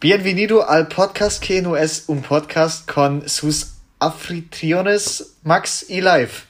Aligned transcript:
Bienvenido 0.00 0.66
al 0.68 0.88
podcast 0.88 1.42
que 1.42 1.60
no 1.60 1.76
es 1.76 2.04
un 2.08 2.22
podcast 2.22 2.90
con 2.90 3.28
sus 3.28 3.72
anfitriones 3.98 5.34
Max 5.42 5.84
y 5.90 6.00
Live. 6.00 6.46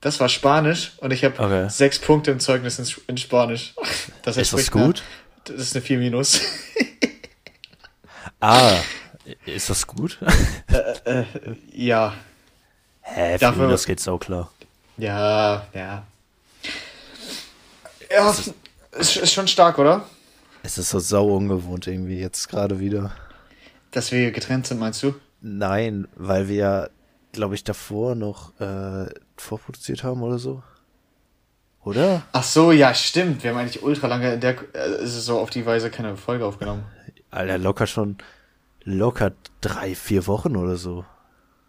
Das 0.00 0.20
war 0.20 0.28
Spanisch 0.28 0.92
und 0.98 1.12
ich 1.12 1.24
habe 1.24 1.38
Okay. 1.42 1.68
sechs 1.68 1.98
Punkte 1.98 2.30
im 2.30 2.38
Zeugnis 2.38 2.78
in, 2.78 2.86
in 3.08 3.16
Spanisch. 3.18 3.74
Das 4.22 4.36
Ist 4.36 4.52
das 4.52 4.70
gut? 4.70 5.02
das 5.44 5.56
ist 5.60 5.76
eine 5.76 5.82
4 5.84 5.98
minus. 5.98 6.40
Ah, 8.38 8.76
ist 9.46 9.70
das 9.70 9.86
gut? 9.86 10.18
ja. 11.72 12.12
Hä, 13.00 13.34
Dafür- 13.34 13.38
Dafür, 13.38 13.68
das 13.70 13.86
geht 13.86 13.98
so 13.98 14.18
klar. 14.18 14.52
Ja, 14.98 15.66
ja. 15.72 16.04
Ja, 18.10 18.34
ist, 18.92 19.16
ist 19.16 19.32
schon 19.32 19.48
stark, 19.48 19.78
oder? 19.78 20.06
Es 20.66 20.78
ist 20.78 20.90
so 20.90 20.98
sau 20.98 21.36
ungewohnt 21.36 21.86
irgendwie 21.86 22.18
jetzt 22.18 22.48
gerade 22.48 22.80
wieder. 22.80 23.12
Dass 23.92 24.10
wir 24.10 24.32
getrennt 24.32 24.66
sind, 24.66 24.80
meinst 24.80 25.00
du? 25.00 25.14
Nein, 25.40 26.08
weil 26.16 26.48
wir 26.48 26.56
ja, 26.56 26.88
glaube 27.30 27.54
ich, 27.54 27.62
davor 27.62 28.16
noch 28.16 28.58
äh, 28.60 29.06
vorproduziert 29.36 30.02
haben 30.02 30.24
oder 30.24 30.40
so. 30.40 30.64
Oder? 31.84 32.24
Ach 32.32 32.42
so, 32.42 32.72
ja, 32.72 32.92
stimmt. 32.94 33.44
Wir 33.44 33.50
haben 33.50 33.58
eigentlich 33.58 33.80
ultra 33.80 34.08
lange 34.08 34.34
in 34.34 34.40
der, 34.40 34.56
äh, 34.74 35.06
so 35.06 35.38
auf 35.38 35.50
die 35.50 35.64
Weise 35.64 35.88
keine 35.88 36.16
Folge 36.16 36.44
aufgenommen. 36.44 36.84
Alter, 37.30 37.58
locker 37.58 37.86
schon, 37.86 38.18
locker 38.82 39.34
drei, 39.60 39.94
vier 39.94 40.26
Wochen 40.26 40.56
oder 40.56 40.74
so. 40.74 41.04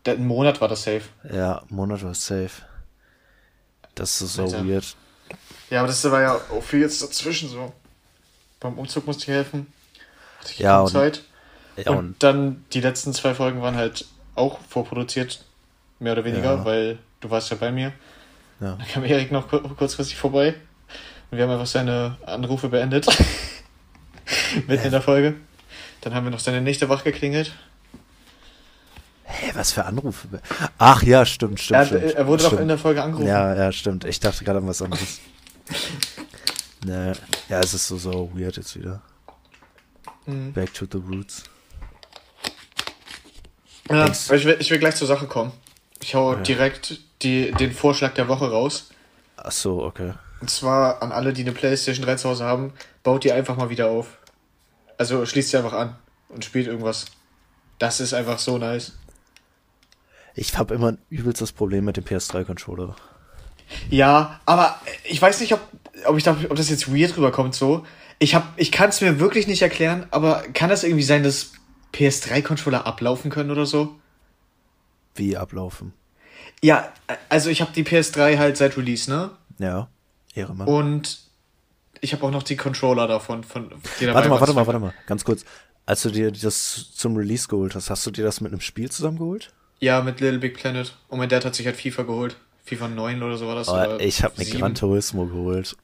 Der, 0.08 0.16
ein 0.16 0.26
Monat 0.26 0.60
war 0.60 0.70
das 0.70 0.82
safe. 0.82 1.04
Ja, 1.32 1.62
Monat 1.70 2.04
war 2.04 2.16
safe. 2.16 2.64
Das 3.94 4.20
ist 4.22 4.34
so 4.34 4.46
Alter. 4.46 4.68
weird. 4.68 4.96
Ja, 5.70 5.82
aber 5.82 5.88
das 5.88 6.04
war 6.10 6.22
ja 6.22 6.34
auch 6.34 6.64
viel 6.64 6.80
jetzt 6.80 7.00
dazwischen 7.04 7.48
so. 7.48 7.72
Beim 8.60 8.78
Umzug 8.78 9.06
musste 9.08 9.24
ich 9.24 9.28
helfen. 9.30 9.68
Hatte 10.40 10.52
ich 10.54 10.60
Ja, 10.60 10.80
und- 10.82 10.90
Zeit. 10.92 11.24
Ja, 11.78 11.92
und, 11.92 11.98
und 11.98 12.24
dann 12.24 12.66
die 12.74 12.82
letzten 12.82 13.14
zwei 13.14 13.36
Folgen 13.36 13.62
waren 13.62 13.76
halt 13.76 14.06
auch 14.34 14.60
vorproduziert, 14.68 15.44
mehr 16.00 16.14
oder 16.14 16.26
weniger, 16.26 16.56
Ja. 16.56 16.66
weil 16.66 16.98
du 17.22 17.30
warst 17.30 17.52
ja 17.52 17.58
bei 17.58 17.72
mir. 17.72 17.94
ja. 18.60 18.76
Dann 18.76 18.88
kam 18.88 19.04
Erik 19.04 19.32
noch 19.32 19.48
kur- 19.48 19.62
kurzfristig 19.76 20.16
vorbei. 20.18 20.56
Und 21.30 21.38
wir 21.38 21.44
haben 21.44 21.52
einfach 21.52 21.68
seine 21.68 22.18
Anrufe 22.26 22.70
beendet. 22.70 23.06
Mitten 24.68 24.86
in 24.86 24.92
der 24.92 25.02
Folge. 25.02 25.36
Dann 26.02 26.14
haben 26.16 26.24
wir 26.26 26.32
noch 26.32 26.40
seine 26.40 26.62
Nächte 26.62 26.90
wach 26.90 27.04
geklingelt. 27.04 27.52
Hä, 29.26 29.52
was 29.54 29.74
für 29.74 29.84
Anrufe? 29.86 30.28
Ach 30.78 31.04
ja, 31.04 31.26
stimmt, 31.26 31.60
stimmt. 31.60 31.80
Er, 31.80 31.86
stimmt, 31.86 32.04
er 32.16 32.28
wurde 32.28 32.44
doch 32.44 32.60
in 32.60 32.70
der 32.70 32.78
Folge 32.78 33.04
angerufen. 33.04 33.28
Ja, 33.28 33.54
ja, 33.56 33.72
stimmt. 33.72 34.06
Ich 34.06 34.20
dachte 34.20 34.44
gerade 34.46 34.60
an 34.60 34.68
was 34.68 34.82
anderes. 34.82 35.20
ne, 36.86 37.14
ja, 37.50 37.60
es 37.60 37.74
ist 37.74 37.88
so, 37.88 37.98
so 37.98 38.32
weird 38.34 38.58
jetzt 38.58 38.76
wieder. 38.78 39.02
Mhm. 40.26 40.54
Back 40.54 40.74
to 40.74 40.86
the 40.92 40.98
roots. 40.98 41.44
Ja, 43.90 44.08
ich, 44.08 44.30
will, 44.46 44.58
ich 44.60 44.70
will 44.70 44.80
gleich 44.80 44.96
zur 44.96 45.08
Sache 45.08 45.28
kommen. 45.28 45.52
Ich 46.02 46.14
hau 46.16 46.34
Ja. 46.34 46.42
direkt 46.42 47.00
die, 47.22 47.52
den 47.54 47.72
Vorschlag 47.72 48.14
der 48.14 48.28
Woche 48.28 48.50
raus. 48.52 48.90
Ach 49.38 49.52
so, 49.52 49.84
okay. 49.84 50.14
Und 50.42 50.50
zwar 50.50 51.02
an 51.02 51.12
alle, 51.12 51.34
die 51.34 51.42
eine 51.42 51.52
Playstation 51.54 52.06
3 52.06 52.16
zu 52.16 52.30
Hause 52.30 52.44
haben, 52.46 52.74
baut 53.04 53.24
die 53.24 53.32
einfach 53.32 53.56
mal 53.56 53.70
wieder 53.70 53.88
auf. 53.88 54.18
Also 54.98 55.26
schließt 55.26 55.50
sie 55.52 55.58
einfach 55.58 55.74
an 55.74 55.96
und 56.30 56.44
spielt 56.44 56.68
irgendwas. 56.68 57.06
Das 57.80 58.00
ist 58.00 58.14
einfach 58.14 58.40
so 58.40 58.58
nice. 58.58 58.94
Ich 60.36 60.56
habe 60.58 60.76
immer 60.76 60.92
ein 60.92 60.98
übelstes 61.10 61.52
Problem 61.52 61.86
mit 61.86 61.98
dem 61.98 62.04
PS3-Controller. 62.04 62.96
Ja, 63.90 64.40
aber 64.46 64.80
ich 65.04 65.22
weiß 65.22 65.40
nicht, 65.40 65.54
ob, 65.54 65.62
ob, 66.06 66.18
ich 66.18 66.24
da, 66.24 66.38
ob 66.50 66.56
das 66.56 66.70
jetzt 66.70 66.94
weird 66.94 67.18
rüberkommt 67.18 67.56
so. 67.56 67.86
Ich, 68.20 68.36
hab, 68.36 68.54
ich 68.58 68.72
kann 68.72 68.90
es 68.90 69.02
mir 69.02 69.20
wirklich 69.20 69.48
nicht 69.48 69.62
erklären, 69.62 70.08
aber 70.12 70.44
kann 70.54 70.70
das 70.70 70.84
irgendwie 70.84 71.04
sein, 71.04 71.24
dass 71.24 71.52
PS3-Controller 71.94 72.86
ablaufen 72.86 73.32
können 73.32 73.52
oder 73.52 73.66
so? 73.66 73.96
Wie 75.16 75.38
ablaufen? 75.38 75.94
Ja, 76.64 76.92
also 77.30 77.50
ich 77.50 77.62
habe 77.62 77.72
die 77.74 77.84
PS3 77.84 78.38
halt 78.38 78.58
seit 78.58 78.78
Release, 78.78 79.10
ne? 79.10 79.32
Ja, 79.60 79.90
Ehrenmann. 80.34 80.68
Und 80.68 81.20
ich 82.02 82.14
habe 82.14 82.26
auch 82.26 82.32
noch 82.32 82.44
die 82.44 82.56
Controller 82.56 83.08
davon. 83.08 83.44
Von, 83.44 83.72
die 84.00 84.08
warte 84.08 84.30
mal, 84.30 84.40
warte 84.40 84.54
mal, 84.54 84.66
warte 84.68 84.80
mal. 84.80 84.94
Ganz 85.06 85.24
kurz. 85.24 85.46
Als 85.86 86.02
du 86.02 86.10
dir 86.10 86.32
das 86.32 86.92
zum 86.94 87.16
Release 87.16 87.48
geholt 87.48 87.76
hast, 87.76 87.90
hast 87.90 88.06
du 88.06 88.12
dir 88.12 88.26
das 88.26 88.42
mit 88.42 88.52
einem 88.52 88.62
Spiel 88.62 88.92
zusammengeholt? 88.92 89.54
Ja, 89.80 90.02
mit 90.02 90.20
Little 90.20 90.40
Big 90.40 90.56
Planet. 90.56 90.96
Und 91.08 91.20
mein 91.20 91.30
Dad 91.30 91.46
hat 91.46 91.56
sich 91.56 91.66
halt 91.66 91.78
FIFA 91.78 92.04
geholt. 92.04 92.36
FIFA 92.66 92.90
9 92.90 93.24
oder 93.24 93.38
so 93.38 93.48
war 93.48 93.56
das. 93.56 93.70
Oh, 93.70 93.98
ich 94.00 94.24
habe 94.24 94.34
mir 94.38 94.46
7. 94.46 94.60
Gran 94.60 94.76
Turismo 94.76 95.26
geholt. 95.26 95.78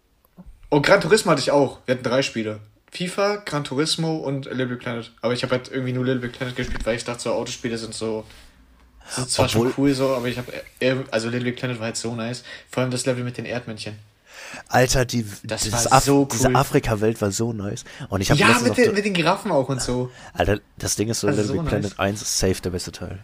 Und 0.74 0.86
Gran 0.86 1.02
Turismo 1.02 1.32
hatte 1.32 1.42
ich 1.42 1.52
auch. 1.52 1.80
Wir 1.86 1.96
hatten 1.96 2.04
drei 2.04 2.22
Spiele. 2.22 2.60
FIFA, 2.92 3.38
Gran 3.46 3.64
Turismo 3.64 4.18
und 4.18 4.46
Little 4.46 4.68
Big 4.68 4.80
Planet. 4.80 5.12
Aber 5.22 5.34
ich 5.34 5.44
habe 5.44 5.52
halt 5.56 5.70
irgendwie 5.72 5.94
nur 5.94 6.06
Little 6.06 6.22
Big 6.22 6.32
Planet 6.34 6.56
gespielt, 6.56 6.86
weil 6.86 6.96
ich 6.96 7.04
dachte, 7.04 7.22
so 7.24 7.34
Autospiele 7.34 7.78
sind 7.78 7.94
so. 7.94 8.24
Sind 9.10 9.30
zwar 9.30 9.46
Obwohl- 9.48 9.68
schon 9.74 9.84
cool 9.84 9.94
so, 9.94 10.16
aber 10.16 10.28
ich 10.28 10.38
habe. 10.38 10.52
Also 11.12 11.30
Little 11.30 11.46
Big 11.52 11.58
Planet 11.58 11.80
war 11.80 11.86
halt 11.88 11.98
so 11.98 12.16
nice. 12.16 12.44
Vor 12.70 12.82
allem 12.82 12.92
das 12.92 13.06
Level 13.06 13.24
mit 13.24 13.38
den 13.38 13.46
Erdmännchen. 13.46 13.98
Alter, 14.68 15.06
die, 15.06 15.26
Das 15.44 15.72
war 15.72 15.94
Af 15.94 16.04
so 16.04 16.26
diese 16.32 16.48
cool. 16.50 16.56
Afrika-Welt 16.56 17.20
war 17.22 17.32
so 17.32 17.54
nice. 17.54 17.84
Und 18.10 18.22
ich 18.22 18.30
habe 18.30 18.40
Ja, 18.40 18.60
mit 18.60 18.78
den, 18.78 18.94
mit 18.94 19.06
den 19.06 19.14
Giraffen 19.14 19.52
auch 19.52 19.70
und 19.70 19.82
so. 19.82 20.12
Alter, 20.34 20.60
das 20.78 20.96
Ding 20.96 21.10
ist 21.10 21.20
so, 21.22 21.28
Also 21.28 21.42
Little 21.42 21.56
so 21.56 21.62
Big 21.62 21.70
Planet 21.70 21.90
nice. 21.92 22.00
1 22.00 22.22
ist 22.22 22.40
safe 22.40 22.62
der 22.62 22.70
beste 22.70 22.92
Teil. 22.92 23.20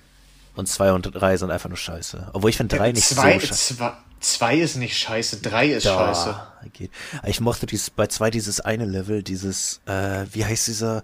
Und 0.56 0.68
2 0.68 0.92
und 0.94 1.04
3 1.04 1.38
sind 1.38 1.52
einfach 1.52 1.70
nur 1.70 1.78
scheiße. 1.78 2.30
Obwohl 2.34 2.50
ich 2.50 2.58
finde 2.58 2.76
3 2.78 2.92
nicht 2.92 3.08
zwei, 3.08 3.40
so 3.40 3.48
scheiße. 3.48 3.76
Zwei, 4.20 4.54
zwei 4.54 4.58
ist 4.58 4.76
nicht 4.76 4.98
scheiße, 4.98 5.42
drei 5.42 5.68
ist 5.68 5.84
scheiße. 5.84 6.30
Da, 6.30 6.50
geht. 6.74 6.92
Ich 7.26 7.40
mochte 7.42 7.66
dieses, 7.66 7.90
bei 7.90 8.08
2 8.08 8.32
dieses 8.32 8.62
eine 8.62 8.86
Level, 8.86 9.24
dieses, 9.24 9.82
äh, 9.86 10.26
wie 10.32 10.46
heißt 10.46 10.68
dieser 10.68 11.04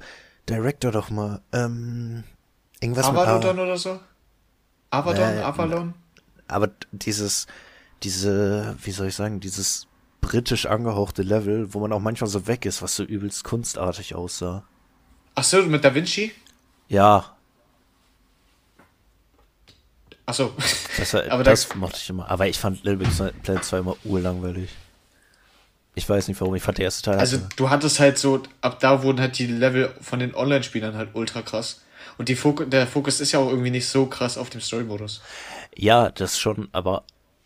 Director 0.49 0.91
doch 0.91 1.09
mal? 1.09 1.41
Ähm, 1.51 2.23
irgendwas 2.79 3.11
mit 3.11 3.19
Avalon 3.21 3.59
A. 3.59 3.63
oder 3.63 3.77
so? 3.77 3.99
Avalon? 4.89 5.35
Nee, 5.35 5.41
Avalon? 5.41 5.93
Aber 6.47 6.69
dieses, 6.91 7.47
diese, 8.03 8.75
wie 8.83 8.91
soll 8.91 9.07
ich 9.07 9.15
sagen, 9.15 9.39
dieses 9.39 9.87
britisch 10.21 10.65
angehauchte 10.65 11.21
Level, 11.21 11.73
wo 11.73 11.79
man 11.79 11.93
auch 11.93 11.99
manchmal 11.99 12.29
so 12.29 12.47
weg 12.47 12.65
ist, 12.65 12.81
was 12.81 12.95
so 12.95 13.03
übelst 13.03 13.43
kunstartig 13.43 14.15
aussah. 14.15 14.63
Achso, 15.35 15.61
mit 15.63 15.83
Da 15.83 15.93
Vinci? 15.93 16.31
Ja, 16.87 17.34
Achso. 20.25 20.53
Das, 20.97 21.13
war, 21.13 21.23
Aber 21.29 21.43
da- 21.43 21.51
das 21.51 21.73
mochte 21.75 21.97
ich 21.97 22.09
immer. 22.09 22.29
Aber 22.29 22.47
ich 22.47 22.57
fand 22.57 22.83
Little 22.83 22.97
Big 23.05 23.41
Planet 23.43 23.63
2 23.63 23.77
immer 23.79 23.95
urlangweilig. 24.03 24.69
Ich 25.97 26.07
weiß 26.09 26.27
nicht 26.27 26.41
warum. 26.41 26.55
Ich 26.55 26.63
fand 26.63 26.77
der 26.77 26.85
erste 26.85 27.03
Teil. 27.11 27.19
Also 27.19 27.37
hatte- 27.37 27.49
du 27.55 27.69
hattest 27.69 27.99
halt 27.99 28.17
so, 28.17 28.41
ab 28.61 28.79
da 28.79 29.03
wurden 29.03 29.19
halt 29.21 29.37
die 29.39 29.47
Level 29.47 29.93
von 30.01 30.19
den 30.19 30.35
Online-Spielern 30.35 30.95
halt 30.95 31.09
ultra 31.13 31.41
krass. 31.41 31.81
Und 32.17 32.29
die 32.29 32.35
Fok 32.35 32.69
der 32.69 32.87
Fokus 32.87 33.19
ist 33.19 33.31
ja 33.31 33.39
auch 33.39 33.49
irgendwie 33.49 33.71
nicht 33.71 33.87
so 33.87 34.05
krass 34.05 34.37
auf 34.37 34.49
dem 34.49 34.61
Story-Modus. 34.61 35.21
ja, 35.75 36.09
das 36.09 36.39
schon, 36.39 36.69
aber 36.71 37.03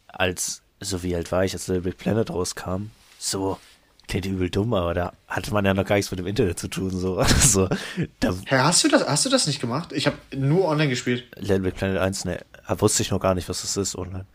als, 0.07 0.61
so 0.79 1.01
wie 1.03 1.15
alt 1.15 1.31
war 1.31 1.43
ich, 1.43 1.53
als 1.53 1.67
Little 1.67 1.81
Big 1.83 1.97
Planet 1.97 2.29
rauskam, 2.29 2.91
so, 3.17 3.57
klingt 4.09 4.25
übel 4.25 4.49
dumm, 4.49 4.73
aber 4.73 4.93
da 4.93 5.13
hatte 5.27 5.53
man 5.53 5.63
ja 5.63 5.73
noch 5.73 5.85
gar 5.85 5.95
nichts 5.95 6.11
mit 6.11 6.19
dem 6.19 6.27
Internet 6.27 6.59
zu 6.59 6.67
tun, 6.67 6.89
so. 6.89 7.17
Also, 7.19 7.69
da, 8.19 8.33
Hä, 8.45 8.57
hast 8.57 8.83
du 8.83 8.89
das, 8.89 9.07
hast 9.07 9.25
du 9.25 9.29
das 9.29 9.47
nicht 9.47 9.61
gemacht? 9.61 9.93
Ich 9.93 10.07
habe 10.07 10.17
nur 10.35 10.65
online 10.65 10.89
gespielt. 10.89 11.25
Little 11.37 11.59
Big 11.59 11.75
Planet 11.75 11.99
1, 11.99 12.25
ne, 12.25 12.39
wusste 12.67 13.03
ich 13.03 13.11
noch 13.11 13.19
gar 13.19 13.35
nicht, 13.35 13.47
was 13.47 13.61
das 13.61 13.77
ist 13.77 13.95
online. 13.95 14.25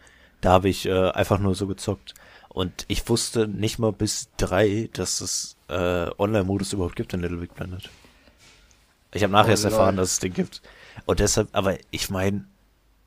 Da 0.40 0.52
habe 0.52 0.68
ich 0.68 0.86
äh, 0.86 1.10
einfach 1.10 1.38
nur 1.38 1.54
so 1.54 1.66
gezockt. 1.66 2.14
Und 2.48 2.84
ich 2.86 3.08
wusste 3.08 3.48
nicht 3.48 3.78
mal 3.80 3.92
bis 3.92 4.28
drei, 4.36 4.88
dass 4.92 5.20
es 5.20 5.56
äh, 5.68 6.08
Online-Modus 6.18 6.72
überhaupt 6.72 6.94
gibt 6.94 7.12
in 7.12 7.20
Little 7.20 7.38
Big 7.38 7.54
Planet. 7.54 7.90
Ich 9.12 9.22
habe 9.22 9.32
nachher 9.32 9.48
Oh, 9.48 9.50
erst 9.50 9.64
erfahren, 9.64 9.96
dass 9.96 10.12
es 10.12 10.18
den 10.20 10.32
gibt. 10.32 10.62
Und 11.06 11.18
deshalb, 11.18 11.48
aber 11.52 11.76
ich 11.90 12.10
meine, 12.10 12.44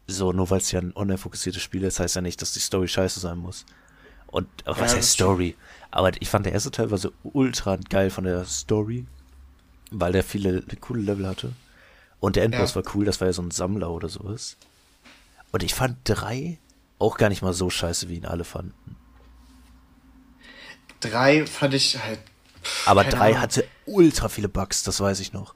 so, 0.08 0.34
nur 0.34 0.50
weil 0.50 0.60
es 0.60 0.72
ja 0.72 0.82
ein 0.82 0.94
online-fokussiertes 0.96 1.62
Spiel 1.62 1.84
ist, 1.84 2.00
heißt 2.00 2.16
ja 2.16 2.22
nicht, 2.22 2.42
dass 2.42 2.52
die 2.54 2.60
Story 2.60 2.88
scheiße 2.88 3.20
sein 3.20 3.38
muss. 3.38 3.66
Und 4.38 4.48
aber 4.66 4.80
was 4.80 4.94
Ja, 4.94 4.98
heißt 4.98 5.10
das 5.14 5.14
Story? 5.14 5.58
Aber 5.92 6.12
ich 6.22 6.30
fand 6.30 6.46
der 6.46 6.54
erste 6.54 6.72
Teil 6.72 6.92
war 6.92 6.98
so 6.98 7.12
ultra 7.24 7.78
geil 7.90 8.10
von 8.12 8.24
der 8.26 8.46
Story, 8.46 9.08
weil 9.92 10.14
der 10.14 10.24
viele 10.24 10.64
coole 10.82 11.02
Level 11.04 11.28
hatte. 11.28 11.58
Und 12.20 12.36
der 12.38 12.44
Endboss 12.46 12.76
Ja. 12.76 12.76
war 12.76 12.84
cool, 12.96 13.06
das 13.06 13.22
war 13.22 13.28
ja 13.28 13.34
so 13.34 13.44
ein 13.44 13.52
Sammler 13.52 13.92
oder 13.92 14.10
sowas. 14.10 14.58
Und 15.52 15.64
ich 15.64 15.76
fand 15.76 16.00
drei 16.06 16.60
auch 17.00 17.18
gar 17.18 17.30
nicht 17.30 17.42
mal 17.44 17.54
so 17.54 17.70
scheiße, 17.70 18.10
wie 18.10 18.18
ihn 18.18 18.26
alle 18.28 18.46
fanden. 18.46 18.98
Drei 21.00 21.46
fand 21.46 21.74
ich 21.74 21.98
halt. 22.04 22.20
Aber 22.86 23.04
Keine 23.04 23.18
drei 23.18 23.36
Ahnung. 23.36 23.42
hatte 23.42 23.72
ultra 23.86 24.30
viele 24.30 24.50
Bugs, 24.50 24.84
das 24.84 25.00
weiß 25.00 25.20
ich 25.20 25.34
noch. 25.34 25.56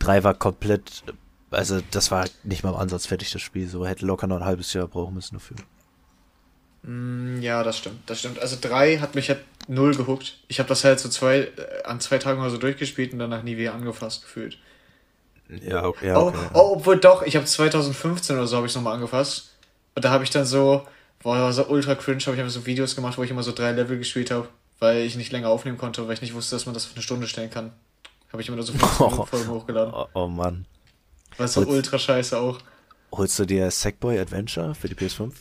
Drei 0.00 0.24
war 0.24 0.34
komplett, 0.34 1.04
also 1.50 1.80
das 1.82 2.10
war 2.12 2.28
nicht 2.44 2.64
mal 2.64 2.70
im 2.70 2.76
Ansatz 2.76 3.06
fertig, 3.06 3.32
das 3.32 3.42
Spiel. 3.42 3.68
So 3.68 3.86
hätte 3.86 4.06
locker 4.06 4.26
noch 4.28 4.38
ein 4.38 4.44
halbes 4.46 4.72
Jahr 4.74 4.88
brauchen 4.88 5.14
müssen 5.14 5.36
dafür. 5.36 5.58
Mm, 6.82 7.40
Ja, 7.40 7.62
das 7.62 7.78
stimmt, 7.78 8.08
das 8.08 8.18
stimmt. 8.20 8.38
Also 8.40 8.56
drei 8.60 8.98
hat 8.98 9.14
mich 9.14 9.28
halt 9.28 9.40
null 9.68 9.94
gehuckt. 9.94 10.38
Ich 10.48 10.58
habe 10.58 10.68
das 10.68 10.84
halt 10.84 11.00
so 11.00 11.08
zwei, 11.08 11.38
äh, 11.56 11.82
an 11.84 12.00
zwei 12.00 12.18
Tagen 12.18 12.40
oder 12.40 12.50
so 12.50 12.58
durchgespielt 12.58 13.12
und 13.12 13.18
danach 13.18 13.42
nie 13.42 13.56
wieder 13.56 13.74
angefasst 13.74 14.22
gefühlt. 14.22 14.58
Ja, 15.48 15.84
okay. 15.84 16.08
Ja, 16.08 16.18
Oh, 16.18 16.28
okay, 16.28 16.38
oh, 16.54 16.72
obwohl 16.76 16.98
doch, 16.98 17.22
ich 17.22 17.36
habe 17.36 17.44
2015 17.46 18.36
oder 18.36 18.46
so 18.46 18.56
habe 18.56 18.66
ich 18.66 18.74
nochmal 18.74 18.94
angefasst. 18.94 19.50
Und 19.94 20.04
da 20.04 20.10
habe 20.10 20.24
ich 20.24 20.30
dann 20.30 20.46
so, 20.46 20.86
boah, 21.22 21.36
war 21.38 21.52
so 21.52 21.66
ultra 21.66 21.94
cringe, 21.94 22.22
habe 22.22 22.34
ich 22.34 22.40
einfach 22.40 22.52
so 22.54 22.64
Videos 22.66 22.96
gemacht, 22.96 23.18
wo 23.18 23.22
ich 23.22 23.30
immer 23.30 23.42
so 23.42 23.52
drei 23.52 23.72
Level 23.72 23.98
gespielt 23.98 24.30
habe, 24.30 24.48
weil 24.78 25.02
ich 25.02 25.14
nicht 25.16 25.30
länger 25.30 25.48
aufnehmen 25.48 25.76
konnte, 25.78 26.06
weil 26.06 26.14
ich 26.14 26.22
nicht 26.22 26.34
wusste, 26.34 26.56
dass 26.56 26.64
man 26.66 26.74
das 26.74 26.86
auf 26.86 26.92
eine 26.94 27.02
Stunde 27.02 27.26
stellen 27.28 27.50
kann. 27.50 27.72
Habe 28.32 28.40
ich 28.40 28.48
immer 28.48 28.56
nur 28.56 28.64
so 28.64 28.72
15 28.72 29.26
Folgen 29.26 29.48
hochgeladen. 29.50 29.92
Oh, 29.94 30.06
oh 30.14 30.26
Mann. 30.26 30.64
War 31.36 31.46
so 31.48 31.60
ultra 31.60 31.98
scheiße 31.98 32.38
auch. 32.38 32.58
Holst 33.12 33.38
du 33.38 33.44
dir 33.44 33.70
Sackboy 33.70 34.18
Adventure 34.18 34.74
für 34.74 34.88
die 34.88 34.94
PS5? 34.94 35.32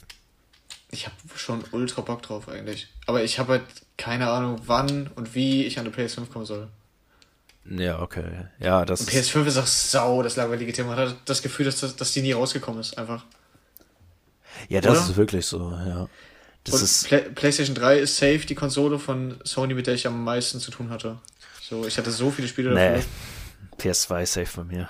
Ich 0.92 1.06
habe 1.06 1.16
schon 1.36 1.64
ultra 1.72 2.02
Bock 2.02 2.22
drauf 2.22 2.50
eigentlich. 2.50 2.88
Aber 3.08 3.24
ich 3.24 3.40
habe 3.40 3.54
halt 3.54 3.64
keine 3.98 4.30
Ahnung, 4.30 4.62
wann 4.66 5.10
und 5.16 5.36
wie 5.36 5.66
ich 5.66 5.80
an 5.80 5.86
die 5.86 5.92
PS5 5.92 6.28
kommen 6.28 6.46
soll. 6.46 6.68
Ja, 7.66 8.02
okay. 8.02 8.48
Ja, 8.60 8.86
das. 8.86 9.02
Und 9.02 9.10
PS5 9.10 9.46
ist 9.46 9.58
auch 9.58 9.68
sau 9.68 10.24
das 10.24 10.36
langweilige 10.36 10.74
Thema. 10.74 10.96
Man 10.96 11.10
hat 11.10 11.16
das 11.26 11.42
Gefühl, 11.42 11.66
dass, 11.66 11.80
das, 11.80 11.96
dass 11.96 12.12
die 12.12 12.22
nie 12.22 12.32
rausgekommen 12.32 12.82
ist, 12.82 12.98
einfach. 12.98 13.24
Ja, 14.68 14.82
das 14.82 14.98
Oder? 14.98 15.10
ist 15.10 15.16
wirklich 15.16 15.46
so, 15.46 15.72
ja. 15.72 16.08
Das 16.64 16.76
und 16.76 16.84
ist 16.84 17.08
Play 17.08 17.22
PlayStation 17.22 17.76
3 17.76 18.00
ist 18.00 18.18
safe 18.18 18.40
die 18.40 18.56
Konsole 18.56 19.00
von 19.00 19.40
Sony, 19.44 19.74
mit 19.74 19.88
der 19.88 19.96
ich 19.96 20.06
am 20.06 20.24
meisten 20.24 20.60
zu 20.60 20.70
tun 20.72 20.90
hatte. 20.90 21.18
So, 21.62 21.86
ich 21.86 21.98
hatte 21.98 22.12
so 22.12 22.30
viele 22.30 22.48
Spiele 22.48 22.74
nee. 22.74 22.96
dafür. 22.96 23.04
PS2 23.80 24.24
ist 24.24 24.34
safe 24.34 24.58
bei 24.58 24.64
mir. 24.64 24.90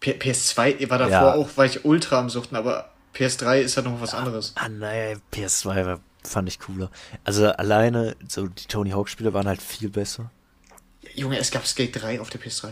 P 0.00 0.12
PS2 0.12 0.88
war 0.90 0.98
davor 0.98 1.10
ja. 1.10 1.34
auch, 1.34 1.56
war 1.56 1.64
ich 1.64 1.84
ultra 1.84 2.20
am 2.20 2.30
Suchten, 2.30 2.54
aber 2.54 2.92
PS3 3.14 3.60
ist 3.60 3.76
halt 3.76 3.86
noch 3.86 4.00
was 4.00 4.14
anderes. 4.14 4.52
Ah, 4.56 4.68
nein, 4.68 5.20
PS2 5.32 5.86
war, 5.86 6.00
fand 6.24 6.48
ich 6.48 6.58
cooler. 6.58 6.90
Also 7.24 7.48
alleine, 7.48 8.16
so 8.28 8.46
die 8.46 8.66
Tony 8.66 8.90
Hawk 8.90 9.08
Spiele 9.08 9.32
waren 9.32 9.46
halt 9.46 9.62
viel 9.62 9.88
besser. 9.88 10.30
Junge, 11.14 11.38
es 11.38 11.50
gab 11.50 11.66
Skate 11.66 12.00
3 12.00 12.20
auf 12.20 12.30
der 12.30 12.40
PS3. 12.40 12.70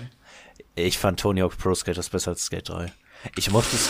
Ich 0.75 0.99
fand 0.99 1.21
Tony 1.21 1.41
Hawk 1.41 1.57
Pro 1.57 1.75
Skaters 1.75 2.11
besser 2.11 2.33
als 2.33 2.45
Skate 2.45 2.69
3. 2.69 2.93
Ich 3.35 3.51
mochte 3.51 3.75
es. 3.75 3.89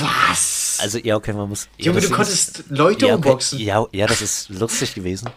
Was? 0.00 0.78
Also, 0.80 0.98
ja, 0.98 1.16
okay, 1.16 1.32
man 1.32 1.48
muss. 1.48 1.68
Junge, 1.76 2.00
ja, 2.00 2.08
du 2.08 2.14
konntest 2.14 2.64
Leute 2.68 3.06
ja, 3.06 3.14
okay, 3.14 3.28
unboxen. 3.28 3.58
Ja, 3.58 3.86
ja, 3.92 4.06
das 4.06 4.22
ist 4.22 4.48
lustig 4.48 4.94
gewesen. 4.94 5.30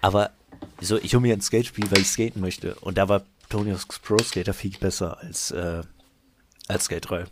Aber 0.00 0.32
so, 0.80 0.98
ich 0.98 1.14
hole 1.14 1.22
mir 1.22 1.34
ein 1.34 1.40
Skate-Spiel, 1.40 1.90
weil 1.90 2.00
ich 2.00 2.08
skaten 2.08 2.40
möchte. 2.40 2.74
Und 2.76 2.98
da 2.98 3.08
war 3.08 3.24
Tony 3.48 3.70
Hawk's 3.70 3.98
Pro 3.98 4.18
Skater 4.18 4.52
viel 4.52 4.76
besser 4.78 5.18
als, 5.18 5.50
äh, 5.52 5.82
als 6.68 6.84
Skate 6.84 7.08
3. 7.08 7.24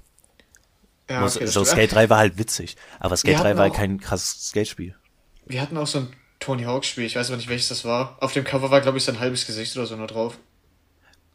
Ja, 1.12 1.25
okay, 1.25 1.47
so, 1.47 1.64
Skate 1.64 1.93
3 1.93 2.11
war 2.11 2.19
halt 2.19 2.38
witzig. 2.38 2.76
Aber 3.00 3.17
Skate 3.17 3.38
3 3.38 3.56
war 3.56 3.70
auch, 3.70 3.75
kein 3.75 4.00
krasses 4.00 4.49
Skate-Spiel. 4.49 4.94
Wir 5.47 5.61
hatten 5.61 5.76
auch 5.76 5.87
so 5.87 5.99
ein 5.99 6.12
Tony 6.41 6.64
Hawk-Spiel, 6.64 7.05
ich 7.05 7.17
weiß 7.17 7.29
aber 7.29 7.37
nicht, 7.37 7.49
welches 7.49 7.69
das 7.69 7.85
war. 7.85 8.17
Auf 8.20 8.32
dem 8.32 8.44
Cover 8.44 8.70
war, 8.70 8.81
glaube 8.81 8.99
ich, 8.99 9.05
sein 9.05 9.20
halbes 9.20 9.47
Gesicht 9.47 9.76
oder 9.76 9.87
so 9.87 9.97
nur 9.97 10.06
drauf 10.06 10.38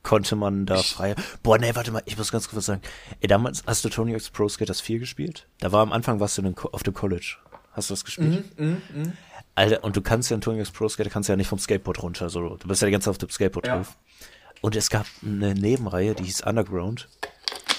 konnte 0.07 0.38
man 0.38 0.65
da 0.65 0.77
frei. 0.77 1.15
Boah, 1.44 1.57
nee, 1.57 1.75
warte 1.75 1.91
mal, 1.91 2.01
ich 2.06 2.18
muss 2.18 2.31
ganz 2.31 2.47
kurz 2.47 2.59
was 2.59 2.65
sagen. 2.68 2.81
Ey, 3.19 3.27
damals 3.27 3.63
hast 3.68 3.83
du 3.83 3.89
Tony 3.89 4.13
Hawk's 4.13 4.29
Pro 4.29 4.47
Skaters 4.47 4.79
4 4.79 5.00
gespielt? 5.00 5.47
Da 5.59 5.74
war 5.74 5.81
am 5.81 5.91
Anfang 5.91 6.21
warst 6.21 6.38
du 6.38 6.53
auf 6.71 6.83
dem 6.83 6.94
College. 6.94 7.35
Hast 7.73 7.89
du 7.89 7.94
das 7.94 8.06
gespielt? 8.06 8.57
Mhm, 8.57 8.81
mh, 8.94 9.03
mh. 9.03 9.13
Alter, 9.56 9.83
und 9.83 9.97
du 9.97 10.01
kannst 10.01 10.30
ja 10.30 10.35
in 10.35 10.41
Tony 10.41 10.59
Hawk's 10.59 10.71
Pro 10.71 10.88
Skater 10.88 11.09
kannst 11.09 11.27
ja 11.27 11.35
nicht 11.35 11.50
vom 11.50 11.59
Skateboard 11.59 12.01
runter, 12.01 12.30
so. 12.30 12.56
Du 12.56 12.68
bist 12.69 12.81
ja 12.81 12.85
die 12.85 12.94
ganze 12.94 13.06
Zeit 13.06 13.12
auf 13.12 13.18
dem 13.18 13.30
Skateboard 13.30 13.68
ja. 13.68 13.75
drauf. 13.75 13.97
Und 14.62 14.77
es 14.77 14.89
gab 14.89 15.06
eine 15.21 15.53
Nebenreihe, 15.53 16.15
die 16.15 16.23
hieß 16.23 16.41
Underground. 16.41 17.09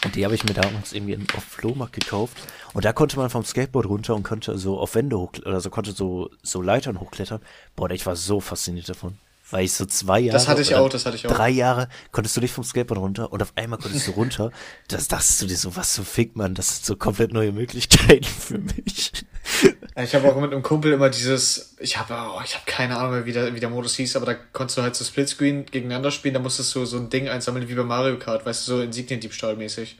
Und 0.04 0.14
die 0.14 0.24
habe 0.24 0.34
ich 0.34 0.44
mir 0.44 0.54
damals 0.54 0.92
irgendwie 0.92 1.18
auf 1.36 1.44
Flohmarkt 1.44 1.94
gekauft. 1.94 2.36
Und 2.72 2.84
da 2.84 2.92
konnte 2.92 3.16
man 3.16 3.30
vom 3.30 3.44
Skateboard 3.44 3.86
runter 3.86 4.14
und 4.14 4.22
konnte 4.22 4.56
so 4.58 4.78
auf 4.78 4.94
Wände 4.94 5.18
hochklettern, 5.18 5.50
oder 5.50 5.60
so 5.60 5.70
konnte 5.70 5.92
so, 5.92 6.30
so 6.42 6.62
Leitern 6.62 7.00
hochklettern. 7.00 7.40
Boah, 7.74 7.90
ich 7.90 8.06
war 8.06 8.16
so 8.16 8.40
fasziniert 8.40 8.88
davon 8.88 9.18
weil 9.50 9.64
ich 9.64 9.72
so 9.72 9.86
zwei 9.86 10.20
Jahre. 10.20 10.36
Das 10.36 10.48
hatte 10.48 10.62
ich 10.62 10.74
auch, 10.74 10.88
das 10.88 11.06
hatte 11.06 11.16
ich 11.16 11.26
auch. 11.26 11.32
Drei 11.32 11.50
Jahre 11.50 11.88
konntest 12.12 12.36
du 12.36 12.40
nicht 12.40 12.52
vom 12.52 12.64
Skateboard 12.64 13.00
runter 13.00 13.32
und 13.32 13.42
auf 13.42 13.52
einmal 13.56 13.78
konntest 13.78 14.06
du 14.06 14.12
runter. 14.12 14.50
Das 14.88 15.08
dachtest 15.08 15.42
du 15.42 15.46
dir 15.46 15.56
so, 15.56 15.74
was 15.76 15.94
so 15.94 16.04
fickt 16.04 16.36
man, 16.36 16.54
das 16.54 16.76
sind 16.76 16.86
so 16.86 16.96
komplett 16.96 17.32
neue 17.32 17.52
Möglichkeiten 17.52 18.24
für 18.24 18.58
mich. 18.58 19.24
Ich 20.00 20.14
habe 20.14 20.30
auch 20.30 20.40
mit 20.40 20.52
einem 20.52 20.62
Kumpel 20.62 20.92
immer 20.92 21.10
dieses, 21.10 21.74
ich 21.80 21.98
habe 21.98 22.14
oh, 22.14 22.40
ich 22.44 22.54
habe 22.54 22.64
keine 22.66 22.96
Ahnung 22.98 23.12
mehr, 23.12 23.26
wie 23.26 23.32
der, 23.32 23.52
wie 23.54 23.58
der 23.58 23.68
Modus 23.68 23.96
hieß, 23.96 24.14
aber 24.14 24.26
da 24.26 24.34
konntest 24.34 24.78
du 24.78 24.82
halt 24.82 24.94
so 24.94 25.04
Splitscreen 25.04 25.66
gegeneinander 25.66 26.12
spielen, 26.12 26.34
da 26.34 26.40
musstest 26.40 26.72
du 26.76 26.84
so 26.84 26.98
ein 26.98 27.10
Ding 27.10 27.28
einsammeln 27.28 27.68
wie 27.68 27.74
bei 27.74 27.82
Mario 27.82 28.16
Kart, 28.16 28.46
weißt 28.46 28.68
du, 28.68 28.76
so 28.76 28.80
Insigniendiebstahl 28.82 29.56
mäßig. 29.56 29.98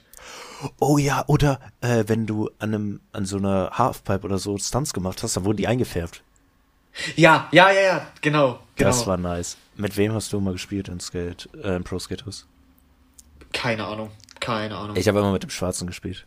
Oh 0.79 0.97
ja, 0.97 1.23
oder 1.27 1.59
äh, 1.81 2.05
wenn 2.07 2.25
du 2.25 2.49
an 2.59 2.73
einem 2.73 2.99
an 3.11 3.25
so 3.25 3.37
einer 3.37 3.71
Halfpipe 3.73 4.25
oder 4.25 4.37
so 4.39 4.57
Stunts 4.57 4.93
gemacht 4.93 5.21
hast, 5.21 5.35
dann 5.35 5.43
wurden 5.43 5.57
die 5.57 5.67
eingefärbt. 5.67 6.21
Ja, 7.15 7.47
ja, 7.51 7.71
ja, 7.71 7.81
ja, 7.81 8.07
genau, 8.21 8.59
genau. 8.75 8.89
Das 8.89 9.05
war 9.05 9.17
nice. 9.17 9.57
Mit 9.75 9.95
wem 9.97 10.13
hast 10.13 10.33
du 10.33 10.39
mal 10.39 10.53
gespielt 10.53 10.87
in 10.87 10.99
Skate, 10.99 11.49
äh, 11.61 11.75
in 11.75 11.83
Pro 11.83 11.99
Skaters? 11.99 12.45
Keine 13.53 13.85
Ahnung, 13.85 14.11
keine 14.39 14.75
Ahnung. 14.75 14.95
Ich 14.95 15.07
habe 15.07 15.19
immer 15.19 15.31
mit 15.31 15.43
dem 15.43 15.49
Schwarzen 15.49 15.87
gespielt. 15.87 16.25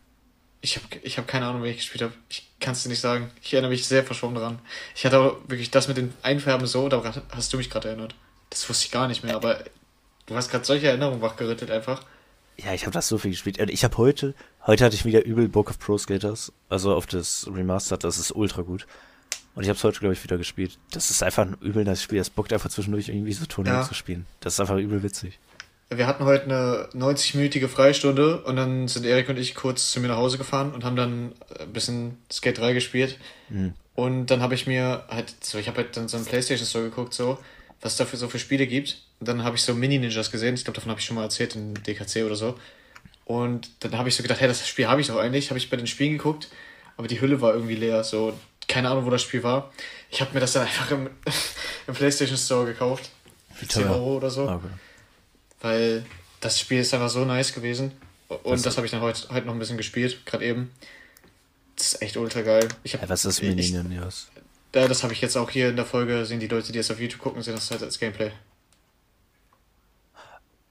Ich 0.63 0.77
habe 0.77 0.85
ich 1.03 1.17
hab 1.17 1.27
keine 1.27 1.45
Ahnung, 1.45 1.61
wer 1.61 1.71
ich 1.71 1.77
gespielt 1.77 2.03
habe. 2.03 2.13
Ich 2.29 2.47
kann 2.61 2.71
es 2.71 2.83
dir 2.83 2.89
nicht 2.89 3.01
sagen. 3.01 3.29
Ich 3.41 3.53
erinnere 3.53 3.71
mich 3.71 3.85
sehr 3.85 4.01
verschwommen 4.05 4.37
dran. 4.37 4.59
Ich 4.95 5.05
hatte 5.05 5.19
auch 5.19 5.37
wirklich 5.47 5.71
das 5.71 5.89
mit 5.89 5.97
den 5.97 6.13
Einfärben 6.21 6.65
so, 6.67 6.87
da 6.87 7.03
hast 7.31 7.51
du 7.51 7.57
mich 7.57 7.69
gerade 7.69 7.89
erinnert. 7.89 8.15
Das 8.49 8.69
wusste 8.69 8.85
ich 8.85 8.91
gar 8.91 9.09
nicht 9.09 9.25
mehr, 9.25 9.35
aber 9.35 9.61
du 10.25 10.35
hast 10.35 10.49
gerade 10.49 10.63
solche 10.63 10.87
Erinnerungen 10.87 11.21
wachgerüttelt 11.21 11.69
einfach. 11.69 12.05
Ja, 12.55 12.73
ich 12.73 12.83
habe 12.83 12.93
das 12.93 13.09
so 13.09 13.17
viel 13.17 13.31
gespielt. 13.31 13.57
Ich 13.69 13.83
habe 13.83 13.97
heute, 13.97 14.35
heute 14.65 14.85
hatte 14.85 14.95
ich 14.95 15.03
wieder 15.03 15.25
übel 15.25 15.49
Book 15.49 15.69
of 15.69 15.79
Pro 15.79 15.97
Skaters, 15.97 16.53
also 16.69 16.95
auf 16.95 17.07
das 17.07 17.45
Remastered, 17.53 18.05
das 18.05 18.17
ist 18.17 18.31
ultra 18.31 18.61
gut. 18.61 18.87
Und 19.55 19.63
ich 19.63 19.69
habe 19.69 19.77
es 19.77 19.83
heute, 19.83 19.99
glaube 19.99 20.13
ich, 20.13 20.23
wieder 20.23 20.37
gespielt. 20.37 20.79
Das 20.91 21.09
ist 21.09 21.21
einfach 21.21 21.43
ein 21.43 21.57
übel 21.61 21.83
das 21.83 22.01
Spiel. 22.01 22.19
Es 22.19 22.29
bockt 22.29 22.53
einfach 22.53 22.69
zwischendurch 22.69 23.09
irgendwie 23.09 23.33
so 23.33 23.45
Turnier 23.45 23.73
ja. 23.73 23.83
zu 23.83 23.93
spielen. 23.93 24.25
Das 24.39 24.53
ist 24.53 24.59
einfach 24.61 24.77
übel 24.77 25.03
witzig. 25.03 25.39
Wir 25.89 26.07
hatten 26.07 26.25
heute 26.25 26.45
eine 26.45 26.89
90-minütige 26.93 27.67
Freistunde 27.67 28.41
und 28.43 28.55
dann 28.55 28.87
sind 28.87 29.05
Erik 29.05 29.29
und 29.29 29.37
ich 29.37 29.53
kurz 29.53 29.91
zu 29.91 29.99
mir 29.99 30.07
nach 30.07 30.17
Hause 30.17 30.37
gefahren 30.37 30.71
und 30.71 30.83
haben 30.83 30.95
dann 30.95 31.33
ein 31.59 31.73
bisschen 31.73 32.17
Skate 32.31 32.57
3 32.57 32.73
gespielt. 32.73 33.17
Mhm. 33.49 33.73
Und 33.95 34.27
dann 34.27 34.41
habe 34.41 34.55
ich 34.55 34.65
mir 34.65 35.03
halt, 35.07 35.33
so, 35.43 35.59
ich 35.59 35.67
habe 35.67 35.77
halt 35.77 35.95
dann 35.95 36.07
so 36.07 36.17
einen 36.17 36.25
Playstation 36.25 36.67
Store 36.67 36.85
geguckt, 36.85 37.13
so, 37.13 37.37
was 37.81 37.93
es 37.93 37.97
dafür 37.97 38.17
so 38.17 38.27
für 38.27 38.39
Spiele 38.39 38.65
gibt. 38.65 39.03
Und 39.19 39.27
dann 39.27 39.43
habe 39.43 39.55
ich 39.55 39.61
so 39.61 39.75
Mini-Ninjas 39.75 40.31
gesehen. 40.31 40.55
Ich 40.55 40.63
glaube, 40.63 40.75
davon 40.75 40.89
habe 40.89 40.99
ich 40.99 41.05
schon 41.05 41.15
mal 41.15 41.23
erzählt 41.23 41.55
in 41.55 41.75
DKC 41.75 42.25
oder 42.25 42.35
so. 42.35 42.57
Und 43.25 43.69
dann 43.81 43.97
habe 43.97 44.09
ich 44.09 44.15
so 44.15 44.23
gedacht, 44.23 44.41
hey, 44.41 44.47
das 44.47 44.67
Spiel 44.67 44.87
habe 44.87 45.01
ich 45.01 45.07
doch 45.07 45.17
eigentlich. 45.17 45.49
Habe 45.49 45.57
ich 45.57 45.69
bei 45.69 45.77
den 45.77 45.87
Spielen 45.87 46.13
geguckt, 46.13 46.49
aber 46.97 47.07
die 47.07 47.21
Hülle 47.21 47.39
war 47.39 47.53
irgendwie 47.53 47.75
leer. 47.75 48.03
So, 48.03 48.37
keine 48.67 48.89
Ahnung, 48.89 49.05
wo 49.05 49.09
das 49.09 49.21
Spiel 49.21 49.43
war. 49.43 49.71
Ich 50.09 50.21
habe 50.21 50.33
mir 50.33 50.39
das 50.39 50.53
dann 50.53 50.63
einfach 50.67 50.89
im, 50.91 51.09
im 51.87 51.93
PlayStation 51.93 52.37
Store 52.37 52.65
gekauft. 52.65 53.11
Für 53.53 53.67
10 53.67 53.87
Euro 53.87 54.17
oder 54.17 54.31
so. 54.31 54.49
Okay. 54.49 54.67
Weil 55.63 56.05
das 56.39 56.59
Spiel 56.59 56.79
ist 56.79 56.93
einfach 56.93 57.09
so 57.09 57.25
nice 57.25 57.53
gewesen. 57.53 57.91
Und 58.27 58.45
was 58.45 58.61
das 58.61 58.77
habe 58.77 58.85
ich 58.85 58.91
dann 58.91 59.01
heute, 59.01 59.27
heute 59.29 59.47
noch 59.47 59.53
ein 59.53 59.59
bisschen 59.59 59.77
gespielt, 59.77 60.23
gerade 60.27 60.45
eben. 60.45 60.71
Das 61.75 61.93
ist 61.93 62.01
echt 62.03 62.17
ultra 62.17 62.41
geil. 62.41 62.67
Ich 62.83 62.93
hab, 62.93 63.01
ja, 63.01 63.09
was 63.09 63.25
ist 63.25 63.41
Minion 63.41 63.89
News? 63.89 64.27
Ja, 64.75 64.87
das 64.87 65.01
habe 65.01 65.13
ich 65.13 65.21
jetzt 65.21 65.35
auch 65.35 65.49
hier 65.49 65.69
in 65.69 65.75
der 65.75 65.85
Folge, 65.85 66.23
sehen 66.25 66.39
die 66.39 66.47
Leute, 66.47 66.71
die 66.71 66.77
es 66.77 66.91
auf 66.91 66.99
YouTube 66.99 67.21
gucken, 67.21 67.41
sehen 67.41 67.55
das 67.55 67.71
halt 67.71 67.81
als 67.81 67.97
Gameplay. 67.97 68.31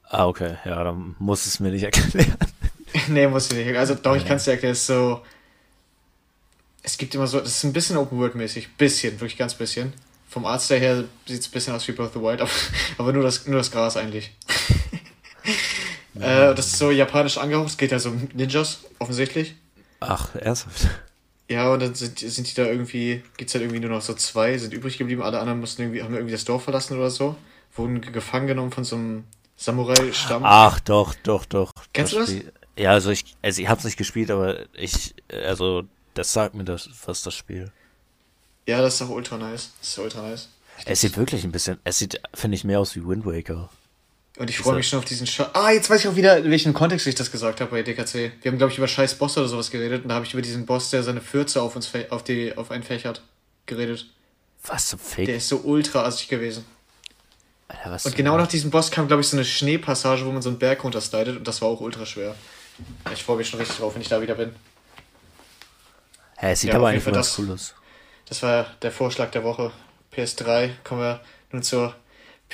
Ah, 0.04 0.26
okay. 0.26 0.56
Ja, 0.64 0.84
dann 0.84 1.16
muss 1.18 1.46
es 1.46 1.58
mir 1.58 1.72
nicht 1.72 1.82
erklären. 1.82 2.36
nee, 3.08 3.26
muss 3.26 3.50
ich 3.50 3.66
nicht. 3.66 3.76
Also 3.76 3.96
doch, 3.96 4.14
ich 4.14 4.24
kann 4.24 4.36
es 4.36 4.44
dir 4.44 4.52
erklären. 4.52 4.72
Es 4.72 4.80
ist 4.80 4.86
so 4.86 5.22
es 6.82 6.98
gibt 6.98 7.14
immer 7.14 7.26
so, 7.26 7.40
das 7.40 7.56
ist 7.56 7.64
ein 7.64 7.72
bisschen 7.72 7.96
Open 7.96 8.18
World 8.18 8.34
mäßig, 8.34 8.76
bisschen, 8.76 9.20
wirklich 9.20 9.38
ganz 9.38 9.54
bisschen. 9.54 9.92
Vom 10.28 10.46
Artstyle 10.46 10.80
her 10.80 11.04
sieht 11.26 11.40
es 11.40 11.48
ein 11.48 11.52
bisschen 11.52 11.74
aus 11.74 11.86
wie 11.86 11.92
Breath 11.92 12.08
of 12.08 12.14
the 12.14 12.20
Wild, 12.20 12.40
aber, 12.40 12.50
aber 12.98 13.12
nur, 13.12 13.22
das, 13.22 13.46
nur 13.46 13.58
das 13.58 13.70
Gras 13.70 13.96
eigentlich. 13.96 14.32
Äh, 16.20 16.54
das 16.54 16.66
ist 16.66 16.78
so 16.78 16.90
japanisch 16.90 17.38
angehaucht, 17.38 17.70
es 17.70 17.76
geht 17.76 17.92
ja 17.92 17.98
so 17.98 18.10
um 18.10 18.28
Ninjas, 18.34 18.80
offensichtlich. 18.98 19.54
Ach, 20.00 20.34
ernsthaft? 20.34 20.88
Ja, 21.48 21.72
und 21.72 21.80
dann 21.80 21.94
sind, 21.94 22.18
sind 22.18 22.50
die 22.50 22.54
da 22.54 22.64
irgendwie, 22.64 23.22
gibt's 23.36 23.54
halt 23.54 23.62
irgendwie 23.62 23.80
nur 23.80 23.90
noch 23.90 24.02
so 24.02 24.14
zwei, 24.14 24.56
sind 24.58 24.72
übrig 24.72 24.98
geblieben, 24.98 25.22
alle 25.22 25.38
anderen 25.38 25.60
mussten 25.60 25.82
irgendwie, 25.82 26.02
haben 26.02 26.14
irgendwie 26.14 26.32
das 26.32 26.44
Dorf 26.44 26.64
verlassen 26.64 26.96
oder 26.96 27.10
so, 27.10 27.36
wurden 27.74 28.00
gefangen 28.00 28.46
genommen 28.46 28.72
von 28.72 28.84
so 28.84 28.96
einem 28.96 29.24
Samurai-Stamm. 29.56 30.42
Ach, 30.44 30.80
doch, 30.80 31.14
doch, 31.22 31.44
doch. 31.44 31.70
Kennst 31.92 32.14
das 32.14 32.26
du 32.26 32.36
das? 32.36 32.52
Ja, 32.76 32.92
also 32.92 33.10
ich, 33.10 33.36
also 33.42 33.60
ich 33.60 33.68
hab's 33.68 33.84
nicht 33.84 33.96
gespielt, 33.96 34.30
aber 34.30 34.60
ich, 34.72 35.14
also 35.30 35.84
das 36.14 36.32
sagt 36.32 36.54
mir 36.54 36.64
das, 36.64 36.88
was 37.06 37.22
das 37.22 37.34
Spiel. 37.34 37.70
Ja, 38.66 38.80
das 38.80 38.94
ist 38.94 39.02
doch 39.02 39.10
ultra 39.10 39.36
nice. 39.36 39.72
Das 39.80 39.88
ist 39.90 39.98
ultra 39.98 40.22
nice. 40.22 40.48
es 40.86 41.00
sieht 41.00 41.16
wirklich 41.16 41.44
ein 41.44 41.52
bisschen, 41.52 41.78
es 41.84 41.98
sieht, 41.98 42.20
finde 42.32 42.54
ich, 42.54 42.64
mehr 42.64 42.80
aus 42.80 42.96
wie 42.96 43.06
Wind 43.06 43.26
Waker. 43.26 43.68
Und 44.38 44.48
ich 44.48 44.58
freue 44.58 44.76
mich 44.76 44.88
schon 44.88 44.98
auf 44.98 45.04
diesen 45.04 45.26
Shot. 45.26 45.50
Ah, 45.52 45.70
jetzt 45.72 45.90
weiß 45.90 46.00
ich 46.00 46.08
auch 46.08 46.16
wieder, 46.16 46.38
in 46.38 46.50
welchem 46.50 46.72
Kontext 46.72 47.06
ich 47.06 47.14
das 47.14 47.30
gesagt 47.30 47.60
habe 47.60 47.70
bei 47.70 47.82
DKC. 47.82 48.32
Wir 48.40 48.50
haben, 48.50 48.58
glaube 48.58 48.72
ich, 48.72 48.78
über 48.78 48.88
scheiß 48.88 49.16
Boss 49.16 49.36
oder 49.36 49.46
sowas 49.46 49.70
geredet 49.70 50.04
und 50.04 50.08
da 50.08 50.14
habe 50.14 50.24
ich 50.24 50.32
über 50.32 50.40
diesen 50.40 50.64
Boss, 50.64 50.88
der 50.90 51.02
seine 51.02 51.20
Fürze 51.20 51.60
auf 51.60 51.76
uns 51.76 51.90
auf 52.08 52.24
die 52.24 52.56
auf 52.56 52.70
einen 52.70 52.82
fächert, 52.82 53.22
geredet. 53.66 54.06
Was 54.64 54.88
zum 54.88 54.98
Fake? 54.98 55.26
Der 55.26 55.36
ist 55.36 55.48
so 55.48 55.58
ultra 55.58 56.04
assig 56.04 56.28
gewesen. 56.28 56.64
Alter, 57.68 57.90
was 57.90 58.06
und 58.06 58.16
genau 58.16 58.38
nach 58.38 58.46
diesem 58.46 58.70
Boss 58.70 58.90
kam, 58.90 59.06
glaube 59.06 59.20
ich, 59.20 59.28
so 59.28 59.36
eine 59.36 59.44
Schneepassage, 59.44 60.24
wo 60.24 60.32
man 60.32 60.40
so 60.40 60.48
einen 60.48 60.58
Berg 60.58 60.82
runterslidet 60.82 61.36
und 61.36 61.46
das 61.46 61.60
war 61.60 61.68
auch 61.68 61.80
ultra 61.80 62.06
schwer. 62.06 62.34
Ich 63.12 63.22
freue 63.22 63.36
mich 63.36 63.48
schon 63.48 63.60
richtig 63.60 63.78
drauf, 63.78 63.94
wenn 63.94 64.02
ich 64.02 64.08
da 64.08 64.22
wieder 64.22 64.34
bin. 64.34 64.54
Hä, 66.38 66.52
es 66.52 66.60
sieht 66.60 66.70
ja, 66.70 66.76
aber 66.76 66.88
einfach 66.88 67.12
cool 67.38 67.50
aus. 67.50 67.74
Das 68.28 68.42
war 68.42 68.66
der 68.80 68.92
Vorschlag 68.92 69.30
der 69.30 69.44
Woche. 69.44 69.72
PS3, 70.14 70.70
kommen 70.84 71.00
wir 71.02 71.20
nun 71.50 71.62
zur 71.62 71.94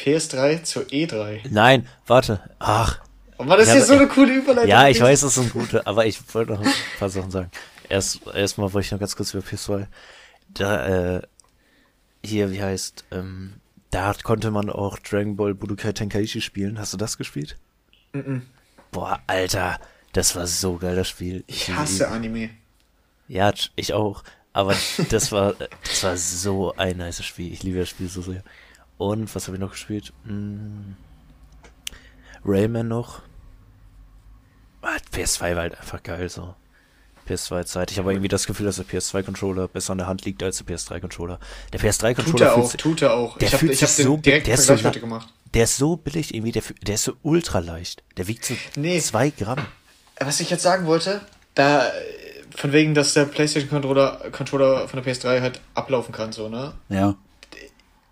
PS3, 0.05 0.63
zur 0.63 0.83
E3. 0.85 1.41
Nein, 1.51 1.87
warte. 2.07 2.41
Ach. 2.59 3.01
Und 3.37 3.49
war 3.49 3.57
das 3.57 3.71
hier 3.73 3.85
so 3.85 3.95
eine 3.95 4.09
coole 4.09 4.33
Überleitung? 4.35 4.69
Ja, 4.69 4.89
ich 4.89 5.01
weiß, 5.01 5.21
das 5.21 5.37
ist 5.37 5.43
ein 5.45 5.51
guter, 5.51 5.87
aber 5.87 6.07
ich 6.07 6.19
wollte 6.35 6.53
noch 6.53 6.61
ein 6.61 6.73
paar 6.99 7.09
Sachen 7.09 7.31
sagen. 7.31 7.51
Erst, 7.89 8.21
erstmal 8.35 8.73
wollte 8.73 8.87
ich 8.87 8.93
noch 8.93 8.99
ganz 8.99 9.15
kurz 9.17 9.33
über 9.33 9.43
PS2. 9.47 9.87
Da, 10.49 11.17
äh, 11.17 11.23
hier, 12.25 12.51
wie 12.51 12.63
heißt, 12.63 13.05
ähm, 13.13 13.61
Da 13.91 14.13
konnte 14.23 14.51
man 14.51 14.69
auch 14.71 14.99
Dragon 14.99 15.37
Ball 15.37 15.55
Budokai 15.55 15.93
Tenkaichi 15.93 16.41
spielen. 16.41 16.79
Hast 16.79 16.93
du 16.93 16.97
das 16.97 17.17
gespielt? 17.17 17.57
Mhm. 18.13 18.43
Boah, 18.91 19.21
Alter, 19.27 19.79
das 20.13 20.35
war 20.37 20.47
so 20.47 20.77
geil, 20.77 20.97
das 20.97 21.09
Spiel. 21.09 21.45
Ich 21.47 21.71
hasse 21.71 22.09
Anime. 22.09 22.51
Ja, 23.29 23.53
ich 23.77 23.93
auch. 23.93 24.25
Aber 24.53 24.75
das 25.11 25.31
war, 25.33 25.55
das 25.85 26.03
war 26.03 26.17
so 26.17 26.75
ein 26.77 26.97
nice 26.97 27.25
Spiel. 27.25 27.53
Ich 27.53 27.63
liebe 27.63 27.79
das 27.79 27.89
Spiel 27.89 28.09
so 28.09 28.23
sehr. 28.23 28.43
Und 28.99 29.35
was 29.35 29.47
habe 29.47 29.57
ich 29.57 29.61
noch 29.61 29.71
gespielt? 29.73 30.13
Hm, 30.27 30.97
Rayman 32.45 32.89
noch. 32.89 33.23
Ah, 34.83 34.97
PS2 35.13 35.55
war 35.55 35.63
halt 35.63 35.79
einfach 35.79 36.03
geil 36.03 36.29
so. 36.29 36.55
PS2-Zeit. 37.29 37.91
Ich 37.91 37.99
habe 37.99 38.13
irgendwie 38.13 38.29
das 38.29 38.47
Gefühl, 38.47 38.65
dass 38.67 38.77
der 38.77 38.87
PS2-Controller 38.87 39.69
besser 39.69 39.93
an 39.93 39.99
der 39.99 40.07
Hand 40.07 40.25
liegt 40.25 40.43
als 40.43 40.63
der 40.65 40.67
PS3-Controller. 40.77 41.39
Der 41.75 41.81
PS3-Controller 41.81 42.33
Tut 42.33 42.41
er 42.41 42.55
auch, 42.57 42.73
tut 42.75 43.03
er 43.03 43.13
auch. 43.15 43.37
Der 43.39 43.49
ich 43.49 43.53
habe 43.55 43.61
fühlt 43.61 43.73
ich 43.75 43.83
hab 43.83 43.89
sich 43.91 44.05
den 44.05 44.13
so- 44.13 44.17
direkt 44.17 44.47
der 44.47 44.55
ist 44.55 44.67
so- 44.67 44.83
heute 44.83 45.01
gemacht. 45.01 45.29
Der 45.55 45.65
ist 45.65 45.77
so 45.77 45.97
billig 45.97 46.35
irgendwie, 46.35 46.53
der, 46.53 46.63
der 46.83 46.95
ist 46.95 47.05
so 47.05 47.15
ultra 47.23 47.59
leicht. 47.59 48.03
Der 48.17 48.29
wiegt 48.29 48.45
so 48.45 48.55
Nee. 48.77 48.99
zwei 49.01 49.31
Gramm. 49.31 49.59
Was 50.21 50.41
ich 50.41 50.49
jetzt 50.51 50.63
sagen 50.63 50.87
wollte, 50.87 51.21
da, 51.55 51.91
von 52.57 52.73
wegen, 52.73 52.95
dass 52.95 53.13
der 53.15 53.25
PlayStation-Controller 53.27 54.31
Controller 54.33 54.89
von 54.89 55.03
der 55.03 55.13
PS3 55.15 55.41
halt 55.43 55.61
ablaufen 55.75 56.13
kann, 56.13 56.33
so, 56.33 56.49
ne? 56.49 56.73
Ja. 56.89 57.15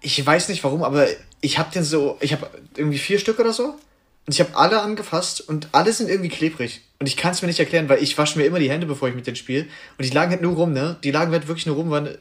Ich 0.07 0.25
weiß 0.25 0.51
nicht 0.51 0.63
warum, 0.63 0.85
aber 0.85 1.09
ich 1.41 1.59
habe 1.59 1.73
den 1.73 1.83
so, 1.83 2.17
ich 2.21 2.33
habe 2.33 2.49
irgendwie 2.77 2.99
vier 2.99 3.19
Stück 3.19 3.41
oder 3.41 3.53
so 3.53 3.65
und 3.65 4.33
ich 4.33 4.39
habe 4.39 4.57
alle 4.57 4.81
angefasst 4.81 5.41
und 5.41 5.69
alle 5.73 5.93
sind 5.93 6.09
irgendwie 6.09 6.29
klebrig 6.29 6.83
und 7.01 7.09
ich 7.09 7.17
kann 7.17 7.33
es 7.33 7.43
mir 7.43 7.49
nicht 7.49 7.59
erklären, 7.59 7.89
weil 7.89 8.01
ich 8.01 8.17
wasche 8.17 8.39
mir 8.39 8.45
immer 8.45 8.61
die 8.61 8.71
Hände, 8.71 8.87
bevor 8.87 9.09
ich 9.09 9.17
mit 9.17 9.27
denen 9.27 9.35
spiele 9.35 9.65
und 9.99 10.05
die 10.05 10.11
lagen 10.11 10.31
halt 10.31 10.43
nur 10.43 10.55
rum, 10.55 10.73
ne? 10.73 10.97
Die 11.03 11.11
lagen 11.11 11.33
halt 11.33 11.49
wirklich 11.49 11.67
nur 11.67 11.75
rum, 11.75 11.91
waren 11.91 12.07
äh, 12.07 12.19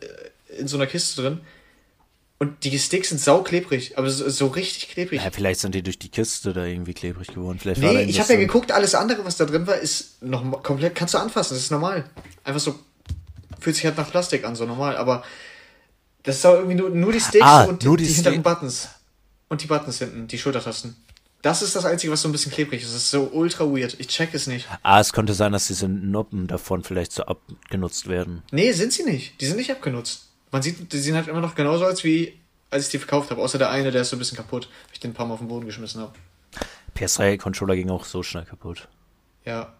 in 0.57 0.67
so 0.67 0.77
einer 0.77 0.87
Kiste 0.87 1.21
drin 1.21 1.41
und 2.39 2.63
die 2.63 2.79
Sticks 2.79 3.09
sind 3.09 3.21
sauklebrig, 3.21 3.99
aber 3.99 4.09
so, 4.09 4.27
so 4.29 4.47
richtig 4.47 4.89
klebrig. 4.89 5.21
ja. 5.21 5.29
Vielleicht 5.29 5.59
sind 5.59 5.75
die 5.75 5.83
durch 5.83 5.99
die 5.99 6.09
Kiste 6.09 6.53
da 6.53 6.65
irgendwie 6.65 6.95
klebrig 6.95 7.27
geworden. 7.27 7.59
Vielleicht 7.61 7.81
Nee, 7.81 8.01
ich 8.05 8.19
habe 8.19 8.33
ja 8.33 8.39
geguckt, 8.39 8.71
alles 8.71 8.95
andere, 8.95 9.23
was 9.25 9.37
da 9.37 9.45
drin 9.45 9.67
war, 9.67 9.77
ist 9.77 10.23
noch 10.23 10.63
komplett, 10.63 10.95
kannst 10.95 11.13
du 11.13 11.19
anfassen, 11.19 11.53
das 11.53 11.61
ist 11.61 11.71
normal. 11.71 12.05
Einfach 12.43 12.61
so, 12.61 12.79
fühlt 13.59 13.75
sich 13.75 13.85
halt 13.85 13.97
nach 13.97 14.09
Plastik 14.09 14.43
an, 14.43 14.55
so 14.55 14.65
normal, 14.65 14.97
aber 14.97 15.23
das 16.25 16.37
ist 16.37 16.45
auch 16.45 16.55
irgendwie 16.55 16.75
nur, 16.75 16.89
nur 16.89 17.11
die 17.11 17.19
Sticks 17.19 17.45
Ah, 17.45 17.65
und 17.65 17.83
die, 17.83 17.89
die 17.89 18.05
die 18.07 18.13
hinteren 18.13 18.43
Buttons. 18.43 18.89
Und 19.47 19.61
die 19.61 19.67
Buttons 19.67 19.99
hinten, 19.99 20.27
die 20.27 20.37
Schultertasten. 20.37 20.95
Das 21.41 21.61
ist 21.61 21.75
das 21.75 21.85
Einzige, 21.85 22.11
was 22.11 22.21
so 22.21 22.27
ein 22.27 22.31
bisschen 22.31 22.51
klebrig 22.51 22.81
ist. 22.81 22.89
Das 22.89 23.03
ist 23.03 23.11
so 23.11 23.29
ultra 23.31 23.65
weird. 23.65 23.95
Ich 23.99 24.07
check 24.07 24.33
es 24.33 24.47
nicht. 24.47 24.67
Ah, 24.81 24.99
es 24.99 25.13
könnte 25.13 25.35
sein, 25.35 25.51
dass 25.51 25.67
diese 25.67 25.87
Noppen 25.87 26.47
davon 26.47 26.83
vielleicht 26.83 27.11
so 27.11 27.23
abgenutzt 27.23 28.07
werden. 28.07 28.41
Nee, 28.51 28.71
sind 28.71 28.91
sie 28.93 29.03
nicht. 29.03 29.39
Die 29.39 29.45
sind 29.45 29.57
nicht 29.57 29.69
abgenutzt. 29.69 30.29
Man 30.51 30.63
sieht, 30.63 30.91
die 30.91 30.97
sehen 30.97 31.15
halt 31.15 31.27
immer 31.27 31.41
noch 31.41 31.53
genauso 31.53 31.85
aus 31.85 32.03
wie 32.03 32.33
als 32.71 32.85
ich 32.85 32.91
die 32.91 32.97
verkauft 32.97 33.31
habe. 33.31 33.41
Außer 33.41 33.57
der 33.57 33.69
eine, 33.69 33.91
der 33.91 34.01
ist 34.01 34.09
so 34.09 34.15
ein 34.15 34.19
bisschen 34.19 34.37
kaputt, 34.37 34.65
weil 34.65 34.93
ich 34.93 34.99
den 34.99 35.11
ein 35.11 35.13
paar 35.13 35.25
Mal 35.25 35.35
auf 35.35 35.39
den 35.39 35.47
Boden 35.47 35.65
geschmissen 35.65 36.01
habe. 36.01 36.13
PS3-Controller 36.97 37.75
ging 37.75 37.89
auch 37.89 38.05
so 38.05 38.23
schnell 38.23 38.45
kaputt. 38.45 38.87
Ja. 39.45 39.73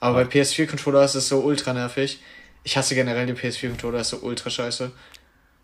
Aber 0.00 0.24
bei 0.24 0.30
PS4-Controller 0.30 1.04
ist 1.04 1.14
es 1.14 1.28
so 1.28 1.40
ultra 1.40 1.72
nervig. 1.72 2.20
Ich 2.64 2.76
hasse 2.76 2.94
generell 2.94 3.26
den 3.26 3.36
PS4-Controller, 3.36 4.00
ist 4.00 4.10
so 4.10 4.18
ultra 4.18 4.50
scheiße. 4.50 4.90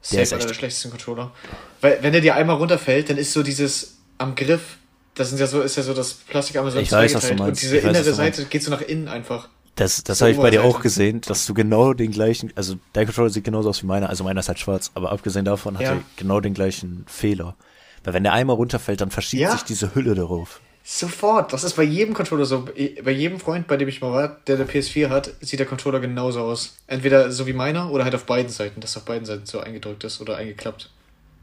Safe 0.00 0.22
ist 0.22 0.32
einer 0.32 0.46
der 0.46 0.54
schlechtesten 0.54 0.90
Controller. 0.90 1.32
Weil, 1.80 1.98
wenn 2.02 2.12
der 2.12 2.20
dir 2.20 2.34
einmal 2.36 2.56
runterfällt, 2.56 3.10
dann 3.10 3.18
ist 3.18 3.32
so 3.32 3.42
dieses 3.42 3.98
am 4.18 4.34
Griff, 4.34 4.78
das 5.14 5.30
sind 5.30 5.38
ja 5.38 5.46
so, 5.46 5.60
ist 5.62 5.76
ja 5.76 5.82
so 5.82 5.94
das 5.94 6.14
Plastik 6.14 6.56
einmal 6.56 6.72
so 6.72 6.78
Ich 6.78 6.92
weiß, 6.92 7.14
was 7.14 7.28
du 7.28 7.34
meinst. 7.34 7.42
Und 7.48 7.60
diese 7.62 7.78
Ich 7.78 7.84
weiß, 7.84 7.90
innere 7.90 8.16
meinst. 8.16 8.36
Seite 8.38 8.44
geht 8.48 8.62
so 8.62 8.70
nach 8.70 8.82
innen 8.82 9.08
einfach. 9.08 9.48
Das, 9.74 10.02
das 10.04 10.18
So 10.18 10.24
habe 10.24 10.32
ich 10.32 10.38
bei 10.38 10.50
dir 10.50 10.64
auch 10.64 10.80
gesehen, 10.80 11.20
dass 11.20 11.44
du 11.44 11.52
genau 11.52 11.92
den 11.92 12.10
gleichen, 12.10 12.50
also 12.56 12.76
dein 12.94 13.04
Controller 13.04 13.28
sieht 13.28 13.44
genauso 13.44 13.68
aus 13.68 13.82
wie 13.82 13.86
meiner, 13.86 14.08
also 14.08 14.24
meiner 14.24 14.40
ist 14.40 14.48
halt 14.48 14.58
schwarz, 14.58 14.90
aber 14.94 15.12
abgesehen 15.12 15.44
davon 15.44 15.74
hat 15.76 15.82
Ja. 15.84 15.92
er 15.94 16.02
genau 16.16 16.40
den 16.40 16.54
gleichen 16.54 17.04
Fehler. 17.08 17.56
Weil 18.02 18.14
wenn 18.14 18.22
der 18.22 18.32
einmal 18.32 18.56
runterfällt, 18.56 19.02
dann 19.02 19.10
verschiebt 19.10 19.42
Ja. 19.42 19.52
sich 19.52 19.64
diese 19.64 19.94
Hülle 19.94 20.14
darauf. 20.14 20.60
Sofort. 20.88 21.52
Das 21.52 21.64
ist 21.64 21.74
bei 21.74 21.82
jedem 21.82 22.14
Controller 22.14 22.44
so. 22.44 22.68
Bei 23.02 23.10
jedem 23.10 23.40
Freund, 23.40 23.66
bei 23.66 23.76
dem 23.76 23.88
ich 23.88 24.00
mal 24.00 24.12
war, 24.12 24.36
der 24.46 24.56
der 24.56 24.68
PS4 24.68 25.08
hat, 25.08 25.32
sieht 25.40 25.58
der 25.58 25.66
Controller 25.66 25.98
genauso 25.98 26.40
aus. 26.40 26.76
Entweder 26.86 27.32
so 27.32 27.48
wie 27.48 27.52
meiner 27.52 27.90
oder 27.90 28.04
halt 28.04 28.14
auf 28.14 28.24
beiden 28.24 28.52
Seiten, 28.52 28.80
dass 28.80 28.96
auf 28.96 29.04
beiden 29.04 29.26
Seiten 29.26 29.46
so 29.46 29.58
eingedrückt 29.58 30.04
ist 30.04 30.20
oder 30.20 30.36
eingeklappt. 30.36 30.90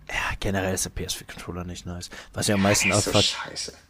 Ja, 0.08 0.36
generell 0.40 0.74
ist 0.74 0.86
der 0.86 0.94
PS4-Controller 0.94 1.66
nicht 1.66 1.86
nice. 1.86 2.10
Was 2.34 2.48
mir 2.48 2.54
am 2.54 2.62
meisten 2.62 2.94
so 2.94 2.98
abfuckt, 2.98 3.38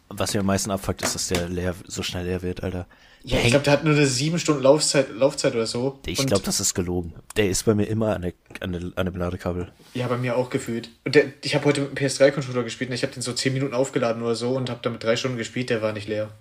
was 0.09 0.35
am 0.35 0.45
meisten 0.47 0.71
abfuckt, 0.71 1.03
ist, 1.03 1.13
dass 1.13 1.27
der 1.27 1.47
leer, 1.47 1.75
so 1.85 2.01
schnell 2.01 2.25
leer 2.25 2.41
wird, 2.41 2.63
Alter. 2.63 2.87
Ja, 3.25 3.39
ich 3.39 3.47
glaube, 3.51 3.63
der 3.63 3.73
hat 3.73 3.83
nur 3.85 3.93
eine 3.95 4.05
sieben 4.05 4.37
Stunden 4.37 4.61
Laufzeit, 4.63 5.09
Laufzeit 5.09 5.55
oder 5.55 5.65
so. 5.65 5.99
Ich 6.05 6.25
glaube, 6.25 6.43
das 6.43 6.59
ist 6.59 6.73
gelogen. 6.73 7.13
Der 7.37 7.49
ist 7.49 7.63
bei 7.63 7.73
mir 7.73 7.85
immer 7.85 8.15
an 8.15 8.21
der, 8.23 8.33
an 8.59 8.73
der, 8.73 8.81
an 8.95 9.05
dem 9.05 9.15
Ladekabel. 9.15 9.71
Ja, 9.93 10.07
bei 10.07 10.17
mir 10.17 10.35
auch 10.35 10.49
gefühlt. 10.49 10.89
Und 11.05 11.15
der, 11.15 11.25
ich 11.41 11.55
habe 11.55 11.63
heute 11.65 11.81
mit 11.81 11.97
dem 11.97 12.05
PS3-Controller 12.07 12.63
gespielt 12.63 12.89
und 12.89 12.95
ich 12.95 13.03
habe 13.03 13.13
den 13.13 13.21
so 13.21 13.31
10 13.31 13.53
Minuten 13.53 13.73
aufgeladen 13.73 14.21
oder 14.23 14.35
so 14.35 14.49
und 14.57 14.69
habe 14.69 14.81
damit 14.83 15.03
drei 15.03 15.15
Stunden 15.15 15.37
gespielt, 15.37 15.69
der 15.69 15.81
war 15.81 15.93
nicht 15.93 16.07
leer. 16.09 16.31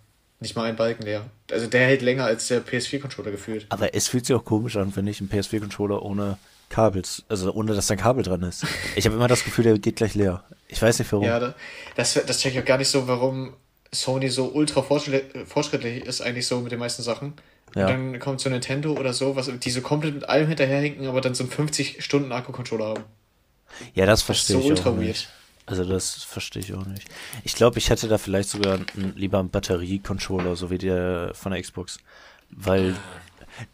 Nicht 0.41 0.57
mal 0.57 0.65
ein 0.65 0.75
Balken 0.75 1.05
leer. 1.05 1.27
Also 1.53 1.69
der 1.69 1.83
hält 1.87 2.03
länger 2.03 2.25
als 2.25 2.49
der 2.49 2.65
PS4-Controller 2.67 3.31
gefühlt. 3.31 3.67
Aber 3.69 3.95
es 3.95 4.09
fühlt 4.09 4.27
sich 4.27 4.35
auch 4.35 4.45
komisch 4.45 4.77
an, 4.77 4.95
wenn 4.97 5.07
ich 5.07 5.21
einen 5.21 5.31
PS4-Controller 5.31 6.03
ohne 6.03 6.37
Kabels, 6.69 7.23
also 7.29 7.53
ohne 7.53 7.75
dass 7.75 7.87
da 7.87 7.95
ein 7.95 7.99
Kabel 8.01 8.25
dran 8.25 8.43
ist. 8.43 8.65
Ich 8.97 9.05
habe 9.07 9.15
immer 9.15 9.29
das 9.29 9.45
Gefühl, 9.45 9.63
der 9.65 9.79
geht 9.79 9.97
gleich 9.97 10.15
leer. 10.17 10.43
Ich 10.67 10.83
weiß 10.83 10.99
nicht 10.99 11.13
warum. 11.13 11.25
Ja, 11.27 11.39
da- 11.39 11.55
das, 11.95 12.15
das 12.27 12.41
check 12.41 12.55
ich 12.55 12.61
auch 12.61 12.65
gar 12.65 12.79
nicht 12.79 12.89
so, 12.89 13.07
warum 13.07 13.53
Sony 13.95 14.29
so 14.29 14.51
ultra 14.53 14.81
fortschritt- 14.81 15.47
fortschrittlich 15.47 16.05
ist 16.05 16.21
eigentlich 16.23 16.47
so 16.47 16.61
mit 16.61 16.73
den 16.73 16.79
meisten 16.79 17.03
Sachen. 17.03 17.35
Ja. 17.75 17.87
Und 17.87 17.93
dann 17.93 18.19
kommt 18.19 18.41
so 18.41 18.51
Nintendo 18.51 18.93
oder 18.93 19.13
so, 19.13 19.37
was 19.37 19.51
die 19.59 19.71
so 19.71 19.81
komplett 19.81 20.15
mit 20.15 20.29
allem 20.29 20.49
hinterherhinken, 20.49 21.07
aber 21.07 21.21
dann 21.21 21.35
so 21.35 21.45
einen 21.45 21.51
50 21.53 22.03
Stunden 22.05 22.33
Akku-Controller 22.33 22.87
haben. 22.87 23.05
Ja, 23.95 24.05
das 24.07 24.23
verstehe 24.23 24.57
so 24.57 24.63
ich 24.63 24.69
ultra 24.71 24.91
auch 24.91 24.97
weird. 24.97 25.07
nicht. 25.09 25.29
Also 25.65 25.85
das 25.85 26.25
verstehe 26.25 26.63
ich 26.63 26.75
auch 26.75 26.85
nicht. 26.85 27.09
Ich 27.45 27.55
glaube, 27.55 27.79
ich 27.79 27.89
hätte 27.89 28.09
da 28.09 28.19
vielleicht 28.19 28.51
sogar 28.51 28.75
einen, 28.75 29.15
lieber 29.17 29.39
einen 29.39 29.49
Batterie-Controller, 29.51 30.57
so 30.57 30.71
wie 30.71 30.79
der 30.79 31.33
von 31.35 31.53
der 31.53 31.63
Xbox. 31.63 31.99
Weil, 32.51 32.95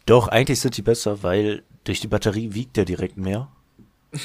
doch, 0.05 0.27
eigentlich 0.27 0.59
sind 0.61 0.77
die 0.77 0.81
besser, 0.81 1.23
weil 1.23 1.63
durch 1.83 1.99
die 1.99 2.07
Batterie 2.07 2.53
wiegt 2.53 2.77
der 2.77 2.85
direkt 2.85 3.17
mehr. 3.17 3.49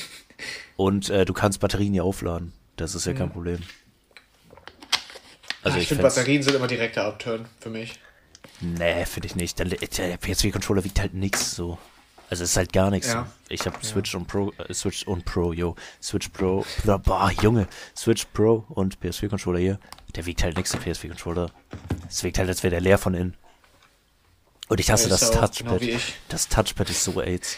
Und 0.77 1.09
äh, 1.11 1.25
du 1.25 1.33
kannst 1.33 1.61
Batterien 1.61 1.95
ja 1.95 2.03
aufladen. 2.03 2.53
Das 2.77 2.95
ist 2.95 3.07
ja 3.07 3.13
kein 3.13 3.31
Problem. 3.31 3.61
Also 5.65 5.79
ich, 5.79 5.85
ich, 5.85 5.89
finde, 5.89 6.03
Batterien 6.03 6.43
sind 6.43 6.55
immer 6.55 6.67
direkter 6.67 7.07
Upturn 7.07 7.47
für 7.59 7.71
mich. 7.71 7.95
Nee, 8.61 9.05
finde 9.07 9.27
ich 9.27 9.37
nicht. 9.37 9.59
Der, 9.59 9.67
der 9.67 9.79
PS4-Controller 10.21 10.85
wiegt 10.85 11.01
halt 11.01 11.15
nix 11.15 11.55
so. 11.55 11.79
Also 12.31 12.45
es 12.45 12.51
ist 12.51 12.57
halt 12.57 12.73
gar 12.73 12.91
nichts. 12.91 13.09
Ja. 13.09 13.27
Ich 13.49 13.67
habe 13.67 13.77
Switch 13.85 14.15
und 14.15 14.27
Pro, 14.27 14.53
äh, 14.59 14.73
Switch 14.73 15.07
und 15.07 15.25
Pro, 15.25 15.53
yo. 15.53 15.75
Switch 16.03 16.29
Pro, 16.29 16.65
boah, 16.85 17.31
Junge. 17.43 17.67
Switch 17.97 18.27
Pro 18.33 18.65
und 18.71 18.99
PS4-Controller 19.01 19.59
hier. 19.59 19.79
Der 20.15 20.27
wiegt 20.27 20.43
halt 20.43 20.57
nix, 20.57 20.71
der 20.71 20.81
PS4-Controller. 20.81 21.51
Es 22.09 22.25
wiegt 22.25 22.39
halt, 22.39 22.49
als 22.49 22.63
wäre 22.63 22.71
der 22.71 22.81
leer 22.81 22.99
von 22.99 23.15
innen. 23.15 23.37
Und 24.69 24.81
ich 24.81 24.91
hasse 24.91 25.05
Ja, 25.05 25.11
das 25.11 25.23
ja 25.23 25.41
Touchpad. 25.41 25.81
genau 25.81 25.99
das 26.29 26.49
Touchpad 26.49 26.91
ist 26.91 27.05
so 27.05 27.21
AIDS. 27.21 27.57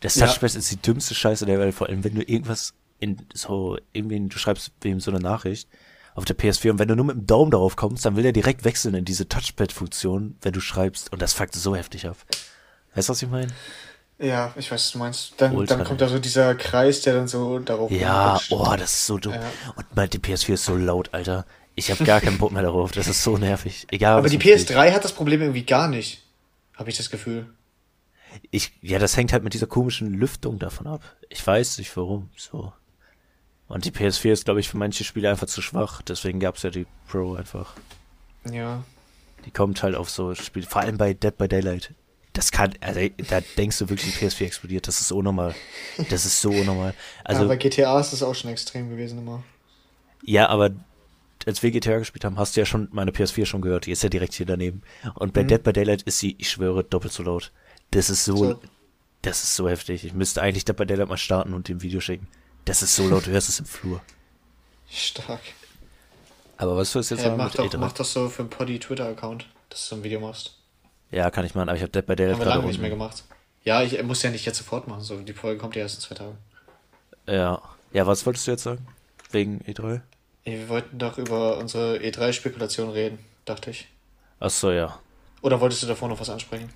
Das 0.00 0.14
Ja. 0.14 0.26
Touchpad 0.26 0.54
ist 0.54 0.70
die 0.70 0.76
dümmste 0.76 1.14
Scheiße 1.14 1.46
der 1.46 1.58
Welt, 1.58 1.74
vor 1.74 1.88
allem 1.88 2.02
wenn 2.04 2.14
du 2.14 2.22
irgendwas 2.22 2.74
in 2.98 3.18
so, 3.34 3.78
irgendwie, 3.92 4.20
du 4.28 4.38
schreibst 4.38 4.72
wem 4.80 5.00
so 5.00 5.10
eine 5.10 5.20
Nachricht 5.20 5.68
auf 6.14 6.24
der 6.24 6.36
PS4 6.36 6.70
und 6.72 6.78
wenn 6.78 6.88
du 6.88 6.96
nur 6.96 7.06
mit 7.06 7.16
dem 7.16 7.26
Daumen 7.26 7.50
darauf 7.50 7.76
kommst, 7.76 8.04
dann 8.04 8.16
will 8.16 8.24
er 8.24 8.32
direkt 8.32 8.64
wechseln 8.64 8.94
in 8.94 9.04
diese 9.04 9.28
Touchpad-Funktion, 9.28 10.36
wenn 10.42 10.52
du 10.52 10.60
schreibst 10.60 11.12
und 11.12 11.22
das 11.22 11.32
fuckt 11.32 11.54
so 11.54 11.74
heftig 11.74 12.06
ab. 12.06 12.16
Weißt 12.94 13.08
du, 13.08 13.12
was 13.12 13.22
ich 13.22 13.28
meine? 13.30 13.52
Ja, 14.18 14.52
ich 14.56 14.70
weiß, 14.70 14.84
was 14.84 14.90
du 14.92 14.98
meinst. 14.98 15.34
Dann, 15.38 15.56
Ultra 15.56 15.76
dann 15.76 15.86
kommt 15.86 16.00
da 16.00 16.08
so 16.08 16.18
dieser 16.18 16.54
Kreis, 16.54 17.00
der 17.00 17.14
dann 17.14 17.28
so 17.28 17.58
darauf 17.58 17.90
Ja, 17.90 18.34
rumrutscht. 18.36 18.52
oh, 18.52 18.76
das 18.76 18.92
ist 18.94 19.06
so 19.06 19.18
dumm. 19.18 19.32
Ja. 19.34 19.40
Und 19.74 19.96
mal 19.96 20.06
die 20.06 20.18
PS4 20.18 20.54
ist 20.54 20.64
so 20.64 20.76
laut, 20.76 21.08
Alter. 21.12 21.44
Ich 21.74 21.90
habe 21.90 22.04
gar 22.04 22.20
keinen 22.20 22.38
Bock 22.38 22.52
mehr 22.52 22.62
darauf. 22.62 22.92
Das 22.92 23.08
ist 23.08 23.22
so 23.22 23.38
nervig. 23.38 23.86
Egal. 23.90 24.18
Aber 24.18 24.28
die 24.28 24.36
man 24.36 24.42
spielt. 24.42 24.70
PS3 24.70 24.92
hat 24.92 25.04
das 25.04 25.12
Problem 25.12 25.40
irgendwie 25.40 25.64
gar 25.64 25.88
nicht. 25.88 26.22
Habe 26.76 26.90
ich 26.90 26.96
das 26.96 27.10
Gefühl. 27.10 27.46
Ich, 28.50 28.72
ja, 28.80 28.98
das 28.98 29.16
hängt 29.16 29.32
halt 29.32 29.42
mit 29.42 29.54
dieser 29.54 29.66
komischen 29.66 30.12
Lüftung 30.12 30.58
davon 30.58 30.86
ab. 30.86 31.02
Ich 31.28 31.44
weiß 31.44 31.78
nicht 31.78 31.96
warum. 31.96 32.30
So. 32.36 32.72
Und 33.72 33.86
die 33.86 33.90
PS4 33.90 34.32
ist, 34.32 34.44
glaube 34.44 34.60
ich, 34.60 34.68
für 34.68 34.76
manche 34.76 35.02
Spiele 35.02 35.30
einfach 35.30 35.46
zu 35.46 35.62
schwach. 35.62 36.02
Deswegen 36.02 36.40
gab's 36.40 36.62
ja 36.62 36.68
die 36.68 36.86
Pro 37.08 37.34
einfach. 37.36 37.72
Ja. 38.50 38.84
Die 39.46 39.50
kommt 39.50 39.82
halt 39.82 39.94
auf 39.94 40.10
so 40.10 40.34
Spiele, 40.34 40.66
vor 40.66 40.82
allem 40.82 40.98
bei 40.98 41.14
Dead 41.14 41.36
by 41.36 41.48
Daylight. 41.48 41.94
Das 42.34 42.50
kann, 42.52 42.74
also 42.80 43.00
da 43.28 43.40
denkst 43.56 43.78
du 43.78 43.88
wirklich, 43.88 44.18
die 44.18 44.24
PS4 44.26 44.44
explodiert. 44.44 44.88
Das 44.88 45.00
ist 45.00 45.10
unnormal. 45.10 45.54
Das 46.10 46.26
ist 46.26 46.40
so 46.40 46.50
unnormal. 46.50 46.94
Also, 47.24 47.42
ja, 47.42 47.48
bei 47.48 47.56
GTA 47.56 47.98
ist 47.98 48.12
das 48.12 48.22
auch 48.22 48.34
schon 48.34 48.50
extrem 48.50 48.90
gewesen 48.90 49.18
immer. 49.18 49.42
ja, 50.24 50.48
aber 50.48 50.70
als 51.46 51.62
wir 51.62 51.70
GTA 51.70 51.98
gespielt 51.98 52.24
haben, 52.24 52.38
hast 52.38 52.54
du 52.56 52.60
ja 52.60 52.66
schon 52.66 52.88
meine 52.92 53.10
PS4 53.10 53.46
schon 53.46 53.62
gehört. 53.62 53.86
Die 53.86 53.90
ist 53.90 54.02
ja 54.02 54.08
direkt 54.10 54.34
hier 54.34 54.46
daneben. 54.46 54.82
Und 55.14 55.28
Mhm. 55.30 55.32
bei 55.32 55.42
Dead 55.44 55.62
by 55.62 55.72
Daylight 55.72 56.02
ist 56.02 56.18
sie, 56.18 56.36
ich 56.38 56.50
schwöre, 56.50 56.84
doppelt 56.84 57.12
so 57.12 57.22
laut. 57.22 57.52
Das 57.90 58.10
ist 58.10 58.24
so, 58.24 58.36
So. 58.36 58.60
das 59.22 59.42
ist 59.42 59.56
so 59.56 59.68
heftig. 59.68 60.04
Ich 60.04 60.12
müsste 60.14 60.40
eigentlich 60.42 60.64
Dead 60.66 60.76
by 60.76 60.86
Daylight 60.86 61.08
mal 61.08 61.16
starten 61.16 61.52
und 61.54 61.68
dem 61.68 61.80
Video 61.82 62.00
schicken. 62.00 62.28
Das 62.64 62.82
ist 62.82 62.94
so 62.94 63.08
laut, 63.08 63.26
du 63.26 63.30
hörst 63.30 63.48
es 63.48 63.58
im 63.58 63.66
Flur. 63.66 64.00
Stark. 64.88 65.40
Aber 66.56 66.76
was 66.76 66.92
sollst 66.92 67.10
du 67.10 67.14
jetzt 67.16 67.24
sagen 67.24 67.36
mach, 67.36 67.52
doch, 67.52 67.66
E3? 67.66 67.78
mach 67.78 67.92
doch 67.92 68.04
so 68.04 68.28
für 68.28 68.42
einen 68.42 68.50
Poddy 68.50 68.78
Twitter-Account, 68.78 69.46
dass 69.68 69.88
du 69.88 69.94
so 69.94 70.00
ein 70.00 70.04
Video 70.04 70.20
machst. 70.20 70.54
Ja, 71.10 71.30
kann 71.30 71.44
ich 71.44 71.54
machen, 71.54 71.68
aber 71.68 71.76
ich 71.76 71.82
habe 71.82 72.02
by 72.02 72.14
Daylight 72.14 72.36
Haben 72.36 72.40
wir 72.40 72.46
lange 72.46 72.66
nicht 72.66 72.80
mehr 72.80 72.90
gemacht. 72.90 73.24
Ja, 73.64 73.82
ich 73.82 74.00
muss 74.02 74.22
ja 74.22 74.30
nicht 74.30 74.44
jetzt 74.46 74.58
sofort 74.58 74.86
machen. 74.88 75.02
So, 75.02 75.18
die 75.18 75.32
Folge 75.32 75.60
kommt 75.60 75.76
ja 75.76 75.82
erst 75.82 75.96
in 75.96 76.00
zwei 76.02 76.14
Tagen. 76.14 76.38
Ja, 77.26 77.60
Ja, 77.92 78.06
was 78.06 78.24
wolltest 78.24 78.46
du 78.46 78.52
jetzt 78.52 78.62
sagen? 78.62 78.86
Wegen 79.30 79.60
E 79.66 79.72
E3? 79.72 80.00
Ey, 80.44 80.58
wir 80.58 80.68
wollten 80.68 80.98
doch 80.98 81.18
über 81.18 81.58
unsere 81.58 81.96
E3-Spekulation 81.98 82.90
reden, 82.90 83.18
dachte 83.44 83.70
ich. 83.70 83.88
Ach 84.40 84.50
so, 84.50 84.72
ja. 84.72 84.98
Oder 85.42 85.60
wolltest 85.60 85.82
du 85.82 85.86
davor 85.86 86.08
noch 86.08 86.18
was 86.20 86.30
ansprechen? 86.30 86.70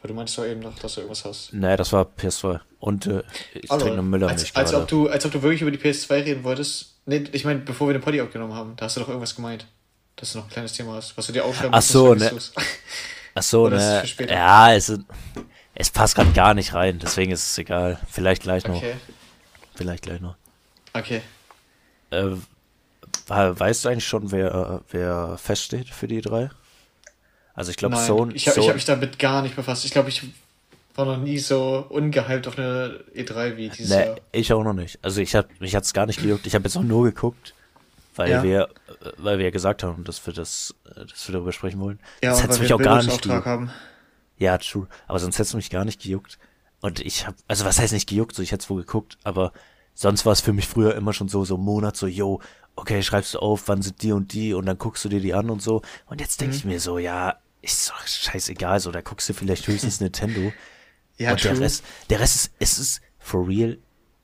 Weil 0.00 0.08
du 0.08 0.14
meintest 0.14 0.38
doch 0.38 0.44
eben 0.46 0.60
noch, 0.60 0.78
dass 0.78 0.94
du 0.94 1.00
irgendwas 1.00 1.24
hast. 1.24 1.52
Nee, 1.52 1.76
das 1.76 1.92
war 1.92 2.04
PS2. 2.06 2.60
Und 2.78 3.06
äh, 3.06 3.22
ich 3.54 3.70
Also, 3.70 3.86
trinke 3.86 4.02
Müllermilch 4.02 4.40
als, 4.42 4.56
als, 4.56 4.70
gerade. 4.70 4.82
ob 4.84 4.88
du, 4.88 5.08
als 5.08 5.26
ob 5.26 5.32
du 5.32 5.42
wirklich 5.42 5.62
über 5.62 5.70
die 5.72 5.78
PS2 5.78 6.10
reden 6.24 6.44
wolltest. 6.44 6.94
Nee, 7.06 7.24
ich 7.32 7.44
meine, 7.44 7.58
bevor 7.60 7.88
wir 7.88 7.94
den 7.94 8.02
Poddy 8.02 8.20
aufgenommen 8.20 8.54
haben, 8.54 8.74
da 8.76 8.84
hast 8.84 8.96
du 8.96 9.00
doch 9.00 9.08
irgendwas 9.08 9.34
gemeint. 9.34 9.66
Dass 10.16 10.32
du 10.32 10.38
noch 10.38 10.46
ein 10.46 10.50
kleines 10.50 10.72
Thema 10.72 10.94
hast, 10.94 11.16
was 11.16 11.26
du 11.26 11.32
dir 11.32 11.44
aufschreiben 11.44 11.74
Ach 11.74 11.82
so, 11.82 12.14
ne. 12.14 12.30
Ach 13.34 13.42
so, 13.42 13.68
ne. 13.68 14.04
Ja, 14.28 14.72
es, 14.74 14.92
es 15.74 15.90
passt 15.90 16.14
gerade 16.16 16.32
gar 16.32 16.54
nicht 16.54 16.74
rein, 16.74 16.98
deswegen 16.98 17.30
ist 17.32 17.48
es 17.50 17.58
egal. 17.58 17.98
Vielleicht 18.10 18.42
gleich 18.42 18.66
noch. 18.66 18.76
Okay, 18.76 18.94
Vielleicht 19.74 20.02
gleich 20.04 20.20
noch. 20.20 20.34
okay. 20.92 21.22
Äh, 22.10 22.24
we- 22.24 23.60
weißt 23.60 23.84
du 23.84 23.88
eigentlich 23.90 24.06
schon, 24.06 24.30
wer, 24.32 24.52
äh, 24.52 24.92
wer 24.92 25.38
feststeht 25.38 25.88
für 25.88 26.08
die 26.08 26.20
drei? 26.20 26.50
Also 27.58 27.70
ich 27.72 27.76
glaube, 27.76 27.96
Sony. 27.96 28.34
ich 28.34 28.46
habe 28.48 28.60
Sony- 28.60 28.68
hab 28.68 28.74
mich 28.76 28.84
damit 28.84 29.18
gar 29.18 29.42
nicht 29.42 29.56
befasst. 29.56 29.84
Ich 29.84 29.90
glaube, 29.90 30.08
ich 30.10 30.22
war 30.94 31.04
noch 31.06 31.16
nie 31.18 31.38
so 31.38 31.84
ungehypt 31.88 32.46
auf 32.46 32.56
eine 32.58 33.00
E3 33.16 33.56
wie 33.56 33.68
dieses 33.68 33.96
Nee, 33.96 34.14
ich 34.32 34.52
auch 34.52 34.62
noch 34.62 34.72
nicht. 34.74 34.98
Also 35.02 35.20
ich 35.20 35.34
hab, 35.34 35.48
mich 35.60 35.74
hat's 35.74 35.92
gar 35.92 36.06
nicht 36.06 36.20
gejuckt. 36.22 36.46
Ich 36.46 36.54
habe 36.54 36.64
jetzt 36.64 36.76
auch 36.76 36.82
nur 36.82 37.04
geguckt, 37.04 37.54
weil 38.16 38.30
Ja. 38.30 38.42
wir, 38.42 38.62
äh, 39.02 39.10
weil 39.18 39.38
wir 39.38 39.46
ja 39.46 39.50
gesagt 39.50 39.82
haben, 39.82 40.04
dass 40.04 40.24
wir 40.26 40.32
das, 40.34 40.74
äh, 40.96 41.04
dass 41.06 41.28
wir 41.28 41.32
darüber 41.32 41.52
sprechen 41.52 41.80
wollen. 41.80 41.98
Ja, 42.22 42.36
hätt's 42.36 42.48
weil 42.54 42.60
mich 42.60 42.72
auch 42.72 42.78
gar 42.80 43.02
nicht 43.02 43.22
gejuckt. 43.22 43.44
haben. 43.46 43.70
Ja, 44.38 44.56
true. 44.58 44.86
Aber 45.08 45.18
sonst 45.18 45.38
hätt's 45.40 45.54
mich 45.54 45.68
gar 45.70 45.84
nicht 45.84 46.00
gejuckt. 46.00 46.38
Und 46.80 47.00
ich 47.00 47.26
habe, 47.26 47.36
also 47.48 47.64
was 47.64 47.80
heißt 47.80 47.92
nicht 47.92 48.08
gejuckt? 48.08 48.36
So, 48.36 48.42
ich 48.42 48.52
hätte 48.52 48.62
es 48.62 48.70
wohl 48.70 48.82
geguckt, 48.82 49.18
aber 49.24 49.52
sonst 49.94 50.24
war 50.26 50.32
es 50.32 50.40
für 50.40 50.52
mich 50.52 50.68
früher 50.68 50.94
immer 50.94 51.12
schon 51.12 51.28
so, 51.28 51.44
so 51.44 51.56
Monat, 51.56 51.96
so, 51.96 52.06
yo, 52.06 52.40
okay, 52.76 53.02
schreibst 53.02 53.34
du 53.34 53.40
auf, 53.40 53.64
wann 53.66 53.82
sind 53.82 54.00
die 54.02 54.12
und 54.12 54.32
die 54.32 54.54
und 54.54 54.66
dann 54.66 54.78
guckst 54.78 55.04
du 55.04 55.08
dir 55.08 55.20
die 55.20 55.34
an 55.34 55.50
und 55.50 55.60
so. 55.60 55.82
Und 56.06 56.20
jetzt 56.20 56.40
denke 56.40 56.54
ich 56.54 56.64
Mhm. 56.64 56.70
mir 56.70 56.78
so, 56.80 56.98
ja, 56.98 57.36
ist 57.62 57.90
doch 57.90 58.06
scheißegal, 58.06 58.80
so, 58.80 58.90
da 58.92 59.00
guckst 59.00 59.28
du 59.28 59.34
vielleicht 59.34 59.66
höchstens 59.66 60.00
Nintendo. 60.00 60.52
Ja, 61.18 61.32
und 61.32 61.42
der 61.44 61.52
true. 61.54 61.60
Rest, 61.62 61.84
der 62.10 62.20
Rest 62.20 62.36
ist, 62.36 62.52
es 62.58 62.78
ist 62.78 63.00
for 63.18 63.46
real, 63.48 63.78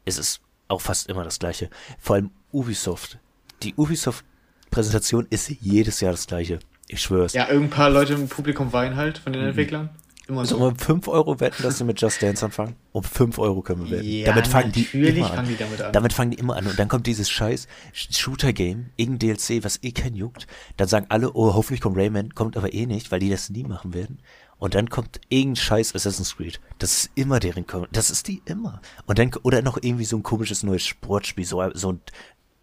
es 0.04 0.18
ist 0.18 0.40
auch 0.68 0.80
fast 0.80 1.08
immer 1.08 1.24
das 1.24 1.38
gleiche. 1.38 1.68
Vor 1.98 2.16
allem 2.16 2.30
Ubisoft. 2.52 3.18
Die 3.62 3.74
Ubisoft-Präsentation 3.74 5.26
ist 5.30 5.48
jedes 5.60 6.00
Jahr 6.00 6.12
das 6.12 6.26
gleiche. 6.26 6.58
Ich 6.88 7.00
schwör's. 7.02 7.32
Ja, 7.32 7.48
irgendein 7.48 7.70
paar 7.70 7.90
Leute 7.90 8.12
im 8.14 8.28
Publikum 8.28 8.72
weinen 8.72 8.96
halt 8.96 9.18
von 9.18 9.32
den 9.32 9.42
Mhm. 9.42 9.48
Entwicklern. 9.48 9.90
Immer 10.26 10.46
So, 10.46 10.58
so. 10.58 10.66
um 10.68 10.76
5 10.76 11.06
Euro 11.08 11.38
wetten, 11.40 11.62
dass 11.62 11.78
sie 11.78 11.84
mit 11.84 12.00
Just 12.00 12.22
Dance 12.22 12.44
anfangen? 12.44 12.76
Um 12.92 13.02
5 13.02 13.38
Euro 13.38 13.60
können 13.62 13.84
wir 13.84 13.98
wetten. 13.98 14.08
Ja, 14.08 14.26
damit 14.26 14.46
fangen 14.46 14.72
die 14.72 14.84
immer 14.92 15.26
an. 15.30 15.36
fangen 15.36 15.48
die 15.48 15.56
damit 15.56 15.80
an. 15.82 15.92
Damit 15.92 16.12
fangen 16.14 16.30
die 16.30 16.38
immer 16.38 16.56
an. 16.56 16.66
Und 16.66 16.78
dann 16.78 16.88
kommt 16.88 17.06
dieses 17.06 17.28
scheiß 17.30 17.66
Shooter-Game, 18.10 18.90
irgendein 18.96 19.36
DLC, 19.36 19.64
was 19.64 19.82
eh 19.82 19.92
keinen 19.92 20.14
juckt. 20.16 20.46
Dann 20.76 20.88
sagen 20.88 21.06
alle, 21.08 21.32
oh, 21.34 21.54
hoffentlich 21.54 21.80
kommt 21.80 21.96
Rayman, 21.96 22.34
kommt 22.34 22.56
aber 22.56 22.72
eh 22.72 22.86
nicht, 22.86 23.10
weil 23.12 23.20
die 23.20 23.30
das 23.30 23.50
nie 23.50 23.64
machen 23.64 23.92
werden. 23.94 24.18
Und 24.58 24.74
dann 24.74 24.88
kommt 24.88 25.20
irgendein 25.28 25.56
scheiß 25.56 25.94
Assassin's 25.94 26.36
Creed. 26.36 26.60
Das 26.78 26.92
ist 26.92 27.10
immer 27.16 27.40
deren, 27.40 27.66
Ko- 27.66 27.86
das 27.92 28.10
ist 28.10 28.28
die 28.28 28.40
immer. 28.46 28.80
Und 29.06 29.18
dann, 29.18 29.30
oder 29.42 29.62
noch 29.62 29.78
irgendwie 29.82 30.04
so 30.04 30.16
ein 30.16 30.22
komisches 30.22 30.62
neues 30.62 30.86
Sportspiel, 30.86 31.44
so, 31.44 31.62
so 31.74 31.92
ein, 31.92 32.00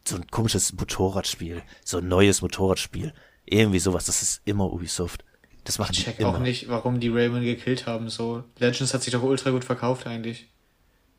so 0.08 0.16
ein 0.16 0.26
komisches 0.32 0.74
Motorradspiel, 0.74 1.62
so 1.86 1.98
ein 2.00 2.08
neues 2.08 2.42
Motorradspiel. 2.42 3.14
Irgendwie 3.46 3.80
sowas, 3.80 4.06
das 4.06 4.22
ist 4.22 4.42
immer 4.46 4.72
Ubisoft. 4.72 5.26
Das 5.64 5.78
machen 5.78 5.92
Ich 5.92 6.00
die 6.00 6.04
check 6.06 6.20
immer. 6.20 6.30
auch 6.30 6.40
nicht, 6.40 6.70
warum 6.70 7.00
die 7.00 7.10
Rayman 7.10 7.44
gekillt 7.44 7.86
haben. 7.86 8.10
So, 8.10 8.44
Legends 8.58 8.94
hat 8.94 9.04
sich 9.04 9.14
doch 9.14 9.22
ultra 9.24 9.52
gut 9.52 9.64
verkauft 9.64 10.08
eigentlich. 10.08 10.50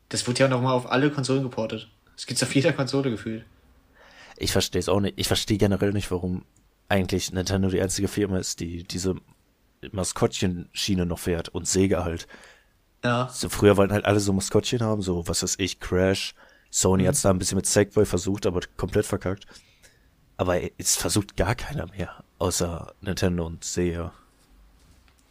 Das 0.09 0.27
wurde 0.27 0.39
ja 0.39 0.47
noch 0.47 0.61
mal 0.61 0.73
auf 0.73 0.91
alle 0.91 1.09
Konsolen 1.11 1.43
geportet. 1.43 1.89
Das 2.15 2.25
gibt's 2.25 2.43
auf 2.43 2.53
jeder 2.53 2.73
Konsole 2.73 3.09
gefühlt. 3.09 3.45
Ich 4.37 4.51
verstehe 4.51 4.79
es 4.79 4.89
auch 4.89 4.99
nicht. 4.99 5.17
Ich 5.17 5.27
verstehe 5.27 5.57
generell 5.57 5.93
nicht, 5.93 6.11
warum 6.11 6.43
eigentlich 6.89 7.31
Nintendo 7.31 7.69
die 7.69 7.81
einzige 7.81 8.07
Firma 8.07 8.37
ist, 8.37 8.59
die 8.59 8.83
diese 8.83 9.15
Maskottchen-Schiene 9.91 11.05
noch 11.05 11.19
fährt 11.19 11.49
und 11.49 11.67
Sega 11.67 12.03
halt. 12.03 12.27
Ja. 13.03 13.29
So 13.31 13.49
früher 13.49 13.77
wollten 13.77 13.93
halt 13.93 14.05
alle 14.05 14.19
so 14.19 14.33
Maskottchen 14.33 14.81
haben, 14.81 15.01
so 15.01 15.27
was 15.27 15.43
weiß 15.43 15.55
ich, 15.59 15.79
Crash. 15.79 16.35
Sony 16.69 17.05
hat's 17.05 17.21
da 17.21 17.29
ein 17.29 17.37
bisschen 17.39 17.57
mit 17.57 17.65
Sackboy 17.65 18.05
versucht, 18.05 18.45
aber 18.45 18.61
komplett 18.77 19.05
verkackt. 19.05 19.45
Aber 20.37 20.59
es 20.77 20.95
versucht 20.95 21.37
gar 21.37 21.55
keiner 21.55 21.87
mehr, 21.87 22.23
außer 22.39 22.93
Nintendo 23.01 23.45
und 23.45 23.63
Sega. 23.63 24.13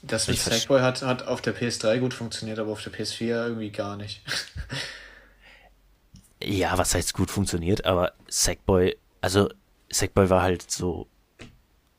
Das 0.03 0.27
mit 0.27 0.39
Sackboy 0.39 0.81
hat, 0.81 1.03
hat 1.03 1.27
auf 1.27 1.41
der 1.41 1.57
PS3 1.57 1.99
gut 1.99 2.13
funktioniert, 2.13 2.59
aber 2.59 2.73
auf 2.73 2.83
der 2.83 2.93
PS4 2.93 3.47
irgendwie 3.47 3.71
gar 3.71 3.97
nicht. 3.97 4.23
Ja, 6.45 6.77
was 6.77 6.95
heißt 6.95 7.15
gut 7.15 7.31
funktioniert, 7.31 7.85
aber 7.85 8.15
Sackboy, 8.29 8.97
also 9.21 9.49
Sackboy 9.91 10.29
war 10.29 10.43
halt 10.43 10.69
so, 10.71 11.07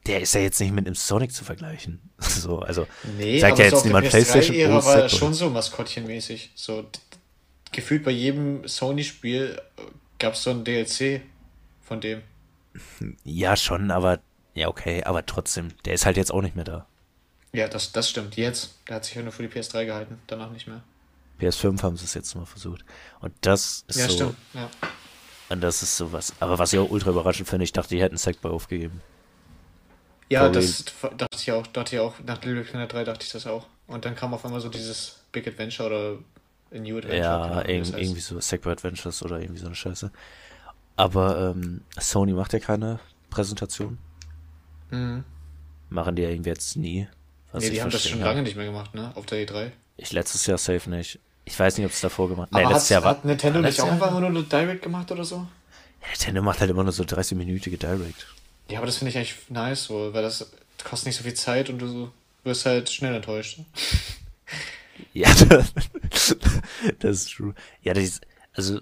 der 0.05 0.21
ist 0.21 0.35
ja 0.35 0.41
jetzt 0.41 0.59
nicht 0.59 0.73
mit 0.73 0.85
einem 0.85 0.95
Sonic 0.95 1.33
zu 1.33 1.43
vergleichen. 1.43 2.01
So, 2.19 2.59
also 2.59 2.87
Nee, 3.17 3.39
sagt 3.39 3.59
ja 3.59 3.65
so 3.65 3.69
jetzt 3.69 3.73
auf 3.75 3.85
niemand 3.85 4.09
PlayStation 4.09 4.55
PS3-Ära 4.55 4.79
oh, 4.79 4.85
war 4.85 4.97
das 4.97 5.15
schon 5.15 5.33
so 5.33 5.49
maskottchenmäßig. 5.49 6.51
So, 6.55 6.85
gefühlt 7.71 8.03
bei 8.03 8.11
jedem 8.11 8.67
Sony-Spiel 8.67 9.61
gab 10.19 10.33
es 10.33 10.43
so 10.43 10.49
ein 10.49 10.63
DLC 10.63 11.21
von 11.81 12.01
dem. 12.01 12.21
Ja, 13.23 13.55
schon, 13.55 13.91
aber 13.91 14.19
ja, 14.55 14.67
okay, 14.67 15.03
aber 15.03 15.25
trotzdem, 15.25 15.69
der 15.85 15.93
ist 15.93 16.05
halt 16.05 16.17
jetzt 16.17 16.33
auch 16.33 16.41
nicht 16.41 16.55
mehr 16.55 16.65
da. 16.65 16.87
Ja, 17.53 17.67
das, 17.67 17.91
das 17.91 18.09
stimmt. 18.09 18.35
Jetzt. 18.35 18.75
Der 18.87 18.95
hat 18.97 19.05
sich 19.05 19.15
ja 19.15 19.21
nur 19.21 19.31
für 19.31 19.47
die 19.47 19.49
PS3 19.49 19.85
gehalten, 19.85 20.19
danach 20.27 20.49
nicht 20.51 20.67
mehr. 20.67 20.81
PS5 21.39 21.81
haben 21.83 21.97
sie 21.97 22.05
es 22.05 22.13
jetzt 22.13 22.33
mal 22.35 22.45
versucht. 22.45 22.83
Und 23.19 23.33
das 23.41 23.85
ist 23.87 23.97
Ja, 23.99 24.07
so, 24.07 24.13
stimmt. 24.15 24.35
Ja. 24.53 24.69
und 25.49 25.61
das 25.61 25.83
ist 25.83 25.97
sowas. 25.97 26.33
Aber 26.39 26.57
was 26.59 26.73
ich 26.73 26.79
auch 26.79 26.89
ultra 26.89 27.11
überraschend 27.11 27.47
finde, 27.47 27.63
ich 27.63 27.73
dachte, 27.73 27.89
die 27.95 28.01
hätten 28.01 28.17
Sackboy 28.17 28.51
aufgegeben. 28.51 29.01
Ja, 30.29 30.45
For 30.45 30.51
das 30.51 30.85
dachte 31.01 31.37
ich 31.37 31.51
auch, 31.51 31.67
dachte 31.67 31.95
ich 31.95 32.01
auch, 32.01 32.15
nach 32.25 32.41
Little 32.43 32.61
Big 32.61 32.71
Planet 32.71 32.91
3 32.91 33.03
dachte 33.03 33.25
ich 33.25 33.31
das 33.31 33.45
auch. 33.45 33.67
Und 33.87 34.05
dann 34.05 34.15
kam 34.15 34.33
auf 34.33 34.45
einmal 34.45 34.61
so 34.61 34.69
dieses 34.69 35.19
Big 35.31 35.47
Adventure 35.47 35.87
oder 35.89 36.17
A 36.75 36.79
New 36.79 36.97
Adventure. 36.97 37.17
Ja, 37.17 37.67
wie 37.67 37.71
irg 37.73 37.83
das 37.83 37.93
heißt. 37.93 38.01
irgendwie 38.01 38.21
so 38.21 38.39
Sackboy 38.39 38.71
Adventures 38.71 39.21
oder 39.21 39.39
irgendwie 39.39 39.59
so 39.59 39.67
eine 39.67 39.75
Scheiße. 39.75 40.11
Aber 40.95 41.51
ähm, 41.55 41.81
Sony 41.99 42.33
macht 42.33 42.53
ja 42.53 42.59
keine 42.59 42.99
Präsentation. 43.29 43.97
Mhm. 44.91 45.23
Machen 45.89 46.15
die 46.15 46.21
ja 46.23 46.29
irgendwie 46.29 46.49
jetzt 46.49 46.77
nie. 46.77 47.07
Was 47.53 47.63
Nee, 47.63 47.69
die 47.69 47.81
haben 47.81 47.91
das 47.91 48.07
schon 48.07 48.19
lange 48.19 48.41
nicht 48.41 48.55
mehr 48.57 48.65
gemacht, 48.65 48.93
ne? 48.93 49.11
Auf 49.15 49.25
der 49.25 49.47
E3. 49.47 49.71
Ich 49.95 50.11
letztes 50.11 50.45
Jahr 50.47 50.57
safe 50.57 50.89
nicht. 50.89 51.19
Ich 51.45 51.57
weiß 51.57 51.77
nicht, 51.77 51.85
ob 51.85 51.91
es 51.91 52.01
davor 52.01 52.27
gemacht 52.29 52.51
Nee, 52.51 52.61
Aber 52.63 52.73
letztes 52.73 52.89
hat, 52.89 52.91
Jahr 52.91 53.03
war. 53.03 53.11
hat 53.11 53.25
Nintendo 53.25 53.61
nicht 53.61 53.79
auch 53.79 53.91
einfach 53.91 54.11
nur 54.11 54.25
eine 54.27 54.43
Direct 54.43 54.81
gemacht 54.81 55.11
oder 55.11 55.23
so? 55.23 55.35
Ja, 56.01 56.07
Nintendo 56.09 56.41
macht 56.41 56.59
halt 56.59 56.71
immer 56.71 56.83
nur 56.83 56.91
so 56.91 57.03
30-minütige 57.03 57.77
Direct. 57.77 58.27
Ja, 58.69 58.79
aber 58.79 58.87
das 58.87 58.97
finde 58.97 59.09
ich 59.11 59.17
eigentlich 59.17 59.35
nice, 59.49 59.85
so, 59.85 60.13
weil 60.13 60.23
das 60.23 60.51
kostet 60.83 61.07
nicht 61.07 61.17
so 61.17 61.23
viel 61.23 61.33
Zeit 61.33 61.69
und 61.69 61.79
du 61.79 62.11
wirst 62.43 62.65
halt 62.65 62.89
schnell 62.89 63.15
enttäuscht. 63.15 63.59
Ja, 65.13 65.31
das, 65.49 65.73
das 66.99 67.17
ist 67.17 67.31
true. 67.33 67.53
Ja, 67.81 67.93
das, 67.93 68.21
also, 68.53 68.79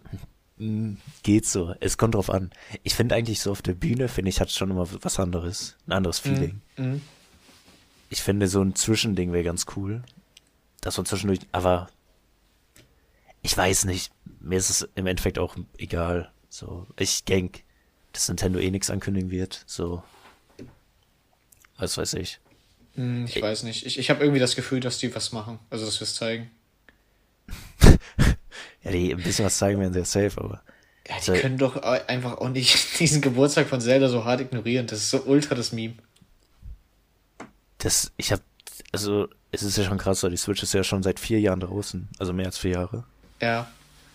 mh, 0.58 0.98
geht 1.24 1.46
so. 1.46 1.74
Es 1.80 1.98
kommt 1.98 2.16
drauf 2.16 2.30
an. 2.30 2.52
Ich 2.84 2.96
finde 2.96 3.16
eigentlich 3.16 3.40
so 3.40 3.52
auf 3.52 3.62
der 3.62 3.74
Bühne, 3.74 4.08
finde 4.08 4.30
ich, 4.30 4.40
hat 4.40 4.52
schon 4.52 4.72
immer 4.72 4.88
was 5.02 5.20
anderes. 5.20 5.76
Ein 5.88 5.94
anderes 5.94 6.20
Feeling. 6.20 6.62
Mhm. 6.78 7.02
Ich 8.12 8.22
finde, 8.22 8.48
so 8.50 8.62
ein 8.62 8.76
Zwischending 8.76 9.32
wäre 9.32 9.46
ganz 9.46 9.66
cool. 9.76 10.04
Dass 10.82 10.98
man 10.98 11.06
zwischendurch, 11.06 11.40
aber 11.54 11.90
ich 13.42 13.56
weiß 13.56 13.86
nicht. 13.86 14.12
Mir 14.40 14.58
ist 14.58 14.70
es 14.70 14.90
im 14.96 15.08
Endeffekt 15.08 15.40
auch 15.40 15.56
egal. 15.78 16.30
So, 16.50 16.86
ich 17.00 17.24
denk, 17.24 17.64
dass 18.12 18.28
Nintendo 18.28 18.60
eh 18.60 18.70
nichts 18.70 18.90
ankündigen 18.90 19.32
wird. 19.32 19.64
So, 19.66 20.04
was 21.78 21.98
weiß 21.98 22.16
ich. 22.16 22.40
Hm, 22.96 23.26
Ich 23.26 23.42
weiß 23.42 23.64
nicht. 23.64 23.86
Ich, 23.86 23.98
ich 23.98 24.10
habe 24.10 24.22
irgendwie 24.22 24.40
das 24.42 24.56
Gefühl, 24.58 24.82
dass 24.82 24.98
die 24.98 25.16
was 25.16 25.32
machen. 25.32 25.60
Also, 25.70 25.86
dass 25.86 26.00
wir 26.00 26.06
es 26.06 26.16
zeigen. 26.16 26.52
Ja, 28.84 28.90
die 28.92 29.12
ein 29.14 29.22
bisschen 29.22 29.46
was 29.46 29.60
zeigen 29.60 29.80
werden 29.80 29.94
sehr 29.94 30.06
safe, 30.06 30.42
aber 30.42 30.64
Ja, 31.08 31.16
die 31.20 31.24
So. 31.24 31.34
können 31.34 31.60
doch 31.60 31.76
einfach 31.84 32.40
auch 32.40 32.50
nicht 32.50 32.78
diesen 33.00 33.22
Geburtstag 33.22 33.68
von 33.68 33.80
Zelda 33.80 34.10
so 34.10 34.26
hart 34.26 34.42
ignorieren. 34.42 34.88
Das 34.88 34.98
ist 35.00 35.12
so 35.12 35.22
ultra 35.22 35.54
das 35.54 35.72
Meme. 35.72 35.94
Das, 37.84 38.12
ich 38.18 38.32
hab, 38.32 38.42
also, 38.92 39.28
es 39.52 39.64
ist 39.64 39.78
ja 39.78 39.84
schon 39.84 39.98
krass, 39.98 40.24
weil 40.24 40.32
die 40.32 40.38
Switch 40.38 40.64
ist 40.64 40.74
ja 40.74 40.84
schon 40.84 41.04
seit 41.04 41.20
vier 41.20 41.40
Jahren 41.40 41.60
draußen. 41.60 42.08
Also 42.20 42.34
mehr 42.34 42.46
als 42.46 42.58
vier 42.58 42.72
Jahre. 42.72 43.04
Ja. 43.42 43.68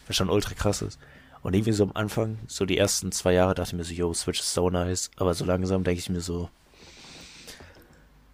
Was 0.06 0.16
schon 0.16 0.30
ultra 0.30 0.54
krass 0.54 0.82
ist. 0.82 0.98
Und 1.42 1.54
irgendwie 1.54 1.72
so 1.72 1.84
am 1.84 1.92
Anfang, 1.94 2.38
so 2.46 2.64
die 2.64 2.78
ersten 2.78 3.12
zwei 3.12 3.32
Jahre, 3.32 3.54
dachte 3.54 3.70
ich 3.70 3.76
mir 3.76 3.84
so, 3.84 3.92
yo, 3.92 4.14
Switch 4.14 4.40
ist 4.40 4.54
so 4.54 4.70
nice. 4.70 5.10
Aber 5.16 5.34
so 5.34 5.44
langsam 5.44 5.84
denke 5.84 5.98
ich 5.98 6.08
mir 6.08 6.20
so, 6.20 6.48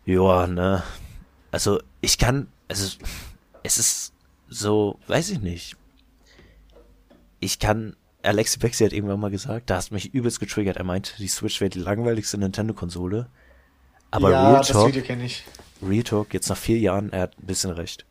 ja, 0.05 0.47
ne. 0.47 0.83
Also, 1.51 1.81
ich 2.01 2.19
kann, 2.19 2.49
also, 2.69 2.99
es 3.63 3.79
ist 3.79 4.13
so, 4.49 4.99
weiß 5.07 5.31
ich 5.31 5.41
nicht. 5.41 5.77
Ich 7.41 7.59
kann, 7.59 7.97
Alexi 8.23 8.59
Bexi 8.59 8.85
hat 8.85 8.93
irgendwann 8.93 9.21
mal 9.21 9.31
gesagt, 9.31 9.71
da 9.71 9.77
hast 9.77 9.91
du 9.91 9.95
mich 9.95 10.15
übelst 10.15 10.41
getriggert. 10.41 10.77
Er 10.77 10.85
meinte, 10.85 11.13
die 11.19 11.29
Switch 11.29 11.61
wäre 11.61 11.71
die 11.71 11.81
langweiligste 11.81 12.39
Nintendo-Konsole. 12.39 13.29
Aber 14.13 14.31
ja, 14.31 14.49
Real 14.51 14.59
das 14.59 14.69
Talk, 14.69 14.89
Video 14.89 15.03
kenne 15.03 15.25
ich. 15.25 15.43
Real 15.83 16.05
Talk, 16.05 16.33
jetzt 16.33 16.49
nach 16.49 16.57
vier 16.57 16.79
Jahren, 16.79 17.13
er 17.13 17.23
hat 17.23 17.37
ein 17.39 17.47
bisschen 17.47 17.73
recht. 17.73 18.07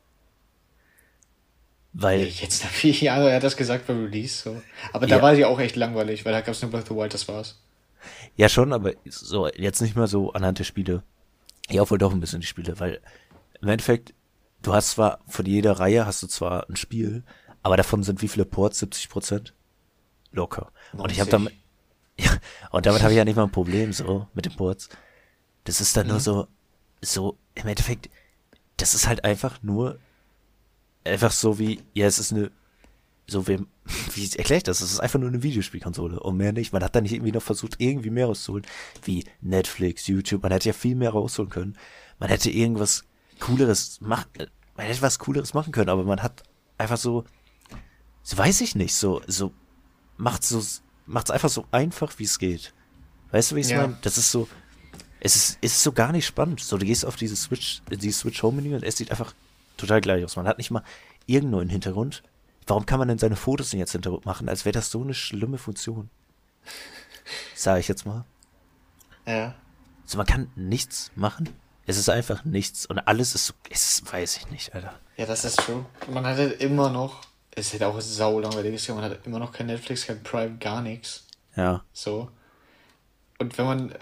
Weil. 1.94 2.22
Jetzt 2.24 2.64
nach 2.64 2.72
vier 2.72 2.94
Jahren, 2.94 3.28
er 3.28 3.36
hat 3.36 3.44
das 3.44 3.56
gesagt 3.58 3.88
beim 3.88 4.04
Release, 4.06 4.44
so. 4.44 4.62
Aber 4.94 5.08
da 5.08 5.18
Ja. 5.18 5.22
war 5.22 5.36
die 5.36 5.46
auch 5.46 5.60
echt 5.60 5.76
langweilig, 5.76 6.26
weil 6.26 6.34
da 6.34 6.42
gab 6.42 6.54
es 6.54 6.62
nur 6.62 6.72
Breath 6.72 6.84
of 6.84 6.90
the 6.90 6.96
Wild, 6.96 7.14
das 7.14 7.28
war's. 7.28 7.62
Ja, 8.36 8.50
schon, 8.50 8.74
aber 8.74 8.94
so, 9.06 9.48
jetzt 9.50 9.82
nicht 9.82 9.96
mehr 9.96 10.08
so 10.08 10.34
anhand 10.34 10.60
der 10.60 10.64
Spiele. 10.64 11.04
Ja, 11.70 11.88
wohl 11.90 11.98
doch 11.98 12.12
ein 12.12 12.20
bisschen 12.20 12.42
die 12.42 12.48
Spiele, 12.48 12.80
weil 12.80 13.00
im 13.62 13.68
Endeffekt, 13.68 14.14
du 14.64 14.74
hast 14.74 14.92
zwar 14.92 15.20
von 15.28 15.46
jeder 15.46 15.74
Reihe 15.74 16.06
hast 16.06 16.24
du 16.24 16.28
zwar 16.28 16.68
ein 16.70 16.76
Spiel, 16.76 17.24
aber 17.62 17.78
davon 17.78 18.02
sind 18.04 18.22
wie 18.22 18.28
viele 18.28 18.46
Ports? 18.46 18.80
70 18.80 19.10
Prozent? 19.10 19.54
Locker. 20.32 20.72
Und 20.94 21.12
ich 21.12 21.20
habe 21.20 21.30
90. 21.30 21.32
damit, 21.32 21.54
ja, 22.18 22.38
und 22.72 22.86
damit 22.86 23.02
habe 23.04 23.12
ich 23.12 23.18
ja 23.18 23.26
nicht 23.26 23.36
mal 23.36 23.44
ein 23.44 23.52
Problem 23.52 23.94
so 23.94 24.28
mit 24.34 24.46
den 24.46 24.56
Ports. 24.56 24.90
Das 25.64 25.82
ist 25.82 25.96
dann 25.96 26.08
nur 26.08 26.20
so, 26.20 26.48
so 27.02 27.38
im 27.56 27.68
Endeffekt, 27.68 28.10
das 28.78 28.96
ist 28.96 29.08
halt 29.08 29.24
einfach 29.24 29.62
nur 29.62 30.00
einfach 31.04 31.32
so 31.32 31.60
wie, 31.60 31.82
ja, 31.94 32.08
es 32.08 32.20
ist 32.20 32.32
eine, 32.32 32.52
so 33.28 33.48
wie, 33.48 33.60
wie 34.14 34.30
erkläre 34.38 34.58
ich 34.58 34.64
das? 34.64 34.82
Es 34.82 34.92
ist 34.92 35.00
einfach 35.00 35.20
nur 35.20 35.30
eine 35.30 35.44
Videospielkonsole 35.44 36.20
und 36.20 36.38
mehr 36.38 36.52
nicht. 36.54 36.74
Man 36.74 36.84
hat 36.84 36.96
da 36.96 37.02
nicht 37.02 37.14
irgendwie 37.14 37.32
noch 37.32 37.42
versucht, 37.42 37.76
irgendwie 37.80 38.10
mehr 38.10 38.26
rauszuholen, 38.28 38.66
wie 39.04 39.26
Netflix, 39.42 40.08
YouTube. 40.08 40.44
Man 40.44 40.52
hätte 40.52 40.70
ja 40.70 40.74
viel 40.74 40.96
mehr 40.96 41.12
rausholen 41.12 41.50
können. 41.50 41.78
Man 42.20 42.30
hätte 42.30 42.50
irgendwas 42.52 43.04
Cooleres 43.40 44.00
machen, 44.02 44.30
man 44.76 44.86
hätte 44.86 45.02
was 45.02 45.20
Cooleres 45.20 45.54
machen 45.54 45.72
können, 45.72 45.90
aber 45.90 46.04
man 46.04 46.22
hat 46.22 46.44
einfach 46.78 46.98
so, 46.98 47.24
so 48.24 48.38
weiß 48.38 48.62
ich 48.62 48.76
nicht, 48.76 48.94
so, 48.94 49.22
so, 49.28 49.52
macht 50.18 50.44
so, 50.44 50.64
macht's 51.08 51.32
einfach 51.32 51.50
so 51.50 51.66
einfach, 51.72 52.18
wie 52.20 52.26
es 52.26 52.38
geht. 52.38 52.74
Weißt 53.32 53.52
du, 53.52 53.56
wie 53.56 53.62
ich 53.62 53.66
es 53.68 53.72
Ja. 53.72 53.82
meine? 53.82 53.98
Das 54.02 54.18
ist 54.20 54.32
so, 54.32 54.48
es 55.24 55.36
ist, 55.36 55.58
es 55.62 55.74
ist 55.74 55.84
so 55.84 55.92
gar 55.92 56.12
nicht 56.12 56.26
spannend. 56.26 56.60
So, 56.60 56.78
du 56.78 56.86
gehst 56.86 57.06
auf 57.06 57.16
diese 57.16 57.36
Switch, 57.36 57.82
dieses 57.90 58.20
Switch 58.20 58.42
Home 58.44 58.62
Menü 58.62 58.76
und 58.76 58.84
es 58.84 58.98
sieht 58.98 59.12
einfach 59.12 59.34
total 59.78 60.02
gleich 60.02 60.26
aus. 60.26 60.36
Man 60.36 60.48
hat 60.48 60.58
nicht 60.58 60.72
mal 60.72 60.84
irgendwo 61.28 61.60
einen 61.60 61.70
Hintergrund. 61.70 62.24
Warum 62.68 62.86
kann 62.86 63.00
man 63.00 63.08
denn 63.08 63.20
seine 63.20 63.36
Fotos 63.36 63.70
denn 63.70 63.80
jetzt 63.80 63.92
Hintergrund 63.92 64.26
machen, 64.26 64.50
als 64.50 64.66
wäre 64.66 64.74
das 64.74 64.90
so 64.90 65.02
eine 65.02 65.14
schlimme 65.14 65.58
Funktion? 65.58 66.10
Sag 67.56 67.80
ich 67.80 67.88
jetzt 67.88 68.06
mal. 68.06 68.26
Ja. 69.28 69.56
Also 70.04 70.18
man 70.18 70.26
kann 70.26 70.52
nichts 70.56 71.12
machen. 71.16 71.50
Es 71.86 71.98
ist 71.98 72.10
einfach 72.10 72.44
nichts 72.44 72.86
und 72.86 73.00
alles 73.00 73.36
ist 73.36 73.48
so, 73.48 73.54
es 73.70 73.90
ist, 73.90 74.12
weiß 74.14 74.38
ich 74.38 74.52
nicht, 74.52 74.74
Alter. 74.74 74.94
Ja, 75.18 75.26
das 75.26 75.46
ist 75.46 75.60
true. 75.60 75.86
Man 76.12 76.26
hat 76.26 76.38
halt 76.38 76.62
immer 76.62 76.90
noch, 76.90 77.22
es 77.56 77.74
hätte 77.74 77.88
auch 77.88 78.00
sau 78.02 78.40
langweilig 78.40 78.88
man 78.90 79.04
hat 79.04 79.26
immer 79.26 79.40
noch 79.40 79.52
kein 79.52 79.68
Netflix, 79.68 80.06
kein 80.08 80.24
Prime, 80.24 80.58
gar 80.58 80.82
nichts. 80.82 81.28
Ja. 81.56 81.84
So. 81.94 82.32
Und 83.40 83.58
wenn 83.58 83.66
man, 83.66 83.94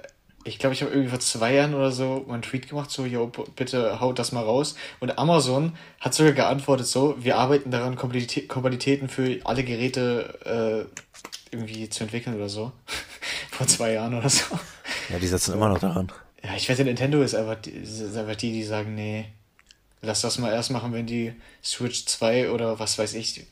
ich 0.49 0.59
glaube, 0.59 0.73
ich 0.73 0.81
habe 0.81 0.91
irgendwie 0.91 1.09
vor 1.09 1.19
zwei 1.19 1.53
Jahren 1.53 1.73
oder 1.73 1.91
so 1.91 2.25
mal 2.27 2.33
einen 2.35 2.41
Tweet 2.43 2.67
gemacht, 2.69 2.91
so, 2.91 3.05
yo, 3.05 3.31
bitte 3.55 3.99
haut 3.99 4.19
das 4.19 4.31
mal 4.31 4.43
raus. 4.43 4.75
Und 4.99 5.17
Amazon 5.17 5.77
hat 5.99 6.13
sogar 6.13 6.33
geantwortet, 6.33 6.87
so, 6.87 7.15
wir 7.19 7.37
arbeiten 7.37 7.71
daran, 7.71 7.95
Kompatibili- 7.97 8.47
Kompatibilitäten 8.47 9.07
für 9.09 9.39
alle 9.45 9.63
Geräte 9.63 10.87
äh, 10.91 11.53
irgendwie 11.55 11.89
zu 11.89 12.03
entwickeln 12.03 12.35
oder 12.35 12.49
so. 12.49 12.71
vor 13.51 13.67
zwei 13.67 13.93
Jahren 13.93 14.13
oder 14.13 14.29
so. 14.29 14.43
Ja, 15.09 15.19
die 15.19 15.27
setzen 15.27 15.53
immer 15.53 15.69
noch 15.69 15.79
daran. 15.79 16.11
Ja, 16.43 16.55
ich 16.55 16.67
wette, 16.69 16.83
Nintendo 16.83 17.21
ist 17.21 17.35
einfach, 17.35 17.55
die- 17.55 17.71
ist 17.71 18.15
einfach 18.15 18.35
die, 18.35 18.51
die 18.51 18.63
sagen, 18.63 18.95
nee, 18.95 19.25
lass 20.01 20.21
das 20.21 20.37
mal 20.37 20.51
erst 20.53 20.71
machen, 20.71 20.93
wenn 20.93 21.05
die 21.05 21.33
Switch 21.63 22.05
2 22.05 22.51
oder 22.51 22.79
was 22.79 22.97
weiß 22.97 23.13
ich 23.15 23.45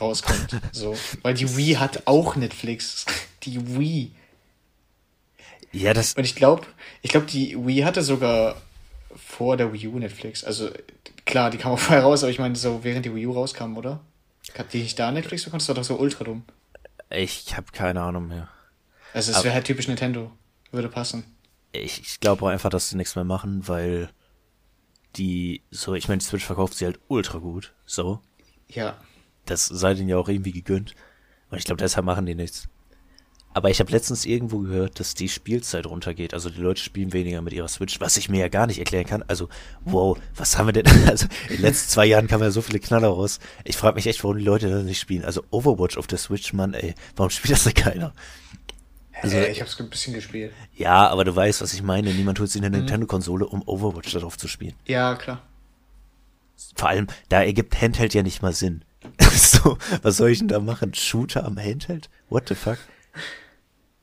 rauskommt. 0.00 0.60
So. 0.72 0.96
Weil 1.22 1.34
die 1.34 1.56
Wii 1.56 1.74
hat 1.74 2.02
auch 2.06 2.36
Netflix. 2.36 3.06
Die 3.44 3.78
Wii. 3.78 4.12
Ja, 5.72 5.94
das, 5.94 6.14
Und 6.14 6.24
ich 6.24 6.34
glaube, 6.34 6.66
ich 7.02 7.10
glaube, 7.10 7.26
die 7.26 7.56
Wii 7.56 7.82
hatte 7.82 8.02
sogar 8.02 8.60
vor 9.16 9.56
der 9.56 9.72
Wii 9.72 9.88
U 9.88 9.98
Netflix. 9.98 10.44
Also 10.44 10.70
klar, 11.24 11.50
die 11.50 11.58
kam 11.58 11.72
auch 11.72 11.78
vorher 11.80 12.02
raus, 12.02 12.22
aber 12.22 12.30
ich 12.30 12.38
meine, 12.38 12.56
so 12.56 12.82
während 12.82 13.06
die 13.06 13.14
Wii 13.14 13.26
U 13.26 13.32
rauskam, 13.32 13.76
oder? 13.76 14.00
Hat 14.56 14.72
die 14.72 14.82
nicht 14.82 14.98
da 14.98 15.12
Netflix 15.12 15.44
bekommen? 15.44 15.60
Das 15.60 15.68
war 15.68 15.74
doch 15.76 15.84
so 15.84 15.96
ultra 15.96 16.24
dumm. 16.24 16.42
ich 17.10 17.56
habe 17.56 17.66
keine 17.72 18.02
Ahnung 18.02 18.26
mehr. 18.28 18.48
Also 19.12 19.32
es 19.32 19.44
wäre 19.44 19.54
halt 19.54 19.64
typisch 19.64 19.88
Nintendo. 19.88 20.30
Würde 20.72 20.88
passen. 20.88 21.24
Ich, 21.72 22.00
ich 22.00 22.20
glaube 22.20 22.44
auch 22.44 22.48
einfach, 22.48 22.70
dass 22.70 22.88
sie 22.88 22.96
nichts 22.96 23.16
mehr 23.16 23.24
machen, 23.24 23.66
weil 23.68 24.10
die, 25.16 25.62
so, 25.70 25.94
ich 25.94 26.08
meine, 26.08 26.20
Switch 26.20 26.44
verkauft 26.44 26.74
sie 26.74 26.84
halt 26.84 27.00
ultra 27.08 27.38
gut. 27.38 27.72
So. 27.86 28.20
Ja. 28.68 28.96
Das 29.46 29.66
sei 29.66 29.94
denen 29.94 30.08
ja 30.08 30.16
auch 30.16 30.28
irgendwie 30.28 30.52
gegönnt. 30.52 30.94
Und 31.50 31.58
ich 31.58 31.64
glaube, 31.64 31.82
deshalb 31.82 32.06
machen 32.06 32.26
die 32.26 32.36
nichts. 32.36 32.68
Aber 33.52 33.68
ich 33.68 33.80
habe 33.80 33.90
letztens 33.90 34.26
irgendwo 34.26 34.60
gehört, 34.60 35.00
dass 35.00 35.14
die 35.14 35.28
Spielzeit 35.28 35.86
runtergeht. 35.86 36.34
Also 36.34 36.50
die 36.50 36.60
Leute 36.60 36.80
spielen 36.80 37.12
weniger 37.12 37.42
mit 37.42 37.52
ihrer 37.52 37.66
Switch, 37.66 38.00
was 38.00 38.16
ich 38.16 38.28
mir 38.28 38.40
ja 38.40 38.48
gar 38.48 38.68
nicht 38.68 38.78
erklären 38.78 39.06
kann. 39.06 39.24
Also, 39.26 39.48
wow, 39.84 40.16
was 40.36 40.56
haben 40.56 40.66
wir 40.66 40.72
denn? 40.72 40.86
Also 41.10 41.26
in 41.48 41.56
den 41.56 41.62
letzten 41.62 41.90
zwei 41.90 42.06
Jahren 42.06 42.28
kamen 42.28 42.44
ja 42.44 42.52
so 42.52 42.62
viele 42.62 42.78
Knaller 42.78 43.08
raus. 43.08 43.40
Ich 43.64 43.76
frage 43.76 43.96
mich 43.96 44.06
echt, 44.06 44.22
warum 44.22 44.38
die 44.38 44.44
Leute 44.44 44.70
das 44.70 44.84
nicht 44.84 45.00
spielen. 45.00 45.24
Also 45.24 45.42
Overwatch 45.50 45.96
auf 45.96 46.06
der 46.06 46.18
Switch, 46.18 46.52
Mann, 46.52 46.74
ey, 46.74 46.94
warum 47.16 47.30
spielt 47.30 47.52
das 47.52 47.64
denn 47.64 47.74
keiner? 47.74 48.12
Also, 49.22 49.36
ich 49.38 49.60
habe 49.60 49.68
es 49.68 49.78
ein 49.78 49.90
bisschen 49.90 50.14
gespielt. 50.14 50.52
Ja, 50.74 51.08
aber 51.08 51.24
du 51.24 51.34
weißt, 51.34 51.60
was 51.60 51.74
ich 51.74 51.82
meine. 51.82 52.14
Niemand 52.14 52.38
holt 52.40 52.50
sich 52.50 52.62
eine 52.62 52.74
Nintendo-Konsole, 52.74 53.46
um 53.46 53.62
Overwatch 53.66 54.12
darauf 54.12 54.38
zu 54.38 54.48
spielen. 54.48 54.74
Ja, 54.86 55.14
klar. 55.16 55.42
Vor 56.74 56.88
allem, 56.88 57.06
da 57.28 57.42
ergibt 57.42 57.80
Handheld 57.80 58.14
ja 58.14 58.22
nicht 58.22 58.40
mal 58.40 58.52
Sinn. 58.54 58.82
so, 59.32 59.76
was 60.02 60.16
soll 60.16 60.30
ich 60.30 60.38
denn 60.38 60.48
da 60.48 60.60
machen? 60.60 60.94
Shooter 60.94 61.44
am 61.44 61.58
Handheld? 61.58 62.08
What 62.28 62.48
the 62.48 62.54
fuck? 62.54 62.78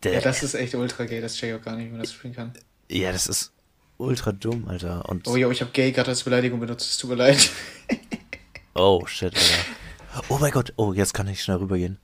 Der, 0.03 0.13
Ja, 0.13 0.21
das 0.21 0.43
ist 0.43 0.53
echt 0.53 0.75
ultra 0.75 1.05
gay, 1.05 1.21
das 1.21 1.35
check 1.35 1.49
ich 1.53 1.59
auch 1.59 1.63
gar 1.63 1.75
nicht, 1.75 1.87
wie 1.87 1.91
man 1.91 1.99
das 2.01 2.13
spielen 2.13 2.33
kann. 2.35 2.53
ja, 2.89 3.11
das 3.11 3.27
ist 3.27 3.51
ultra 3.97 4.31
dumm, 4.31 4.67
Alter. 4.67 5.07
Und 5.09 5.27
Oh 5.27 5.35
jo, 5.35 5.49
ich 5.51 5.61
habe 5.61 5.71
gay 5.71 5.91
gerade 5.91 6.09
als 6.11 6.23
Beleidigung 6.23 6.59
benutzt, 6.59 6.89
es 6.89 6.97
tut 6.97 7.09
mir 7.09 7.15
leid. 7.15 7.49
oh 8.75 9.05
shit, 9.07 9.33
Alter. 9.35 10.23
Oh 10.29 10.37
mein 10.39 10.51
Gott, 10.51 10.73
oh, 10.77 10.93
jetzt 10.93 11.13
kann 11.13 11.27
ich 11.27 11.43
schnell 11.43 11.57
rübergehen. 11.57 11.97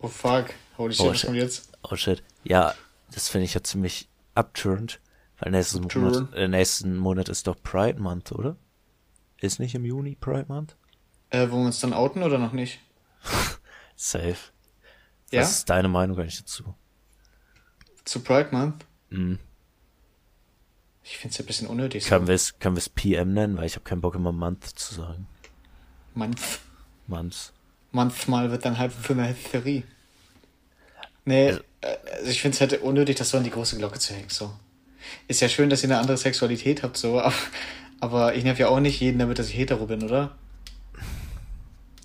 Oh 0.00 0.08
fuck, 0.08 0.46
holy 0.78 0.92
shit, 0.94 1.04
Oh, 1.06 1.10
was 1.10 1.18
shit. 1.18 1.26
kommt 1.26 1.38
jetzt? 1.38 1.70
Oh 1.82 1.96
shit. 1.96 2.22
Ja, 2.44 2.74
das 3.12 3.28
finde 3.28 3.44
ich 3.44 3.54
ja 3.54 3.62
ziemlich 3.62 4.08
upturned, 4.34 5.00
weil 5.38 5.52
nächsten. 5.52 5.80
Monat, 6.00 6.32
äh, 6.34 6.48
nächsten 6.48 6.96
Monat 6.96 7.28
ist 7.28 7.46
doch 7.46 7.56
Pride 7.62 8.00
Month, 8.00 8.32
oder? 8.32 8.56
Ist 9.40 9.58
nicht 9.58 9.74
im 9.74 9.84
Juni 9.84 10.16
Pride 10.16 10.46
Month? 10.48 10.76
Äh, 11.30 11.50
wollen 11.50 11.62
wir 11.62 11.66
uns 11.66 11.80
dann 11.80 11.92
outen 11.92 12.22
oder 12.22 12.38
noch 12.38 12.52
nicht? 12.52 12.80
Safe. 13.96 14.36
Ja? 15.30 15.40
Was 15.42 15.50
ist 15.58 15.70
deine 15.70 15.88
Meinung 15.88 16.18
eigentlich 16.18 16.38
dazu? 16.38 16.74
Zu 18.04 18.20
Pride 18.20 18.48
Month? 18.52 18.84
Mhm. 19.10 19.38
Ich 21.04 21.18
find's 21.18 21.36
ja 21.38 21.44
ein 21.44 21.46
bisschen 21.46 21.66
unnötig. 21.68 22.04
Können 22.06 22.26
wir 22.28 22.34
es 22.34 22.58
können 22.58 22.76
es 22.76 22.88
PM 22.88 23.32
nennen, 23.34 23.56
weil 23.56 23.66
ich 23.66 23.74
habe 23.74 23.84
keinen 23.84 24.00
Bock 24.00 24.14
immer 24.14 24.32
Month 24.32 24.64
zu 24.78 24.94
sagen. 24.94 25.26
Month. 26.14 26.60
Month. 27.06 27.52
Manchmal 27.90 28.50
wird 28.50 28.64
dann 28.64 28.78
halt 28.78 28.92
für 28.92 29.12
eine 29.12 29.28
Hysterie. 29.28 29.82
Nee, 31.24 31.48
Also- 31.48 31.60
äh, 31.82 31.96
also 32.18 32.30
ich 32.30 32.40
find's 32.40 32.60
halt 32.60 32.80
unnötig, 32.82 33.16
das 33.16 33.30
so 33.30 33.38
an 33.38 33.44
die 33.44 33.50
große 33.50 33.76
Glocke 33.76 33.98
zu 33.98 34.14
hängen, 34.14 34.28
so. 34.28 34.52
Ist 35.28 35.40
ja 35.40 35.48
schön, 35.48 35.68
dass 35.70 35.82
ihr 35.82 35.90
eine 35.90 35.98
andere 35.98 36.16
Sexualität 36.16 36.82
habt, 36.82 36.96
so, 36.96 37.20
aber, 37.20 37.34
aber 38.00 38.34
ich 38.34 38.44
nerv 38.44 38.58
ja 38.58 38.68
auch 38.68 38.80
nicht 38.80 39.00
jeden 39.00 39.18
damit, 39.18 39.38
dass 39.38 39.48
ich 39.48 39.56
hetero 39.56 39.86
bin, 39.86 40.02
oder? 40.04 40.36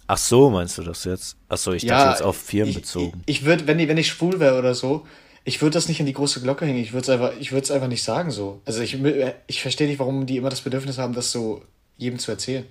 Ach 0.08 0.18
so, 0.18 0.50
meinst 0.50 0.78
du 0.78 0.84
das 0.84 1.04
jetzt? 1.04 1.36
Ach 1.50 1.58
so, 1.58 1.74
ich 1.74 1.86
dachte 1.86 2.12
jetzt 2.12 2.22
auf 2.22 2.38
Firmen 2.38 2.70
ich, 2.70 2.76
bezogen. 2.78 3.22
Ich, 3.26 3.40
ich 3.40 3.46
würde, 3.46 3.68
wenn, 3.68 3.80
ich- 3.80 3.88
wenn 3.88 3.98
ich 3.98 4.08
schwul 4.08 4.40
wäre 4.40 4.58
oder 4.58 4.74
so, 4.74 5.06
ich 5.48 5.62
würde 5.62 5.76
das 5.76 5.88
nicht 5.88 6.02
an 6.02 6.06
die 6.06 6.14
große 6.14 6.42
Glocke 6.42 6.66
hängen. 6.66 6.78
Ich 6.78 6.92
würde 6.92 7.04
es 7.04 7.10
einfach, 7.10 7.32
ich 7.40 7.54
würde 7.54 7.64
es 7.64 7.72
einfach 7.72 7.88
nicht 7.88 8.04
sagen 8.04 8.32
so. 8.32 8.62
Also 8.66 8.82
ich, 8.82 8.98
ich 9.48 9.62
verstehe 9.62 9.88
nicht, 9.88 9.98
warum 9.98 10.26
die 10.26 10.36
immer 10.36 10.50
das 10.50 10.60
Bedürfnis 10.60 10.98
haben, 10.98 11.14
das 11.14 11.32
so 11.32 11.64
jedem 11.96 12.20
zu 12.20 12.32
erzählen. 12.32 12.66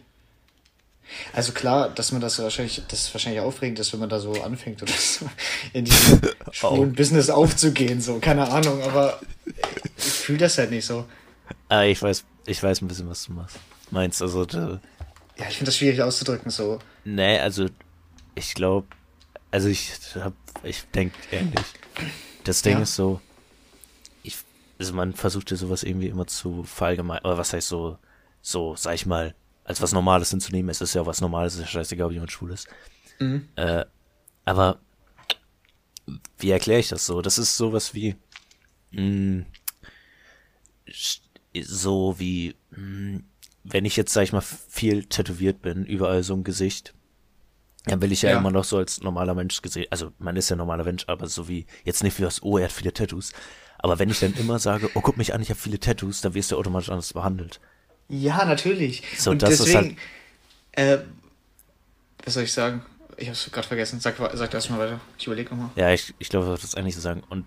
Also 1.32 1.52
klar, 1.52 1.88
dass 1.88 2.12
man 2.12 2.20
das 2.20 2.38
wahrscheinlich, 2.38 2.82
das 2.86 3.04
ist 3.04 3.14
wahrscheinlich 3.14 3.40
aufregend 3.40 3.78
ist, 3.78 3.94
wenn 3.94 4.00
man 4.00 4.10
da 4.10 4.20
so 4.20 4.42
anfängt 4.42 4.82
oder 4.82 4.92
so 4.92 5.24
in 5.72 5.86
diesem 5.86 6.20
schwulen 6.50 6.92
Business 6.92 7.30
aufzugehen, 7.30 8.02
so, 8.02 8.18
keine 8.18 8.46
Ahnung, 8.46 8.82
aber 8.82 9.20
ich 9.96 10.04
fühle 10.04 10.40
das 10.40 10.58
halt 10.58 10.70
nicht 10.70 10.84
so. 10.84 11.06
Ah, 11.70 11.84
ich 11.84 12.02
weiß, 12.02 12.24
ich 12.44 12.62
weiß 12.62 12.82
ein 12.82 12.88
bisschen, 12.88 13.08
was 13.08 13.24
du 13.24 13.32
machst. 13.32 13.56
Meinst 13.90 14.20
also, 14.20 14.44
da, 14.44 14.82
Ja, 15.38 15.46
ich 15.48 15.56
finde 15.56 15.70
das 15.70 15.78
schwierig 15.78 16.02
auszudrücken, 16.02 16.50
so. 16.50 16.78
nee, 17.04 17.38
also, 17.38 17.68
ich 18.34 18.52
glaube, 18.52 18.88
also 19.50 19.68
ich 19.68 19.92
hab, 20.16 20.34
ich 20.62 20.84
denk 20.94 21.14
ähnlich. 21.32 21.64
Das 22.46 22.62
Ding 22.62 22.76
Ja. 22.76 22.82
ist 22.82 22.94
so, 22.94 23.20
ich, 24.22 24.36
also 24.78 24.94
man 24.94 25.12
versucht 25.14 25.50
ja 25.50 25.56
sowas 25.56 25.82
irgendwie 25.82 26.08
immer 26.08 26.26
zu 26.26 26.62
verallgemeinern, 26.64 27.24
oder 27.24 27.38
was 27.38 27.52
heißt 27.52 27.68
so, 27.68 27.98
so, 28.40 28.76
sag 28.76 28.94
ich 28.94 29.04
mal, 29.06 29.34
als 29.64 29.82
was 29.82 29.92
Normales 29.92 30.30
hinzunehmen. 30.30 30.70
Es 30.70 30.80
ist 30.80 30.94
ja 30.94 31.04
was 31.06 31.20
Normales, 31.20 31.54
ist 31.54 31.60
ja 31.62 31.66
scheißegal, 31.66 32.06
ob 32.06 32.12
jemand 32.12 32.30
schwul 32.30 32.52
ist. 32.52 32.68
Mhm. 33.18 33.48
Äh, 33.56 33.84
aber 34.44 34.78
wie 36.38 36.50
erkläre 36.50 36.78
ich 36.80 36.88
das 36.88 37.04
so? 37.04 37.20
Das 37.20 37.36
ist 37.38 37.56
sowas 37.56 37.94
wie 37.94 38.14
mh, 38.92 39.44
sch- 40.88 41.20
so 41.62 42.14
wie 42.18 42.54
mh, 42.70 43.20
wenn 43.64 43.84
ich 43.84 43.96
jetzt, 43.96 44.12
sag 44.12 44.22
ich 44.22 44.32
mal, 44.32 44.40
viel 44.42 45.04
tätowiert 45.06 45.62
bin, 45.62 45.84
überall 45.84 46.22
so 46.22 46.34
ein 46.34 46.44
Gesicht, 46.44 46.94
dann 47.86 48.02
will 48.02 48.12
ich 48.12 48.22
ja, 48.22 48.30
Ja. 48.30 48.38
immer 48.38 48.50
noch 48.50 48.64
so 48.64 48.76
als 48.78 49.00
normaler 49.00 49.34
Mensch 49.34 49.62
gesehen, 49.62 49.86
also 49.90 50.12
man 50.18 50.36
ist 50.36 50.48
ja 50.50 50.56
normaler 50.56 50.84
Mensch, 50.84 51.04
aber 51.06 51.26
so 51.28 51.48
wie, 51.48 51.66
jetzt 51.84 52.02
nicht 52.02 52.18
wie 52.18 52.22
das, 52.22 52.42
oh, 52.42 52.58
er 52.58 52.64
hat 52.64 52.72
viele 52.72 52.92
Tattoos, 52.92 53.32
aber 53.78 53.98
wenn 53.98 54.10
ich 54.10 54.20
dann 54.20 54.34
immer 54.34 54.58
sage, 54.58 54.90
oh, 54.94 55.00
guck 55.00 55.16
mich 55.16 55.32
an, 55.34 55.40
ich 55.42 55.50
habe 55.50 55.60
viele 55.60 55.78
Tattoos, 55.80 56.20
dann 56.20 56.34
wirst 56.34 56.50
du 56.50 56.56
automatisch 56.58 56.90
anders 56.90 57.12
behandelt. 57.12 57.60
Ja, 58.08 58.44
natürlich. 58.44 59.02
So, 59.18 59.30
Und 59.32 59.42
das 59.42 59.54
ist 59.60 59.66
deswegen, 59.66 59.96
äh, 60.72 60.98
Was 62.24 62.34
soll 62.34 62.44
ich 62.44 62.52
sagen? 62.52 62.82
Ich 63.16 63.28
hab's 63.28 63.50
gerade 63.50 63.66
vergessen. 63.66 63.98
Sag, 64.00 64.16
sag 64.34 64.52
erst 64.52 64.70
mal 64.70 64.78
weiter. 64.78 65.00
Ich 65.18 65.26
überlege 65.26 65.50
nochmal. 65.50 65.70
Ja, 65.74 65.90
ich, 65.92 66.14
ich 66.18 66.28
glaube, 66.28 66.46
das 66.46 66.64
ist 66.64 66.76
eigentlich 66.76 66.94
so 66.94 67.00
sagen. 67.00 67.22
Und 67.30 67.46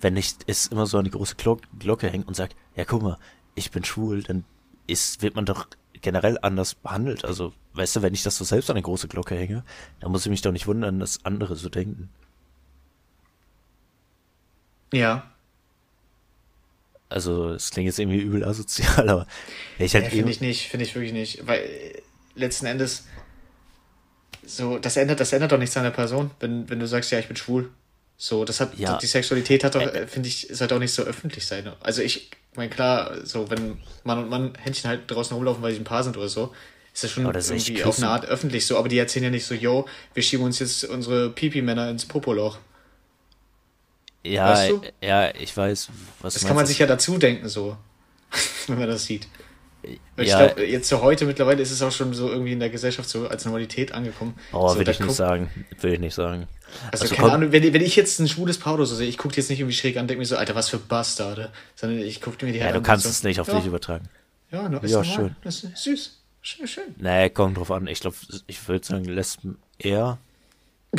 wenn 0.00 0.16
ich 0.16 0.34
es 0.46 0.66
immer 0.66 0.86
so 0.86 0.98
an 0.98 1.04
die 1.04 1.10
große 1.10 1.36
Glocke, 1.78 2.08
hänge 2.10 2.24
und 2.24 2.34
sage, 2.34 2.54
ja, 2.74 2.84
guck 2.84 3.02
mal, 3.02 3.18
ich 3.54 3.70
bin 3.70 3.84
schwul, 3.84 4.22
dann 4.22 4.44
ist, 4.86 5.22
wird 5.22 5.36
man 5.36 5.46
doch 5.46 5.66
generell 6.04 6.38
anders 6.42 6.74
behandelt. 6.74 7.24
Also, 7.24 7.52
weißt 7.72 7.96
du, 7.96 8.02
wenn 8.02 8.14
ich 8.14 8.22
das 8.22 8.36
so 8.36 8.44
selbst 8.44 8.70
an 8.70 8.76
die 8.76 8.82
große 8.82 9.08
Glocke 9.08 9.34
hänge, 9.34 9.64
dann 10.00 10.12
muss 10.12 10.24
ich 10.24 10.30
mich 10.30 10.42
doch 10.42 10.52
nicht 10.52 10.66
wundern, 10.68 11.00
dass 11.00 11.24
andere 11.24 11.56
so 11.56 11.68
denken. 11.68 12.10
Ja. 14.92 15.32
Also, 17.08 17.50
es 17.50 17.70
klingt 17.70 17.86
jetzt 17.86 17.98
irgendwie 17.98 18.20
übel 18.20 18.44
asozial, 18.44 19.08
aber 19.08 19.26
ich 19.78 19.94
halt 19.94 20.04
ja, 20.04 20.10
finde 20.10 20.30
ich 20.30 20.40
nicht, 20.40 20.68
finde 20.68 20.84
ich 20.84 20.94
wirklich 20.94 21.12
nicht. 21.12 21.46
Weil 21.46 21.60
äh, 21.60 22.02
letzten 22.34 22.66
Endes, 22.66 23.06
so, 24.44 24.78
das 24.78 24.96
ändert, 24.96 25.20
das 25.20 25.32
ändert 25.32 25.52
doch 25.52 25.58
nichts 25.58 25.76
an 25.76 25.84
der 25.84 25.90
Person, 25.90 26.30
wenn, 26.38 26.68
wenn 26.68 26.80
du 26.80 26.86
sagst, 26.86 27.10
ja, 27.10 27.18
ich 27.18 27.28
bin 27.28 27.36
schwul. 27.36 27.70
So, 28.16 28.44
das 28.44 28.60
hat, 28.60 28.78
Ja. 28.78 28.98
die 28.98 29.06
Sexualität 29.06 29.64
hat 29.64 29.74
doch, 29.74 29.80
äh, 29.80 30.06
finde 30.06 30.28
ich, 30.28 30.48
sollte 30.52 30.76
auch 30.76 30.80
nicht 30.80 30.92
so 30.92 31.02
öffentlich 31.02 31.46
sein. 31.46 31.72
Also 31.80 32.02
ich 32.02 32.30
meine, 32.56 32.70
klar, 32.70 33.24
so, 33.24 33.50
wenn 33.50 33.78
Mann 34.04 34.18
und 34.18 34.30
Mann 34.30 34.52
Händchen 34.58 34.88
halt 34.88 35.10
draußen 35.10 35.34
rumlaufen, 35.34 35.62
weil 35.62 35.72
sie 35.72 35.80
ein 35.80 35.84
Paar 35.84 36.04
sind 36.04 36.16
oder 36.16 36.28
so, 36.28 36.52
ist 36.92 37.04
das 37.04 37.10
schon 37.10 37.30
das 37.32 37.50
irgendwie 37.50 37.82
auf 37.82 37.98
eine 37.98 38.08
Art 38.08 38.26
öffentlich 38.26 38.66
so, 38.66 38.78
aber 38.78 38.88
die 38.88 38.98
erzählen 38.98 39.24
ja 39.24 39.30
nicht 39.30 39.46
so, 39.46 39.54
yo, 39.54 39.86
wir 40.14 40.22
schieben 40.22 40.44
uns 40.44 40.60
jetzt 40.60 40.84
unsere 40.84 41.30
Pipi-Männer 41.30 41.90
ins 41.90 42.06
Popoloch. 42.06 42.58
Ja, 44.22 44.50
Weißt 44.50 44.70
du? 44.70 44.80
ja, 45.02 45.34
ich 45.34 45.56
weiß, 45.56 45.88
was 46.20 46.34
Das 46.34 46.44
kann 46.44 46.56
man 46.56 46.66
sich 46.66 46.78
ja 46.78 46.86
dazu 46.86 47.18
denken, 47.18 47.48
so, 47.48 47.76
wenn 48.68 48.78
man 48.78 48.88
das 48.88 49.04
sieht. 49.04 49.28
Weil 50.16 50.26
Ja. 50.26 50.46
Ich 50.46 50.54
glaube, 50.54 50.66
jetzt 50.66 50.88
so 50.88 51.02
heute 51.02 51.24
mittlerweile 51.26 51.62
ist 51.62 51.70
es 51.70 51.82
auch 51.82 51.92
schon 51.92 52.14
so 52.14 52.28
irgendwie 52.30 52.52
in 52.52 52.60
der 52.60 52.70
Gesellschaft 52.70 53.08
so 53.08 53.26
als 53.28 53.44
Normalität 53.44 53.92
angekommen. 53.92 54.34
Oh, 54.52 54.68
so, 54.68 54.78
will 54.78 54.84
da 54.84 54.92
ich 54.92 55.00
nicht 55.00 55.14
sagen. 55.14 55.50
Will 55.80 55.92
ich 55.94 56.00
nicht 56.00 56.14
sagen. 56.14 56.46
Also, 56.90 57.04
Also 57.04 57.14
keine 57.14 57.32
Ahnung, 57.32 57.52
wenn, 57.52 57.62
wenn 57.72 57.82
ich 57.82 57.96
jetzt 57.96 58.18
ein 58.20 58.28
schwules 58.28 58.58
Paar 58.58 58.74
oder 58.74 58.86
so 58.86 58.94
sehe, 58.94 59.08
ich 59.08 59.18
gucke 59.18 59.36
jetzt 59.36 59.50
nicht 59.50 59.60
irgendwie 59.60 59.76
schräg 59.76 59.96
an, 59.96 60.06
denke 60.08 60.18
mir 60.20 60.26
so, 60.26 60.36
Alter, 60.36 60.54
was 60.54 60.68
für 60.68 60.78
Bastarde. 60.78 61.50
Sondern 61.74 62.00
ich 62.00 62.20
gucke 62.20 62.44
mir 62.44 62.52
die 62.52 62.58
Ja, 62.58 62.66
halt 62.66 62.76
du 62.76 62.82
kannst 62.82 63.04
so, 63.04 63.10
es 63.10 63.22
nicht 63.22 63.40
auf 63.40 63.48
ja, 63.48 63.54
dich 63.56 63.66
übertragen. 63.66 64.08
Ja, 64.50 64.68
no, 64.68 64.78
ist 64.78 64.90
Ja, 64.90 64.98
normal. 65.02 65.14
schön. 65.16 65.36
Das 65.42 65.64
ist 65.64 65.76
süß. 65.76 66.20
Schön, 66.42 66.66
schön. 66.66 66.84
Nee, 66.98 67.30
kommt 67.30 67.56
drauf 67.56 67.70
an. 67.70 67.86
Ich 67.86 68.00
glaube, 68.00 68.16
ich 68.46 68.68
würde 68.68 68.84
sagen, 68.86 69.04
Lesben 69.04 69.58
eher. 69.78 70.18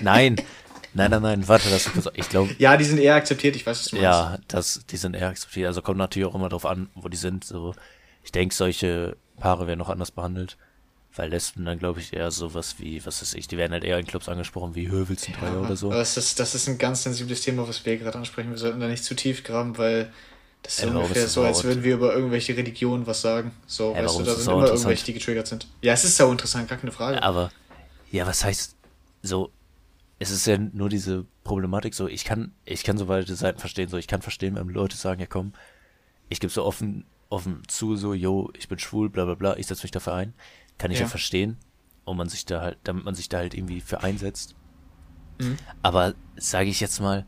nein. 0.00 0.36
Nein, 0.94 1.10
nein, 1.10 1.22
nein, 1.22 1.48
warte, 1.48 1.68
das 1.70 1.86
ist 1.86 2.10
Ich 2.14 2.28
glaube, 2.28 2.54
Ja, 2.58 2.76
die 2.76 2.84
sind 2.84 2.98
eher 2.98 3.16
akzeptiert, 3.16 3.56
ich 3.56 3.66
weiß, 3.66 3.86
du 3.86 3.96
meinst. 3.96 4.04
ja, 4.04 4.38
das, 4.48 4.84
die 4.88 4.96
sind 4.96 5.14
eher 5.14 5.28
akzeptiert. 5.28 5.66
Also 5.66 5.82
kommt 5.82 5.98
natürlich 5.98 6.28
auch 6.28 6.34
immer 6.34 6.48
drauf 6.48 6.64
an, 6.66 6.88
wo 6.94 7.08
die 7.08 7.16
sind. 7.16 7.44
So, 7.44 7.74
ich 8.22 8.32
denke, 8.32 8.54
solche 8.54 9.16
Paare 9.38 9.66
werden 9.66 9.80
noch 9.80 9.90
anders 9.90 10.10
behandelt. 10.10 10.56
Weil 11.16 11.30
Lesben 11.30 11.64
dann, 11.64 11.78
glaube 11.78 12.00
ich, 12.00 12.12
eher 12.12 12.32
sowas 12.32 12.76
wie, 12.78 13.04
was 13.06 13.22
weiß 13.22 13.34
ich, 13.34 13.46
die 13.46 13.56
werden 13.56 13.70
halt 13.70 13.84
eher 13.84 13.98
in 14.00 14.06
Clubs 14.06 14.28
angesprochen 14.28 14.74
wie, 14.74 14.90
hö, 14.90 15.04
willst 15.06 15.28
du 15.28 15.32
ein 15.32 15.38
Dreier 15.38 15.60
oder 15.60 15.76
so. 15.76 15.86
Aber 15.86 15.98
das 15.98 16.16
ist, 16.16 16.40
das 16.40 16.56
ist 16.56 16.68
ein 16.68 16.76
ganz 16.76 17.04
sensibles 17.04 17.40
Thema, 17.42 17.68
was 17.68 17.86
wir 17.86 17.96
gerade 17.98 18.18
ansprechen. 18.18 18.50
Wir 18.50 18.58
sollten 18.58 18.80
da 18.80 18.88
nicht 18.88 19.04
zu 19.04 19.14
tief 19.14 19.44
graben, 19.44 19.78
weil 19.78 20.12
das 20.64 20.78
ist 20.78 20.86
warum 20.86 21.02
ungefähr 21.02 21.28
so, 21.28 21.42
als 21.44 21.62
würden 21.62 21.84
wir 21.84 21.94
über 21.94 22.14
irgendwelche 22.14 22.56
Religionen 22.56 23.06
was 23.06 23.20
sagen. 23.20 23.52
So, 23.66 23.94
Ey, 23.94 24.04
weißt 24.04 24.18
du, 24.18 24.22
da 24.24 24.34
sind 24.34 24.44
so 24.44 24.52
immer 24.52 24.66
irgendwelche, 24.66 25.04
die 25.04 25.12
getriggert 25.12 25.46
sind. 25.46 25.68
Ja, 25.82 25.92
es 25.92 26.04
ist 26.04 26.16
sau 26.16 26.32
interessant, 26.32 26.68
gar 26.68 26.78
keine 26.78 26.90
Frage. 26.90 27.22
Aber, 27.22 27.52
ja, 28.10 28.26
was 28.26 28.42
heißt, 28.42 28.74
so, 29.22 29.52
es 30.18 30.30
ist 30.30 30.46
ja 30.46 30.56
nur 30.58 30.88
diese 30.88 31.26
Problematik, 31.42 31.94
so, 31.94 32.06
ich 32.08 32.24
kann, 32.24 32.52
ich 32.64 32.84
kann 32.84 32.98
so 32.98 33.06
beide 33.06 33.34
Seiten 33.34 33.58
verstehen, 33.58 33.88
so, 33.88 33.96
ich 33.96 34.06
kann 34.06 34.22
verstehen, 34.22 34.54
wenn 34.54 34.68
Leute 34.68 34.96
sagen, 34.96 35.20
ja 35.20 35.26
komm, 35.26 35.52
ich 36.28 36.40
gebe 36.40 36.52
so 36.52 36.64
offen, 36.64 37.04
offen 37.28 37.62
zu, 37.68 37.96
so, 37.96 38.14
yo, 38.14 38.50
ich 38.56 38.68
bin 38.68 38.78
schwul, 38.78 39.10
bla 39.10 39.24
bla 39.24 39.34
bla, 39.34 39.56
ich 39.56 39.66
setze 39.66 39.82
mich 39.82 39.90
dafür 39.90 40.14
ein, 40.14 40.34
kann 40.78 40.90
ich 40.90 40.98
ja, 40.98 41.04
Ja. 41.04 41.10
verstehen, 41.10 41.56
und 42.04 42.16
man 42.16 42.28
sich 42.28 42.44
da 42.44 42.60
halt, 42.60 42.78
damit 42.84 43.04
man 43.04 43.14
sich 43.14 43.28
da 43.28 43.38
halt 43.38 43.54
irgendwie 43.54 43.80
für 43.80 44.02
einsetzt. 44.02 44.54
Mhm. 45.40 45.58
Aber, 45.82 46.14
sage 46.36 46.68
ich 46.68 46.80
jetzt 46.80 47.00
mal, 47.00 47.24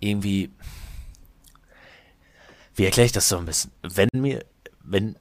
irgendwie, 0.00 0.50
wie 2.74 2.84
erkläre 2.84 3.06
ich 3.06 3.12
das 3.12 3.28
so 3.28 3.36
ein 3.38 3.44
bisschen? 3.44 3.70
Wenn 3.82 4.08
mir, 4.14 4.44
wenn, 4.82 5.16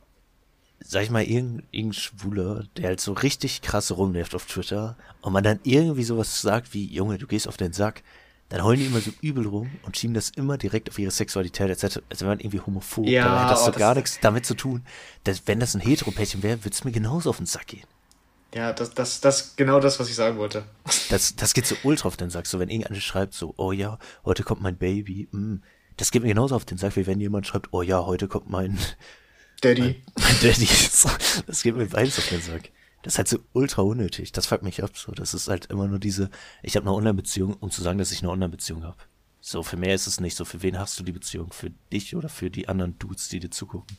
sag 0.82 1.04
ich 1.04 1.10
mal, 1.10 1.24
irgendein, 1.24 1.68
irgendein 1.72 1.94
Schwuler, 2.02 2.64
der 2.78 2.88
halt 2.90 3.00
so 3.02 3.14
richtig 3.14 3.62
krass 3.62 3.92
rumnervt 3.92 4.36
auf 4.36 4.46
Twitter 4.46 4.96
und 5.22 5.34
man 5.34 5.44
dann 5.44 5.60
irgendwie 5.64 6.04
sowas 6.04 6.42
sagt 6.42 6.74
wie, 6.74 6.86
Junge, 6.86 7.18
du 7.18 7.28
gehst 7.28 7.48
auf 7.48 7.58
den 7.58 7.74
Sack, 7.74 8.04
dann 8.50 8.64
heulen 8.64 8.80
die 8.80 8.86
immer 8.88 9.00
so 9.00 9.12
übel 9.22 9.46
rum 9.46 9.70
und 9.84 9.96
schieben 9.98 10.14
das 10.16 10.32
immer 10.32 10.58
direkt 10.58 10.90
auf 10.90 10.98
ihre 10.98 11.12
Sexualität 11.12 11.70
etc. 11.70 12.00
Also 12.10 12.22
wenn 12.22 12.30
man 12.30 12.40
irgendwie 12.40 12.60
homophob, 12.62 13.06
Ja, 13.08 13.26
dabei 13.26 13.40
hat 13.42 13.52
das 13.52 13.62
oh, 13.62 13.66
so 13.66 13.72
das- 13.72 13.80
gar 13.80 13.96
nichts 13.96 14.20
damit 14.22 14.46
zu 14.46 14.56
tun. 14.56 14.84
Dass, 15.24 15.46
wenn 15.46 15.60
das 15.60 15.76
ein 15.76 15.82
Hetero-Pärchen 15.82 16.42
wäre, 16.42 16.64
würde 16.64 16.74
es 16.74 16.84
mir 16.84 16.92
genauso 16.92 17.30
auf 17.30 17.38
den 17.38 17.46
Sack 17.46 17.68
gehen. 17.68 17.86
Ja, 18.56 18.74
das, 18.74 18.96
das, 18.96 19.22
das 19.22 19.56
genau 19.56 19.80
das, 19.80 20.00
was 20.00 20.10
ich 20.10 20.16
sagen 20.16 20.40
wollte. 20.40 20.64
Das, 21.10 21.36
das 21.36 21.54
geht 21.54 21.68
so 21.68 21.76
ultra 21.84 22.08
auf 22.08 22.18
den 22.18 22.32
Sack. 22.32 22.48
So, 22.48 22.58
wenn 22.58 22.70
irgendeiner 22.70 23.00
schreibt 23.00 23.36
so, 23.36 23.54
oh 23.58 23.72
ja, 23.72 24.00
heute 24.26 24.42
kommt 24.42 24.62
mein 24.62 24.78
Baby, 24.78 25.28
mm, 25.32 25.58
das 25.98 26.10
geht 26.10 26.24
mir 26.24 26.30
genauso 26.30 26.56
auf 26.56 26.66
den 26.66 26.80
Sack, 26.80 26.96
wie 26.96 27.06
wenn 27.06 27.20
jemand 27.20 27.46
schreibt, 27.46 27.68
oh 27.72 27.84
ja, 27.84 28.04
heute 28.04 28.28
kommt 28.28 28.50
mein, 28.50 28.80
Daddy. 29.62 30.02
mein 30.18 30.40
Daddy. 30.42 30.68
Das 31.48 31.64
geht 31.64 31.76
mir 31.76 31.86
beides 31.88 32.18
auf 32.18 32.28
den 32.30 32.42
Sack. 32.42 32.72
Das 33.04 33.14
ist 33.14 33.18
halt 33.18 33.28
so 33.30 33.40
ultra 33.54 33.82
unnötig. 33.82 34.32
Das 34.34 34.48
fuckt 34.48 34.64
mich 34.64 34.84
ab. 34.84 34.98
So, 34.98 35.12
das 35.14 35.34
ist 35.34 35.48
halt 35.48 35.68
immer 35.68 35.88
nur 35.88 36.00
diese, 36.00 36.30
ich 36.64 36.76
habe 36.76 36.86
eine 36.86 36.96
Online-Beziehung, 36.96 37.54
um 37.54 37.72
zu 37.72 37.82
sagen, 37.82 37.98
dass 37.98 38.12
ich 38.12 38.22
eine 38.22 38.32
Online-Beziehung 38.32 38.84
habe. 38.84 38.98
So, 39.42 39.64
für 39.64 39.78
mehr 39.78 39.96
ist 39.96 40.06
es 40.08 40.20
nicht. 40.20 40.36
So, 40.36 40.44
für 40.44 40.62
wen 40.62 40.78
hast 40.78 41.00
du 41.00 41.04
die 41.04 41.14
Beziehung? 41.14 41.52
Für 41.54 41.70
dich 41.94 42.16
oder 42.16 42.28
für 42.28 42.50
die 42.50 42.68
anderen 42.68 43.00
Dudes, 43.00 43.30
die 43.30 43.40
dir 43.40 43.52
zugucken? 43.52 43.98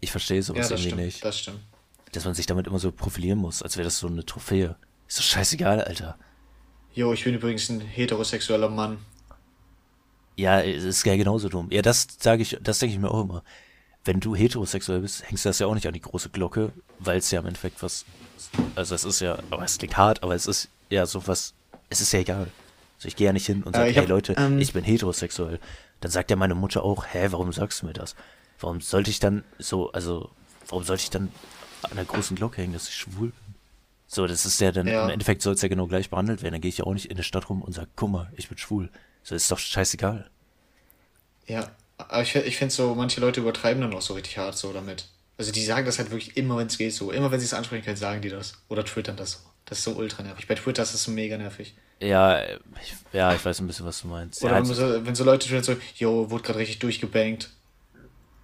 Ich 0.00 0.10
verstehe 0.10 0.38
Ja, 0.38 0.42
sowas 0.42 0.68
das 0.68 0.80
irgendwie 0.80 0.88
stimmt. 0.88 1.04
nicht. 1.04 1.24
Das 1.24 1.38
stimmt. 1.38 1.60
Dass 2.12 2.24
man 2.24 2.34
sich 2.34 2.46
damit 2.46 2.66
immer 2.66 2.78
so 2.78 2.90
profilieren 2.90 3.38
muss, 3.38 3.62
als 3.62 3.76
wäre 3.76 3.84
das 3.84 3.98
so 3.98 4.06
eine 4.08 4.24
Trophäe. 4.24 4.76
Ist 5.06 5.18
doch 5.18 5.24
scheißegal, 5.24 5.82
Alter. 5.82 6.18
Jo, 6.94 7.12
ich 7.12 7.22
bin 7.24 7.34
übrigens 7.34 7.68
ein 7.68 7.80
heterosexueller 7.80 8.68
Mann. 8.70 8.98
Ja, 10.38 10.60
es 10.60 10.84
ist 10.84 11.04
ja 11.04 11.16
genauso 11.16 11.48
dumm. 11.48 11.66
Ja, 11.70 11.82
das 11.82 12.06
sage 12.20 12.42
ich, 12.42 12.56
das 12.60 12.78
denke 12.78 12.94
ich 12.94 13.00
mir 13.00 13.10
auch 13.10 13.24
immer. 13.24 13.42
Wenn 14.04 14.20
du 14.20 14.36
heterosexuell 14.36 15.00
bist, 15.00 15.28
hängst 15.28 15.44
du 15.44 15.48
das 15.48 15.58
ja 15.58 15.66
auch 15.66 15.74
nicht 15.74 15.86
an 15.88 15.92
die 15.94 16.00
große 16.00 16.28
Glocke, 16.30 16.72
weil 17.00 17.18
es 17.18 17.30
ja 17.32 17.40
im 17.40 17.46
Endeffekt 17.46 17.82
was, 17.82 18.04
also 18.76 18.94
es 18.94 19.04
ist 19.04 19.20
ja, 19.20 19.38
aber 19.50 19.64
es 19.64 19.78
klingt 19.78 19.96
hart, 19.96 20.22
aber 20.22 20.36
es 20.36 20.46
ist 20.46 20.68
ja 20.90 21.06
sowas, 21.06 21.54
es 21.90 22.00
ist 22.00 22.12
ja 22.12 22.20
egal. 22.20 22.52
Also 22.96 23.08
ich 23.08 23.16
gehe 23.16 23.26
ja 23.26 23.32
nicht 23.32 23.46
hin 23.46 23.64
und 23.64 23.74
sage, 23.74 23.92
hey 23.92 24.06
Leute, 24.06 24.34
ähm, 24.38 24.60
ich 24.60 24.72
bin 24.72 24.84
heterosexuell. 24.84 25.58
Dann 26.00 26.10
sagt 26.12 26.30
ja 26.30 26.36
meine 26.36 26.54
Mutter 26.54 26.84
auch, 26.84 27.04
hä, 27.12 27.26
warum 27.30 27.52
sagst 27.52 27.82
du 27.82 27.86
mir 27.86 27.92
das? 27.92 28.14
Warum 28.60 28.80
sollte 28.80 29.10
ich 29.10 29.18
dann 29.18 29.42
so, 29.58 29.90
also, 29.90 30.30
warum 30.68 30.84
sollte 30.84 31.02
ich 31.02 31.10
dann 31.10 31.32
an 31.82 31.96
der 31.96 32.04
großen 32.04 32.36
Glocke 32.36 32.62
hängen, 32.62 32.72
dass 32.74 32.88
ich 32.88 32.94
schwul 32.94 33.30
bin? 33.30 33.54
So, 34.06 34.26
das 34.28 34.46
ist 34.46 34.60
ja 34.60 34.70
dann, 34.70 34.86
Ja. 34.86 35.04
im 35.04 35.10
Endeffekt 35.10 35.42
soll 35.42 35.54
es 35.54 35.62
ja 35.62 35.68
genau 35.68 35.86
gleich 35.88 36.10
behandelt 36.10 36.42
werden. 36.42 36.54
Dann 36.54 36.60
gehe 36.60 36.68
ich 36.68 36.78
ja 36.78 36.84
auch 36.84 36.94
nicht 36.94 37.06
in 37.06 37.16
der 37.16 37.24
Stadt 37.24 37.50
rum 37.50 37.60
und 37.60 37.72
sage, 37.72 37.88
guck 37.96 38.10
mal, 38.10 38.32
ich 38.36 38.48
bin 38.48 38.56
schwul. 38.56 38.90
So, 39.28 39.34
ist 39.34 39.50
doch 39.50 39.58
scheißegal. 39.58 40.30
Ja, 41.46 41.70
aber 41.98 42.22
ich, 42.22 42.34
ich 42.34 42.56
finde 42.56 42.72
so, 42.72 42.94
manche 42.94 43.20
Leute 43.20 43.40
übertreiben 43.40 43.82
dann 43.82 43.92
auch 43.92 44.00
so 44.00 44.14
richtig 44.14 44.38
hart 44.38 44.56
so 44.56 44.72
damit. 44.72 45.04
Also 45.36 45.52
die 45.52 45.62
sagen 45.62 45.84
das 45.84 45.98
halt 45.98 46.10
wirklich 46.10 46.38
immer, 46.38 46.56
wenn 46.56 46.68
es 46.68 46.78
geht 46.78 46.94
so. 46.94 47.12
Immer 47.12 47.30
wenn 47.30 47.38
sie 47.38 47.44
es 47.44 47.52
ansprechen 47.52 47.84
können, 47.84 47.98
sagen 47.98 48.22
die 48.22 48.30
das. 48.30 48.54
Oder 48.68 48.86
twittern 48.86 49.16
das 49.16 49.32
so. 49.32 49.38
Das 49.66 49.78
ist 49.78 49.84
so 49.84 49.92
ultra 49.92 50.22
nervig. 50.22 50.48
Bei 50.48 50.54
Twitter 50.54 50.82
ist 50.82 50.94
das 50.94 51.02
so 51.04 51.10
mega 51.10 51.36
nervig. 51.36 51.74
Ja, 52.00 52.42
ich, 52.42 52.96
ja, 53.12 53.34
ich 53.34 53.44
weiß 53.44 53.60
ein 53.60 53.66
bisschen, 53.66 53.84
was 53.84 54.00
du 54.00 54.08
meinst. 54.08 54.42
Oder 54.42 54.52
ja, 54.52 54.56
wenn, 54.62 54.68
also, 54.70 54.74
so, 54.74 55.06
wenn 55.06 55.14
so 55.14 55.24
Leute 55.24 55.46
twittern 55.46 55.62
so, 55.62 55.76
yo, 55.96 56.30
wurde 56.30 56.44
gerade 56.44 56.60
richtig 56.60 56.78
durchgebankt. 56.78 57.50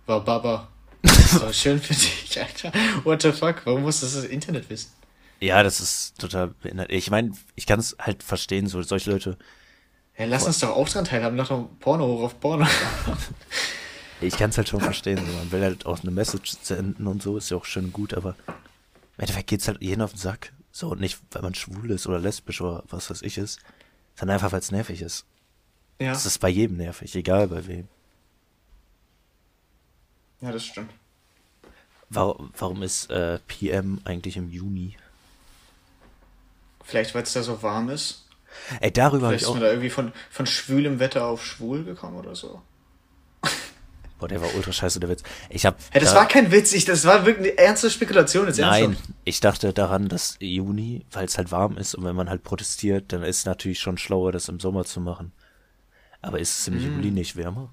War 0.05 0.23
Baba. 0.23 0.68
so 1.03 1.51
schön 1.51 1.81
für 1.81 1.94
dich, 1.94 2.38
Alter. 2.38 2.73
What 3.05 3.23
the 3.23 3.33
fuck? 3.33 3.62
Warum 3.64 3.83
muss 3.83 4.01
das 4.01 4.14
das 4.14 4.25
Internet 4.25 4.68
wissen? 4.68 4.92
ja, 5.40 5.62
das 5.62 5.81
ist 5.81 6.18
total 6.18 6.49
behindert. 6.49 6.92
Ich 6.92 7.11
meine, 7.11 7.33
ich 7.55 7.66
kann 7.66 7.81
es 7.81 7.97
halt 7.99 8.23
verstehen, 8.23 8.66
so 8.66 8.83
solche 8.83 9.11
Leute. 9.11 9.38
Ja, 10.16 10.27
lass 10.27 10.44
uns 10.44 10.61
doch 10.61 10.70
auch 10.70 10.88
dran 10.88 11.05
teilhaben. 11.05 11.37
Nach 11.37 11.48
dem 11.48 11.68
Porno 11.81 12.07
hoch 12.07 12.22
auf 12.24 12.40
Porno. 12.40 12.66
Ich 14.20 14.37
kann 14.37 14.50
es 14.50 14.57
halt 14.57 14.68
schon 14.68 14.81
verstehen. 14.81 15.18
So. 15.18 15.33
Man 15.33 15.53
will 15.53 15.62
halt 15.62 15.87
auch 15.87 16.00
eine 16.00 16.11
Message 16.11 16.57
senden 16.62 17.07
und 17.07 17.22
so, 17.22 17.37
ist 17.37 17.50
ja 17.50 17.57
auch 17.57 17.64
schön 17.64 17.92
gut, 17.92 18.14
aber 18.14 18.37
im 18.46 19.18
Endeffekt 19.18 19.48
geht's 19.48 19.68
halt 19.68 19.83
jeden 19.83 20.00
auf 20.00 20.12
den 20.12 20.18
Sack. 20.18 20.53
So, 20.72 20.90
und 20.92 21.00
nicht, 21.00 21.18
weil 21.33 21.42
man 21.42 21.55
schwul 21.55 21.90
ist 21.90 22.07
oder 22.07 22.18
lesbisch 22.18 22.61
oder 22.61 22.85
was 22.88 23.11
weiß 23.11 23.22
ich 23.22 23.37
ist, 23.37 23.61
sondern 24.16 24.35
einfach, 24.37 24.53
weil 24.53 24.61
es 24.61 24.70
nervig 24.70 25.03
ist. 25.03 25.27
ja. 26.00 26.12
Es 26.12 26.24
ist 26.27 26.38
bei 26.38 26.48
jedem 26.48 26.77
nervig, 26.79 27.14
egal 27.14 27.48
bei 27.48 27.66
wem. 27.66 27.88
ja, 30.40 30.53
das 30.53 30.64
stimmt. 30.64 30.90
Warum, 32.09 32.53
warum 32.57 32.83
ist 32.83 33.11
äh, 33.11 33.38
PM 33.46 34.00
eigentlich 34.05 34.37
im 34.37 34.50
Juni? 34.50 34.96
Vielleicht, 36.85 37.14
weil 37.14 37.22
es 37.24 37.33
da 37.33 37.42
so 37.42 37.62
warm 37.62 37.88
ist. 37.90 38.24
Ey, 38.81 38.93
darüber 38.93 39.27
habe 39.27 39.38
Vielleicht 39.38 39.43
ich 39.43 39.43
ist 39.43 39.49
auch. 39.49 39.55
man 39.55 39.62
da 39.62 39.69
irgendwie 39.71 39.90
von, 39.90 40.12
von 40.31 40.47
schwülem 40.47 40.99
Wetter 41.01 41.27
auf 41.27 41.45
schwul 41.45 41.85
gekommen 41.85 42.17
oder 42.17 42.35
so. 42.35 42.62
Boah, 44.19 44.29
der 44.29 44.40
war 44.40 44.55
ultra 44.55 44.73
scheiße, 44.73 45.01
der 45.01 45.09
Witz. 45.09 45.23
Ich 45.51 45.67
hab. 45.67 45.77
Hey, 45.90 46.01
das 46.01 46.11
da- 46.12 46.21
war 46.21 46.29
kein 46.29 46.51
Witz, 46.53 46.73
ich, 46.73 46.85
das 46.85 47.05
war 47.05 47.27
wirklich 47.27 47.49
eine 47.51 47.59
ernste 47.59 47.90
Spekulation. 47.90 48.47
Jetzt 48.47 48.59
Nein, 48.59 48.83
ernsthaft. 48.85 49.09
ich 49.25 49.40
dachte 49.40 49.73
daran, 49.73 50.09
dass 50.09 50.37
Juni, 50.40 51.05
weil 51.11 51.25
es 51.27 51.37
halt 51.37 51.51
warm 51.51 51.77
ist 51.77 51.95
und 51.95 52.05
wenn 52.05 52.14
man 52.17 52.31
halt 52.31 52.43
protestiert, 52.45 53.12
dann 53.12 53.23
ist 53.25 53.38
es 53.38 53.45
natürlich 53.45 53.81
schon 53.81 53.99
schlauer, 53.99 54.31
das 54.33 54.49
im 54.49 54.61
Sommer 54.61 54.85
zu 54.85 55.01
machen. 55.01 55.33
Aber 56.23 56.38
ist 56.38 56.59
es 56.61 56.69
im 56.69 56.75
Hm. 56.79 56.95
Juli 56.97 57.11
nicht 57.11 57.37
wärmer? 57.37 57.71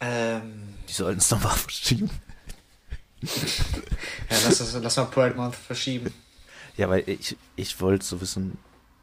Ähm, 0.00 0.74
Die 0.88 0.92
sollten 0.92 1.18
es 1.18 1.30
nochmal 1.30 1.56
verschieben. 1.56 2.10
Ja, 3.22 3.28
lass, 4.44 4.58
das, 4.58 4.72
lass 4.80 4.96
mal 4.96 5.04
Pride 5.06 5.34
Month 5.34 5.56
verschieben. 5.56 6.14
Ja, 6.80 6.88
weil 6.88 7.04
ich, 7.06 7.36
ich 7.56 7.78
wollte 7.82 8.06
so 8.06 8.22
wissen, 8.22 8.56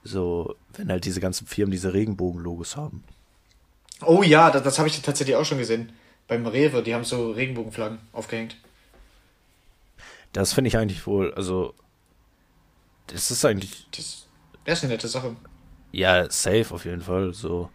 so, 0.04 0.56
wenn 0.74 0.90
halt 0.90 1.06
diese 1.06 1.20
ganzen 1.20 1.46
Firmen 1.46 1.72
diese 1.72 1.94
Regenbogen-Logos 1.94 2.76
haben. 2.76 3.04
Oh 4.02 4.24
ja, 4.24 4.50
das, 4.52 4.64
das 4.64 4.80
habe 4.80 4.88
ich 4.88 5.00
tatsächlich 5.02 5.36
auch 5.36 5.46
schon 5.46 5.60
gesehen. 5.60 5.92
Beim 6.28 6.48
Rewe, 6.48 6.82
die 6.84 6.96
haben 6.96 7.04
so 7.04 7.32
Regenbogenflaggen 7.32 8.00
aufgehängt. 8.14 8.58
Das 10.34 10.54
finde 10.54 10.70
ich 10.70 10.78
eigentlich 10.78 11.06
wohl, 11.08 11.34
also, 11.34 11.74
das 13.08 13.32
ist 13.32 13.46
eigentlich, 13.46 13.88
Das, 13.92 14.28
das 14.66 14.80
ist 14.80 14.84
eine 14.86 14.94
nette 14.94 15.08
Sache. 15.10 15.36
ja, 15.92 16.30
safe 16.30 16.74
auf 16.74 16.86
jeden 16.86 17.02
Fall, 17.02 17.34
so. 17.34 17.70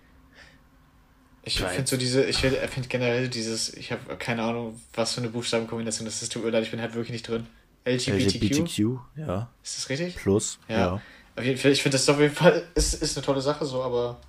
Ich 1.45 1.61
finde 1.61 1.87
so 1.89 1.97
diese, 1.97 2.25
ich 2.25 2.39
finde 2.39 2.57
find 2.69 2.89
generell 2.89 3.29
dieses, 3.29 3.73
ich 3.75 3.91
habe 3.93 4.17
keine 4.17 4.43
Ahnung, 4.45 4.81
was 4.95 5.15
für 5.15 5.21
eine 5.21 5.31
Buchstabenkombination 5.31 6.05
das 6.05 6.23
ist. 6.23 6.33
Tut 6.33 6.45
mir 6.45 6.51
leid, 6.51 6.63
ich 6.65 6.71
bin 6.71 6.81
halt 6.81 6.95
wirklich 6.95 7.11
nicht 7.13 7.27
drin. 7.29 7.47
LGBTQ? 7.85 8.35
LGBTQ, 8.45 8.79
ja, 9.17 9.51
Ist 9.63 9.79
das 9.79 9.89
richtig? 9.89 10.17
plus, 10.17 10.59
Ja. 10.69 10.79
ja. 10.79 11.01
Auf 11.35 11.45
jeden 11.45 11.59
Fall, 11.59 11.73
ich 11.73 11.83
finde 11.83 11.97
das 11.97 12.09
auf 12.09 12.21
jeden 12.21 12.35
Fall, 12.35 12.67
ist, 12.75 12.95
ist 12.95 13.17
eine 13.17 13.25
tolle 13.25 13.41
Sache 13.41 13.65
so, 13.65 13.83
aber 13.83 14.21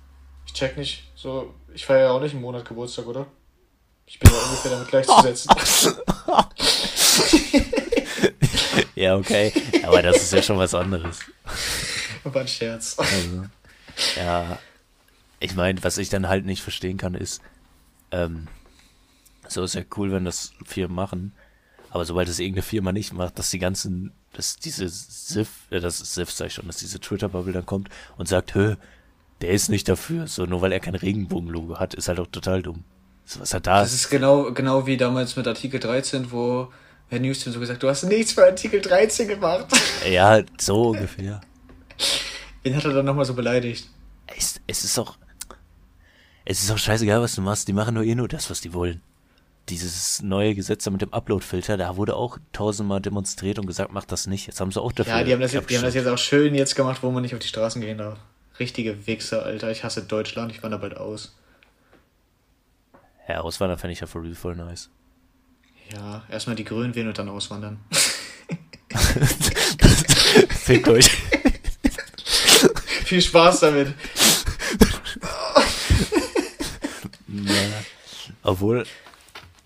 ich 0.46 0.52
check 0.52 0.76
nicht, 0.76 1.10
so, 1.14 1.54
ich 1.72 1.84
feiere 1.84 2.06
ja 2.06 2.10
auch 2.12 2.20
nicht 2.20 2.32
einen 2.32 2.42
Monat 2.42 2.64
Geburtstag, 2.66 3.06
oder? 3.06 3.26
Ich 4.06 4.18
bin 4.18 4.30
ja 4.30 4.38
ungefähr 4.38 4.70
damit 4.70 4.88
gleichzusetzen. 4.88 5.50
Ja, 8.94 9.16
okay, 9.16 9.52
aber 9.82 10.02
das 10.02 10.22
ist 10.22 10.32
ja 10.32 10.42
schon 10.42 10.58
was 10.58 10.74
anderes. 10.74 11.20
War 12.24 12.42
ein 12.42 12.48
Scherz. 12.48 12.96
Also, 12.98 13.44
ja, 14.16 14.58
ich 15.40 15.54
meine, 15.54 15.82
was 15.82 15.98
ich 15.98 16.08
dann 16.08 16.28
halt 16.28 16.46
nicht 16.46 16.62
verstehen 16.62 16.96
kann, 16.96 17.14
ist, 17.14 17.42
ähm, 18.12 18.46
so 19.48 19.62
ist 19.64 19.74
ja 19.74 19.82
cool, 19.96 20.12
wenn 20.12 20.24
das 20.24 20.52
Firmen 20.64 20.94
machen, 20.94 21.32
aber 21.94 22.04
sobald 22.04 22.28
es 22.28 22.40
irgendeine 22.40 22.62
Firma 22.62 22.90
nicht 22.90 23.12
macht, 23.12 23.38
dass 23.38 23.50
die 23.50 23.60
ganzen, 23.60 24.10
dass 24.32 24.56
diese 24.56 24.88
SIF, 24.88 25.48
äh, 25.70 25.78
das 25.78 25.98
SIF 25.98 26.28
sag 26.32 26.48
ich 26.48 26.54
schon, 26.54 26.66
dass 26.66 26.78
diese 26.78 26.98
Twitter-Bubble 26.98 27.52
dann 27.52 27.66
kommt 27.66 27.88
und 28.16 28.26
sagt, 28.26 28.56
hö, 28.56 28.74
der 29.42 29.50
ist 29.50 29.68
nicht 29.68 29.88
dafür, 29.88 30.26
so 30.26 30.44
nur 30.44 30.60
weil 30.60 30.72
er 30.72 30.80
kein 30.80 30.96
Regenbogen-Logo 30.96 31.78
hat, 31.78 31.94
ist 31.94 32.08
halt 32.08 32.18
auch 32.18 32.26
total 32.26 32.62
dumm. 32.62 32.82
So, 33.24 33.38
was 33.38 33.54
hat 33.54 33.68
da? 33.68 33.82
Das 33.82 33.94
ist 33.94 34.10
genau, 34.10 34.52
genau 34.52 34.88
wie 34.88 34.96
damals 34.96 35.36
mit 35.36 35.46
Artikel 35.46 35.78
13, 35.78 36.32
wo 36.32 36.72
Herr 37.10 37.20
Newstin 37.20 37.52
so 37.52 37.60
gesagt, 37.60 37.84
du 37.84 37.88
hast 37.88 38.02
nichts 38.02 38.32
für 38.32 38.44
Artikel 38.44 38.80
13 38.80 39.28
gemacht. 39.28 39.66
Ja, 40.10 40.42
so 40.58 40.88
ungefähr. 40.88 41.42
Wen 42.64 42.74
hat 42.74 42.84
er 42.84 42.92
dann 42.92 43.06
nochmal 43.06 43.24
so 43.24 43.34
beleidigt? 43.34 43.88
Es, 44.36 44.60
es 44.66 44.82
ist 44.82 44.98
auch, 44.98 45.16
es 46.44 46.60
ist 46.60 46.72
auch 46.72 46.78
scheißegal, 46.78 47.22
was 47.22 47.36
du 47.36 47.40
machst, 47.40 47.68
die 47.68 47.72
machen 47.72 47.94
nur 47.94 48.02
eh 48.02 48.16
nur 48.16 48.26
das, 48.26 48.50
was 48.50 48.60
die 48.60 48.72
wollen. 48.72 49.00
Dieses 49.70 50.22
neue 50.22 50.54
Gesetz 50.54 50.84
da 50.84 50.90
mit 50.90 51.00
dem 51.00 51.12
Upload-Filter, 51.12 51.76
da 51.78 51.96
wurde 51.96 52.16
auch 52.16 52.38
tausendmal 52.52 53.00
demonstriert 53.00 53.58
und 53.58 53.66
gesagt, 53.66 53.92
mach 53.92 54.04
das 54.04 54.26
nicht. 54.26 54.46
Jetzt 54.46 54.60
haben 54.60 54.70
sie 54.70 54.80
auch 54.80 54.92
dafür. 54.92 55.16
Ja, 55.16 55.24
die 55.24 55.32
haben, 55.32 55.40
das 55.40 55.52
jetzt, 55.52 55.70
die 55.70 55.76
haben 55.76 55.84
das 55.84 55.94
jetzt 55.94 56.06
auch 56.06 56.18
schön 56.18 56.54
jetzt 56.54 56.74
gemacht, 56.76 57.02
wo 57.02 57.10
man 57.10 57.22
nicht 57.22 57.34
auf 57.34 57.40
die 57.40 57.48
Straßen 57.48 57.80
gehen 57.80 57.96
darf. 57.96 58.18
Richtige 58.60 59.06
Wichser, 59.06 59.42
Alter. 59.42 59.70
Ich 59.70 59.82
hasse 59.82 60.02
Deutschland, 60.02 60.52
ich 60.52 60.62
wandere 60.62 60.80
bald 60.80 60.96
aus. 60.96 61.34
Ja, 63.26 63.40
Auswandern 63.40 63.78
fände 63.78 63.92
ich 63.92 64.00
ja 64.00 64.06
for 64.06 64.22
real 64.22 64.34
voll 64.34 64.54
nice. 64.54 64.90
Ja, 65.92 66.24
erstmal 66.30 66.56
die 66.56 66.64
Grünen 66.64 66.94
wählen 66.94 67.08
und 67.08 67.18
dann 67.18 67.28
auswandern. 67.28 67.78
Fickt 70.50 70.88
euch. 70.88 71.10
Viel 73.04 73.22
Spaß 73.22 73.60
damit. 73.60 73.94
ja. 77.28 77.52
Obwohl, 78.42 78.84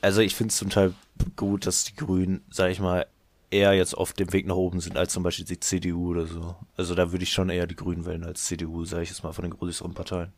also 0.00 0.20
ich 0.20 0.34
finde 0.34 0.50
es 0.52 0.56
zum 0.56 0.70
Teil 0.70 0.94
gut, 1.36 1.66
dass 1.66 1.84
die 1.84 1.94
Grünen, 1.96 2.42
sag 2.50 2.70
ich 2.70 2.80
mal, 2.80 3.06
eher 3.50 3.72
jetzt 3.72 3.94
auf 3.94 4.12
dem 4.12 4.32
Weg 4.32 4.46
nach 4.46 4.54
oben 4.56 4.80
sind 4.80 4.96
als 4.96 5.12
zum 5.12 5.22
Beispiel 5.22 5.44
die 5.46 5.58
CDU 5.58 6.10
oder 6.10 6.26
so. 6.26 6.54
Also 6.76 6.94
da 6.94 7.12
würde 7.12 7.22
ich 7.24 7.32
schon 7.32 7.48
eher 7.50 7.66
die 7.66 7.76
Grünen 7.76 8.04
wählen 8.06 8.24
als 8.24 8.44
CDU, 8.44 8.84
sage 8.84 9.04
ich 9.04 9.08
jetzt 9.08 9.22
mal 9.22 9.32
von 9.32 9.42
den 9.44 9.54
größeren 9.54 9.94
Parteien. 9.94 10.32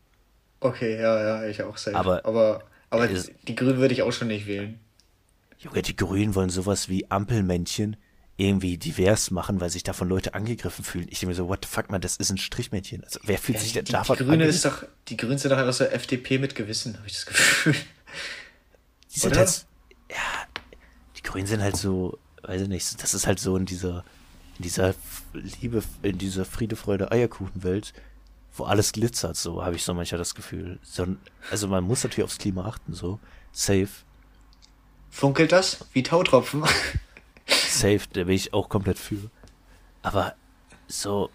Okay, 0.61 0.99
ja, 1.01 1.21
ja, 1.41 1.47
ich 1.49 1.61
auch 1.63 1.77
safe. 1.77 1.95
Aber- 1.97 2.25
aber, 2.25 2.63
aber 2.89 3.09
Es- 3.09 3.31
die 3.47 3.55
Grünen 3.55 3.77
würde 3.77 3.93
ich 3.93 4.01
auch 4.03 4.13
schon 4.13 4.27
nicht 4.29 4.47
wählen. 4.47 4.79
Junge, 5.57 5.81
die 5.81 5.95
Grünen 5.95 6.33
wollen 6.35 6.49
sowas 6.49 6.87
wie 6.89 7.09
Ampelmännchen 7.11 7.97
irgendwie 8.37 8.77
divers 8.77 9.29
machen, 9.29 9.59
weil 9.61 9.69
sich 9.69 9.83
davon 9.83 10.07
Leute 10.09 10.33
angegriffen 10.33 10.83
fühlen. 10.83 11.07
Ich 11.11 11.19
denke 11.19 11.27
mir 11.31 11.35
so, 11.35 11.47
what 11.47 11.59
the 11.63 11.69
fuck, 11.69 11.91
man, 11.91 12.01
das 12.01 12.15
ist 12.15 12.31
ein 12.31 12.37
Strichmännchen. 12.37 13.03
Also 13.03 13.19
wer 13.23 13.37
fühlt 13.37 13.59
sich 13.59 13.69
die, 13.69 13.73
denn 13.75 13.85
die, 13.85 13.91
davon 13.91 14.15
die 14.15 14.23
Grüne 14.23 14.33
angegriffen? 14.45 14.55
ist 14.55 14.65
doch, 14.65 14.83
die 15.09 15.17
Grünen 15.17 15.37
sind 15.37 15.51
doch 15.51 15.57
einfach 15.57 15.73
so 15.73 15.83
FDP 15.83 16.39
mit 16.39 16.55
Gewissen, 16.55 16.97
habe 16.97 17.05
ich 17.07 17.13
das 17.13 17.25
Gefühl. 17.27 17.75
Die 19.13 19.19
sind 19.19 19.31
Oder? 19.31 19.41
halt, 19.41 19.65
ja, 20.09 20.61
die 21.17 21.21
Grünen 21.21 21.47
sind 21.47 21.61
halt 21.61 21.77
so, 21.77 22.17
weiß 22.43 22.63
ich 22.63 22.67
nicht, 22.67 23.01
das 23.03 23.13
ist 23.13 23.27
halt 23.27 23.39
so 23.39 23.55
in 23.57 23.65
dieser, 23.65 24.03
in 24.57 24.63
dieser 24.63 24.95
Liebe, 25.33 25.83
in 26.01 26.17
dieser 26.17 26.45
Friede, 26.45 26.75
Freude, 26.75 27.11
Eierkuchenwelt, 27.11 27.93
wo 28.53 28.63
alles 28.65 28.91
glitzert, 28.91 29.37
so 29.37 29.63
habe 29.63 29.75
ich 29.75 29.83
so 29.83 29.93
manchmal 29.93 30.19
das 30.19 30.35
Gefühl. 30.35 30.79
So, 30.83 31.07
also 31.49 31.67
man 31.67 31.83
muss 31.83 32.03
natürlich 32.03 32.25
aufs 32.25 32.37
Klima 32.37 32.65
achten, 32.65 32.93
so, 32.93 33.19
safe, 33.51 33.89
Funkelt 35.11 35.51
das? 35.51 35.85
Wie 35.91 36.03
Tautropfen. 36.03 36.63
safe, 37.47 37.99
da 38.13 38.23
bin 38.23 38.33
ich 38.33 38.53
auch 38.53 38.69
komplett 38.69 38.97
für. 38.97 39.29
Aber 40.01 40.35
so, 40.87 41.29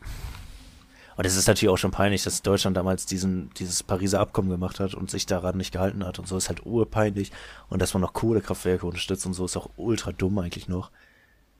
und 1.16 1.24
es 1.24 1.37
ist 1.37 1.48
natürlich 1.48 1.70
auch 1.72 1.79
schon 1.79 1.90
peinlich, 1.90 2.22
dass 2.24 2.42
Deutschland 2.42 2.76
damals 2.76 3.07
diesen, 3.07 3.50
dieses 3.55 3.83
Pariser 3.83 4.20
Abkommen 4.20 4.50
gemacht 4.50 4.81
hat 4.81 4.94
und 4.94 5.11
sich 5.11 5.26
daran 5.26 5.57
nicht 5.57 5.72
gehalten 5.72 6.05
hat 6.05 6.18
und 6.18 6.29
so 6.29 6.37
ist 6.37 6.48
halt 6.48 6.66
urpeinlich 6.66 7.33
und 7.68 7.81
dass 7.83 7.94
man 7.94 8.02
noch 8.02 8.12
Kohlekraftwerke 8.12 8.87
unterstützt 8.87 9.26
und 9.26 9.33
so 9.35 9.44
ist 9.44 9.57
auch 9.57 9.70
ultra 9.76 10.12
dumm 10.12 10.38
eigentlich 10.38 10.68
noch. 10.68 10.90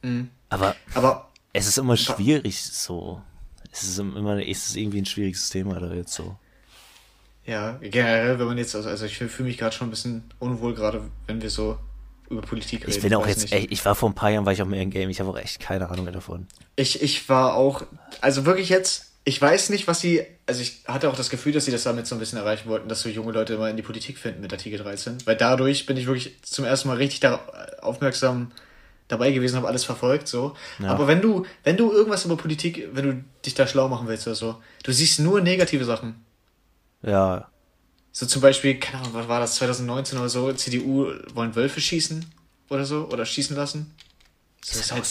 Mhm. 0.03 0.31
Aber 0.51 0.77
Aber 0.95 1.31
es 1.53 1.67
ist 1.67 1.79
immer 1.79 1.97
schwierig 1.97 2.63
so. 2.63 3.23
Es 3.73 3.83
ist 3.83 3.99
immer, 3.99 4.39
es 4.47 4.69
ist 4.69 4.77
irgendwie 4.77 5.01
ein 5.03 5.07
schwieriges 5.07 5.51
Thema 5.51 5.81
da 5.81 5.93
jetzt 5.93 6.13
so. 6.15 6.37
ja, 7.45 7.79
generell, 7.81 8.39
wenn 8.39 8.47
man 8.47 8.59
jetzt, 8.59 8.75
also, 8.75 8.89
also 8.89 9.05
ich 9.07 9.17
fühle 9.19 9.49
mich 9.49 9.59
gerade 9.59 9.75
schon 9.75 9.87
ein 9.89 9.91
bisschen 9.91 10.25
unwohl, 10.39 10.75
gerade 10.75 11.03
wenn 11.27 11.41
wir 11.41 11.51
so 11.51 11.79
über 12.29 12.41
Politik 12.43 12.83
reden. 12.83 12.91
Ich 12.91 13.01
bin 13.01 13.15
auch 13.15 13.27
jetzt, 13.27 13.53
ey, 13.53 13.67
ich 13.71 13.85
war 13.85 13.95
vor 13.95 14.11
ein 14.11 14.15
paar 14.15 14.31
Jahren, 14.31 14.45
war 14.47 14.53
ich 14.53 14.61
auch 14.63 14.67
mehr 14.67 14.83
im 14.83 14.91
Game, 14.91 15.11
ich 15.11 15.21
habe 15.21 15.31
auch 15.31 15.39
echt 15.39 15.61
keine 15.61 15.89
Ahnung 15.89 16.05
mehr 16.05 16.13
davon. 16.13 16.49
Ich, 16.75 17.03
ich 17.03 17.29
war 17.29 17.55
auch, 17.55 17.83
also 18.21 18.47
wirklich 18.47 18.69
jetzt, 18.69 19.13
ich 19.29 19.43
weiß 19.43 19.71
nicht, 19.71 19.89
was 19.89 20.01
sie, 20.01 20.25
also 20.47 20.61
ich 20.63 20.85
hatte 20.87 21.11
auch 21.11 21.17
das 21.17 21.31
Gefühl, 21.31 21.53
dass 21.53 21.65
sie 21.65 21.73
das 21.73 21.83
damit 21.83 22.07
so 22.07 22.15
ein 22.15 22.21
bisschen 22.21 22.39
erreichen 22.39 22.69
wollten, 22.69 22.89
dass 22.89 23.01
so 23.01 23.09
junge 23.09 23.33
Leute 23.33 23.55
immer 23.55 23.69
in 23.69 23.77
die 23.77 23.83
Politik 23.83 24.19
finden 24.19 24.41
mit 24.41 24.53
Artikel 24.53 24.79
13. 24.79 25.27
Weil 25.27 25.37
dadurch 25.37 25.85
bin 25.85 25.97
ich 25.97 26.07
wirklich 26.07 26.41
zum 26.43 26.65
ersten 26.65 26.87
Mal 26.87 26.99
richtig 26.99 27.19
da, 27.19 27.41
aufmerksam 27.83 28.53
dabei 29.09 29.33
gewesen, 29.33 29.57
habe 29.57 29.67
alles 29.67 29.83
verfolgt, 29.83 30.29
so. 30.29 30.55
Ja. 30.79 30.91
Aber 30.91 31.09
wenn 31.09 31.21
du, 31.21 31.45
wenn 31.65 31.77
du 31.77 31.91
irgendwas 31.91 32.25
über 32.25 32.37
Politik, 32.37 32.89
wenn 32.93 33.05
du 33.05 33.25
dich 33.45 33.55
da 33.55 33.67
schlau 33.67 33.89
machen 33.89 34.07
willst 34.07 34.29
oder 34.29 34.37
so, 34.37 34.63
du 34.85 34.93
siehst 34.93 35.19
nur 35.19 35.41
negative 35.41 35.85
Sachen. 35.85 36.25
Ja, 37.03 37.49
So 38.13 38.27
zum 38.27 38.41
Beispiel, 38.41 38.79
keine 38.79 39.03
Ahnung, 39.03 39.15
was 39.15 39.27
war 39.27 39.41
das, 39.41 39.57
2019 39.57 40.19
oder 40.21 40.29
so, 40.29 40.53
CDU 40.53 41.11
wollen 41.35 41.57
Wölfe 41.57 41.81
schießen 41.81 42.25
oder 42.71 42.85
so, 42.85 43.09
oder 43.11 43.27
schießen 43.27 43.57
lassen. 43.57 43.93
So 44.65 44.79
ist 44.79 44.93
halt, 44.93 45.05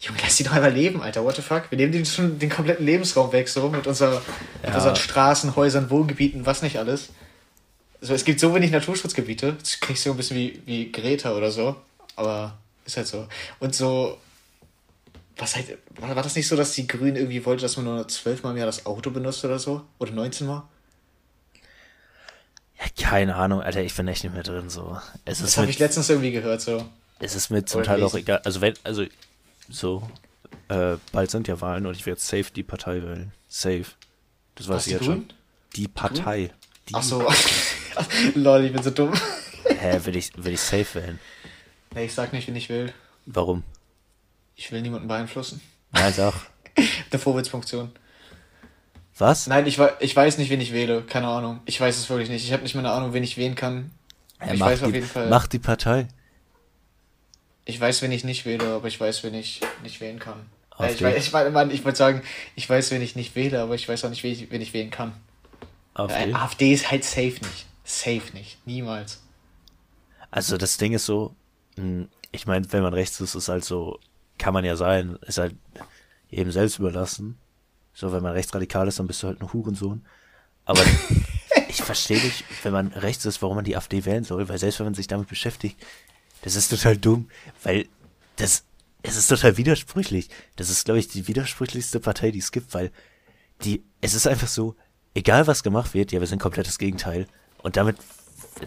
Junge, 0.00 0.18
lass 0.22 0.36
die 0.36 0.44
doch 0.44 0.52
einmal 0.52 0.72
leben, 0.72 1.02
Alter, 1.02 1.22
what 1.24 1.36
the 1.36 1.42
fuck? 1.42 1.70
Wir 1.70 1.76
nehmen 1.76 1.92
denen 1.92 2.06
schon 2.06 2.38
den 2.38 2.48
kompletten 2.48 2.86
Lebensraum 2.86 3.32
weg, 3.32 3.48
so, 3.48 3.68
mit, 3.68 3.86
unserer, 3.86 4.22
mit 4.62 4.70
Ja. 4.70 4.74
unseren 4.74 4.96
Straßen, 4.96 5.56
Häusern, 5.56 5.90
Wohngebieten, 5.90 6.46
was 6.46 6.62
nicht 6.62 6.78
alles. 6.78 7.10
So, 8.00 8.14
es 8.14 8.24
gibt 8.24 8.40
so 8.40 8.54
wenig 8.54 8.70
Naturschutzgebiete, 8.70 9.56
das 9.60 9.78
kriegst 9.80 10.06
du 10.06 10.12
ein 10.12 10.16
bisschen 10.16 10.38
wie, 10.38 10.62
wie 10.64 10.90
Greta 10.90 11.32
oder 11.34 11.50
so, 11.50 11.76
aber 12.16 12.56
ist 12.86 12.96
halt 12.96 13.06
so. 13.08 13.28
Und 13.58 13.74
so, 13.74 14.16
was 15.36 15.54
halt, 15.56 15.76
war, 15.96 16.16
war 16.16 16.22
das 16.22 16.34
nicht 16.34 16.48
so, 16.48 16.56
dass 16.56 16.72
die 16.72 16.86
Grünen 16.86 17.16
irgendwie 17.16 17.44
wollte, 17.44 17.60
dass 17.60 17.76
man 17.76 17.84
nur 17.84 18.08
zwölfmal 18.08 18.52
im 18.52 18.56
Jahr 18.58 18.66
das 18.66 18.86
Auto 18.86 19.10
benutzt 19.10 19.44
oder 19.44 19.58
so? 19.58 19.82
Oder 19.98 20.12
19 20.12 20.46
Mal? 20.46 20.62
ja, 22.78 22.86
keine 23.08 23.34
Ahnung, 23.36 23.60
Alter, 23.60 23.82
ich 23.82 23.94
bin 23.94 24.08
echt 24.08 24.24
nicht 24.24 24.32
mehr 24.32 24.42
drin 24.42 24.70
so. 24.70 24.98
Es 25.26 25.40
Das 25.40 25.56
habe 25.58 25.66
mit, 25.66 25.74
ich 25.74 25.78
letztens 25.78 26.08
irgendwie 26.08 26.32
gehört, 26.32 26.62
so. 26.62 26.86
es 27.18 27.34
ist 27.34 27.50
mir 27.50 27.64
zum 27.66 27.82
Teil 27.82 28.02
auch 28.02 28.14
egal. 28.14 28.40
Also 28.44 28.62
wenn, 28.62 28.74
also 28.82 29.04
so, 29.70 30.08
äh, 30.68 30.96
bald 31.12 31.30
sind 31.30 31.48
ja 31.48 31.60
Wahlen 31.60 31.86
und 31.86 31.96
ich 31.96 32.06
werde 32.06 32.20
safe 32.20 32.46
die 32.54 32.62
Partei 32.62 33.02
wählen. 33.02 33.32
Safe. 33.48 33.86
Das 34.54 34.68
weiß 34.68 34.76
Was, 34.76 34.86
ich 34.86 34.92
jetzt 34.94 35.04
schon. 35.04 35.32
Die 35.76 35.88
Partei. 35.88 36.50
Die, 36.88 36.94
Ach 36.94 37.02
so. 37.02 37.26
Lol, 38.34 38.64
ich 38.64 38.72
bin 38.72 38.82
so 38.82 38.90
dumm. 38.90 39.12
Hä, 39.64 40.00
will 40.04 40.16
ich, 40.16 40.32
will 40.36 40.52
ich 40.52 40.60
safe 40.60 40.94
wählen? 40.94 41.18
Nee, 41.94 42.04
ich 42.04 42.14
sag 42.14 42.32
nicht, 42.32 42.46
wen 42.48 42.56
ich 42.56 42.68
will. 42.68 42.92
Warum? 43.26 43.62
Ich 44.56 44.70
will 44.70 44.82
niemanden 44.82 45.08
beeinflussen. 45.08 45.60
Nein, 45.92 46.12
sag. 46.12 46.34
Eine 47.10 47.18
Vorwärtsfunktion. 47.18 47.90
Was? 49.18 49.46
Nein, 49.46 49.66
ich, 49.66 49.78
ich 50.00 50.16
weiß 50.16 50.38
nicht, 50.38 50.50
wen 50.50 50.60
ich 50.60 50.72
wähle. 50.72 51.02
Keine 51.02 51.28
Ahnung. 51.28 51.60
Ich 51.66 51.80
weiß 51.80 51.96
es 51.98 52.08
wirklich 52.08 52.30
nicht. 52.30 52.44
Ich 52.44 52.52
habe 52.52 52.62
nicht 52.62 52.74
mal 52.74 52.80
eine 52.80 52.92
Ahnung, 52.92 53.12
wen 53.12 53.22
ich 53.22 53.36
wählen 53.36 53.54
kann. 53.54 53.90
Ja, 54.40 54.54
ich 54.54 54.60
weiß 54.60 54.82
auf 54.82 54.88
die, 54.88 54.94
jeden 54.94 55.06
Fall. 55.06 55.28
mach 55.28 55.46
die 55.46 55.58
Partei. 55.58 56.08
Ich 57.70 57.80
weiß, 57.80 58.02
wen 58.02 58.10
ich 58.10 58.24
nicht 58.24 58.44
wähle, 58.46 58.74
aber 58.74 58.88
ich 58.88 59.00
weiß, 59.00 59.22
wen 59.22 59.34
ich 59.34 59.60
nicht 59.84 60.00
wählen 60.00 60.18
kann. 60.18 60.44
Äh, 60.80 60.92
ich, 60.92 61.00
ich, 61.00 61.32
Mann, 61.32 61.70
ich 61.70 61.84
wollte 61.84 61.98
sagen, 61.98 62.22
ich 62.56 62.68
weiß, 62.68 62.90
wen 62.90 63.00
ich 63.00 63.14
nicht 63.14 63.36
wähle, 63.36 63.60
aber 63.60 63.76
ich 63.76 63.88
weiß 63.88 64.04
auch 64.04 64.10
nicht, 64.10 64.24
wen 64.24 64.32
ich, 64.32 64.50
wen 64.50 64.60
ich 64.60 64.74
wählen 64.74 64.90
kann. 64.90 65.12
AfD. 65.94 66.30
Äh, 66.30 66.34
AfD 66.34 66.72
ist 66.72 66.90
halt 66.90 67.04
safe 67.04 67.38
nicht. 67.42 67.66
Safe 67.84 68.22
nicht. 68.34 68.58
Niemals. 68.66 69.22
Also 70.32 70.56
das 70.56 70.78
Ding 70.78 70.92
ist 70.92 71.06
so, 71.06 71.34
mh, 71.76 72.06
ich 72.32 72.46
meine, 72.46 72.70
wenn 72.72 72.82
man 72.82 72.92
rechts 72.92 73.20
ist, 73.20 73.36
ist 73.36 73.48
halt 73.48 73.64
so, 73.64 74.00
kann 74.36 74.52
man 74.52 74.64
ja 74.64 74.74
sein, 74.74 75.16
ist 75.22 75.38
halt 75.38 75.54
jedem 76.28 76.50
selbst 76.50 76.78
überlassen. 76.80 77.38
So, 77.94 78.12
wenn 78.12 78.22
man 78.22 78.32
rechtsradikal 78.32 78.88
ist, 78.88 78.98
dann 78.98 79.06
bist 79.06 79.22
du 79.22 79.28
halt 79.28 79.40
ein 79.40 79.52
Hurensohn. 79.52 80.04
Aber 80.64 80.82
ich 81.68 81.82
verstehe 81.82 82.20
nicht, 82.20 82.44
wenn 82.64 82.72
man 82.72 82.88
rechts 82.88 83.24
ist, 83.26 83.42
warum 83.42 83.56
man 83.56 83.64
die 83.64 83.76
AfD 83.76 84.04
wählen 84.04 84.24
soll, 84.24 84.48
weil 84.48 84.58
selbst 84.58 84.80
wenn 84.80 84.86
man 84.86 84.94
sich 84.94 85.06
damit 85.06 85.28
beschäftigt, 85.28 85.80
das 86.42 86.56
ist 86.56 86.68
total 86.68 86.96
dumm, 86.96 87.28
weil 87.62 87.86
das, 88.36 88.64
es 89.02 89.16
ist 89.16 89.28
total 89.28 89.56
widersprüchlich. 89.56 90.28
Das 90.56 90.70
ist, 90.70 90.84
glaube 90.84 91.00
ich, 91.00 91.08
die 91.08 91.28
widersprüchlichste 91.28 92.00
Partei, 92.00 92.30
die 92.30 92.38
es 92.38 92.52
gibt, 92.52 92.72
weil 92.74 92.90
die, 93.64 93.84
es 94.00 94.14
ist 94.14 94.26
einfach 94.26 94.48
so, 94.48 94.74
egal 95.14 95.46
was 95.46 95.62
gemacht 95.62 95.94
wird, 95.94 96.12
ja, 96.12 96.20
wir 96.20 96.26
sind 96.26 96.40
komplett 96.40 96.66
das 96.66 96.78
Gegenteil. 96.78 97.26
Und 97.58 97.76
damit, 97.76 97.96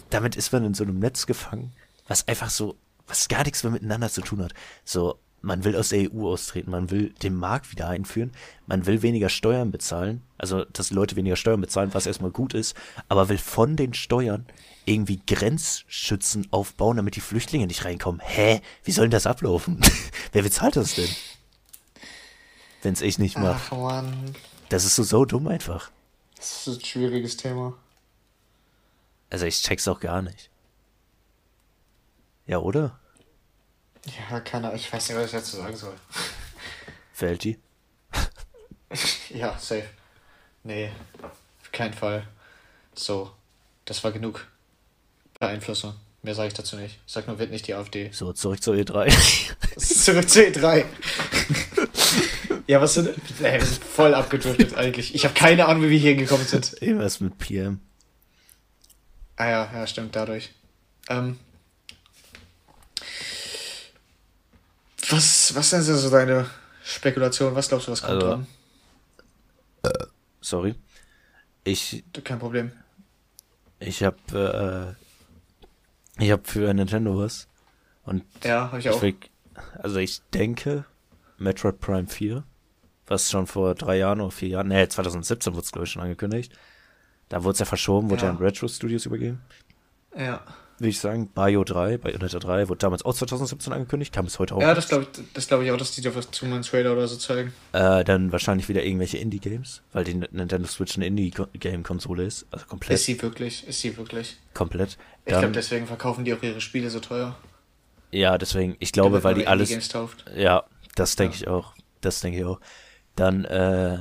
damit 0.09 0.35
ist 0.35 0.51
man 0.51 0.65
in 0.65 0.73
so 0.73 0.83
einem 0.83 0.99
Netz 0.99 1.25
gefangen, 1.25 1.73
was 2.07 2.27
einfach 2.27 2.49
so, 2.49 2.77
was 3.07 3.27
gar 3.27 3.43
nichts 3.43 3.63
mehr 3.63 3.71
miteinander 3.71 4.09
zu 4.09 4.21
tun 4.21 4.43
hat. 4.43 4.53
So, 4.85 5.19
man 5.43 5.63
will 5.65 5.75
aus 5.75 5.89
der 5.89 6.09
EU 6.11 6.29
austreten, 6.31 6.71
man 6.71 6.89
will 6.89 7.09
den 7.21 7.35
Markt 7.35 7.69
wieder 7.71 7.89
einführen, 7.89 8.31
man 8.65 8.85
will 8.85 9.01
weniger 9.01 9.27
Steuern 9.29 9.71
bezahlen, 9.71 10.21
also 10.37 10.63
dass 10.65 10.89
Leute 10.89 11.15
weniger 11.17 11.35
Steuern 11.35 11.59
bezahlen, 11.61 11.93
was 11.93 12.07
erstmal 12.07 12.31
gut 12.31 12.53
ist, 12.53 12.75
aber 13.09 13.27
will 13.29 13.37
von 13.37 13.75
den 13.75 13.93
Steuern 13.93 14.45
irgendwie 14.85 15.21
Grenzschützen 15.27 16.47
aufbauen, 16.51 16.95
damit 16.97 17.17
die 17.17 17.21
Flüchtlinge 17.21 17.67
nicht 17.67 17.83
reinkommen. 17.85 18.21
Hä? 18.23 18.61
Wie 18.85 18.91
soll 18.91 19.05
denn 19.05 19.11
das 19.11 19.27
ablaufen? 19.27 19.79
Wer 20.31 20.43
bezahlt 20.43 20.77
das 20.77 20.95
denn? 20.95 21.09
Wenn's 22.81 23.01
ich 23.01 23.19
nicht 23.19 23.37
mache. 23.37 23.61
Ach 23.69 23.77
man, 23.77 24.35
Das 24.69 24.85
ist 24.85 24.95
so, 24.95 25.03
so 25.03 25.25
dumm 25.25 25.47
einfach. 25.47 25.91
das 26.37 26.67
ist 26.67 26.79
ein 26.79 26.85
schwieriges 26.85 27.35
Thema. 27.37 27.73
Also 29.29 29.45
ich 29.45 29.61
check's 29.61 29.87
auch 29.89 29.99
gar 29.99 30.21
nicht. 30.21 30.49
Ja, 32.45 32.59
oder? 32.59 32.99
Ja, 34.05 34.39
keine 34.41 34.67
Ahnung, 34.67 34.79
ich 34.79 34.91
weiß 34.91 35.09
nicht, 35.09 35.17
was 35.17 35.25
ich 35.25 35.31
dazu 35.31 35.57
sagen 35.57 35.75
soll. 35.75 35.95
Felty? 37.13 37.59
Ja, 39.29 39.57
safe. 39.57 39.89
Nee, 40.63 40.91
auf 41.23 41.71
keinen 41.71 41.93
Fall. 41.95 42.27
So, 42.93 43.31
das 43.85 44.03
war 44.03 44.11
genug 44.11 44.45
Beeinflussung. 45.39 45.95
Mehr 46.21 46.35
sage 46.35 46.49
ich 46.49 46.53
dazu 46.53 46.75
nicht. 46.77 46.99
Ich 47.05 47.11
sag 47.11 47.27
nur, 47.27 47.39
wird 47.39 47.49
nicht 47.49 47.67
die 47.67 47.73
AfD. 47.73 48.11
So, 48.13 48.31
zurück 48.33 48.61
zur 48.61 48.75
E 48.75 48.81
E3. 48.81 49.11
Zurück 49.77 50.29
zu 50.29 50.41
E3. 50.45 50.85
ja, 52.67 52.79
was 52.79 52.93
sind. 52.93 53.09
Ey, 53.41 53.59
wir 53.59 53.65
sind 53.65 53.83
voll 53.83 54.13
abgedriftet 54.13 54.75
eigentlich. 54.75 55.15
Ich 55.15 55.25
habe 55.25 55.33
keine 55.33 55.65
Ahnung, 55.65 55.83
wie 55.83 55.89
wir 55.89 55.99
hier 55.99 56.15
gekommen 56.15 56.45
sind. 56.45 56.81
Irgendwas 56.81 57.19
mit 57.19 57.37
PM. 57.39 57.81
Ah 59.35 59.49
ja, 59.49 59.71
ja, 59.73 59.87
stimmt, 59.87 60.15
dadurch. 60.15 60.51
Ähm, 61.09 61.39
was, 65.09 65.53
was 65.55 65.69
sind 65.69 65.87
denn 65.87 65.95
so 65.97 66.09
deine 66.09 66.45
Spekulationen? 66.83 67.55
Was 67.55 67.69
glaubst 67.69 67.87
du, 67.87 67.91
was 67.91 68.01
kommt 68.01 68.13
Also, 68.23 68.27
dran? 68.27 68.47
Sorry. 70.41 70.75
Ich, 71.63 72.03
Kein 72.23 72.39
Problem. 72.39 72.71
ich 73.79 74.03
hab, 74.03 74.17
äh, 74.33 74.91
ich 76.19 76.31
hab 76.31 76.47
für 76.47 76.73
Nintendo 76.73 77.17
was. 77.17 77.47
Und 78.03 78.23
Ja, 78.43 78.67
habe 78.67 78.79
ich 78.79 78.85
ich 78.85 78.91
auch. 78.91 79.01
will, 79.01 79.15
also 79.79 79.97
ich 79.99 80.21
denke, 80.33 80.85
Metroid 81.37 81.79
Prime 81.79 82.07
4, 82.07 82.43
was 83.07 83.31
schon 83.31 83.47
vor 83.47 83.75
drei 83.75 83.97
Jahren 83.97 84.19
oder 84.19 84.31
vier 84.31 84.49
Jahren, 84.49 84.67
nee, 84.67 84.87
2017 84.87 85.53
wurde 85.53 85.63
es 85.63 85.71
glaube 85.71 85.85
ich 85.85 85.91
schon 85.91 86.01
angekündigt. 86.01 86.53
Da 87.29 87.43
wurde 87.43 87.53
es 87.53 87.59
ja 87.59 87.65
verschoben, 87.65 88.09
wurde 88.09 88.23
ja, 88.23 88.27
Ja. 88.27 88.31
an 88.31 88.37
Retro 88.37 88.67
Studios 88.67 89.05
übergeben. 89.05 89.41
Ja, 90.15 90.43
Würde 90.79 90.89
ich 90.89 90.99
sagen, 90.99 91.31
Bayo 91.31 91.63
3, 91.63 91.97
Bayonetta 91.99 92.39
3 92.39 92.67
wurde 92.67 92.79
damals 92.79 93.05
auch 93.05 93.13
2017 93.13 93.71
angekündigt, 93.73 94.11
kam 94.13 94.25
bis 94.25 94.39
heute 94.39 94.55
auch. 94.55 94.61
ja 94.61 94.73
das 94.73 94.87
glaube 94.87 95.03
ich, 95.11 95.23
das 95.33 95.47
glaub 95.47 95.61
ich 95.61 95.71
auch, 95.71 95.77
dass 95.77 95.91
die 95.91 96.01
dir 96.01 96.15
was 96.15 96.31
zu 96.31 96.45
meinem 96.47 96.63
Trailer 96.63 96.93
oder 96.93 97.07
so 97.07 97.15
zeigen. 97.15 97.53
Äh, 97.73 98.03
dann 98.03 98.31
wahrscheinlich 98.31 98.67
wieder 98.69 98.83
irgendwelche 98.83 99.17
Indie-Games, 99.19 99.83
weil 99.93 100.03
die 100.03 100.15
Nintendo 100.15 100.67
Switch 100.67 100.95
eine 100.95 101.05
Indie-Game-Konsole 101.05 102.23
ist. 102.25 102.47
Also 102.51 102.65
komplett. 102.65 102.95
Ist 102.95 103.05
sie 103.05 103.21
wirklich? 103.21 103.67
Ist 103.67 103.81
sie 103.81 103.95
wirklich? 103.97 104.37
komplett. 104.53 104.97
Ich 105.19 105.25
glaube, 105.27 105.43
Dann, 105.43 105.53
deswegen 105.53 105.85
verkaufen 105.87 106.25
die 106.25 106.33
auch 106.33 106.41
ihre 106.41 106.59
Spiele 106.59 106.89
so 106.89 106.99
teuer. 106.99 107.35
ja, 108.11 108.37
deswegen, 108.37 108.75
ich 108.79 108.91
glaube, 108.91 109.11
Damit 109.21 109.23
weil 109.23 109.35
die 109.35 109.47
alles. 109.47 109.69
Indie-Games 109.69 109.89
tauft. 109.89 110.25
Ja, 110.35 110.63
das 110.95 111.15
denke 111.15 111.35
Ja. 111.37 111.41
ich 111.43 111.47
auch. 111.47 111.73
Das 112.01 112.19
denke 112.21 112.39
ich 112.39 112.45
auch. 112.45 112.59
Dann, 113.15 113.45
äh, 113.45 113.99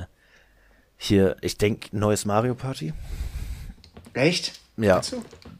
hier, 0.97 1.37
ich 1.41 1.57
denke, 1.57 1.95
neues 1.95 2.25
Mario 2.25 2.55
Party. 2.55 2.93
Echt? 4.13 4.59
Ja, 4.75 5.01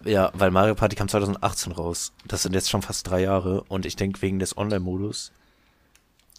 ja, 0.05 0.31
weil 0.33 0.49
Mario 0.51 0.73
Party 0.75 0.95
kam 0.95 1.07
2018 1.07 1.71
raus. 1.71 2.13
Das 2.25 2.41
sind 2.43 2.53
jetzt 2.53 2.69
schon 2.69 2.81
fast 2.81 3.07
drei 3.09 3.21
Jahre 3.21 3.63
und 3.67 3.85
ich 3.85 3.95
denke, 3.95 4.21
wegen 4.21 4.39
des 4.39 4.57
Online-Modus, 4.57 5.31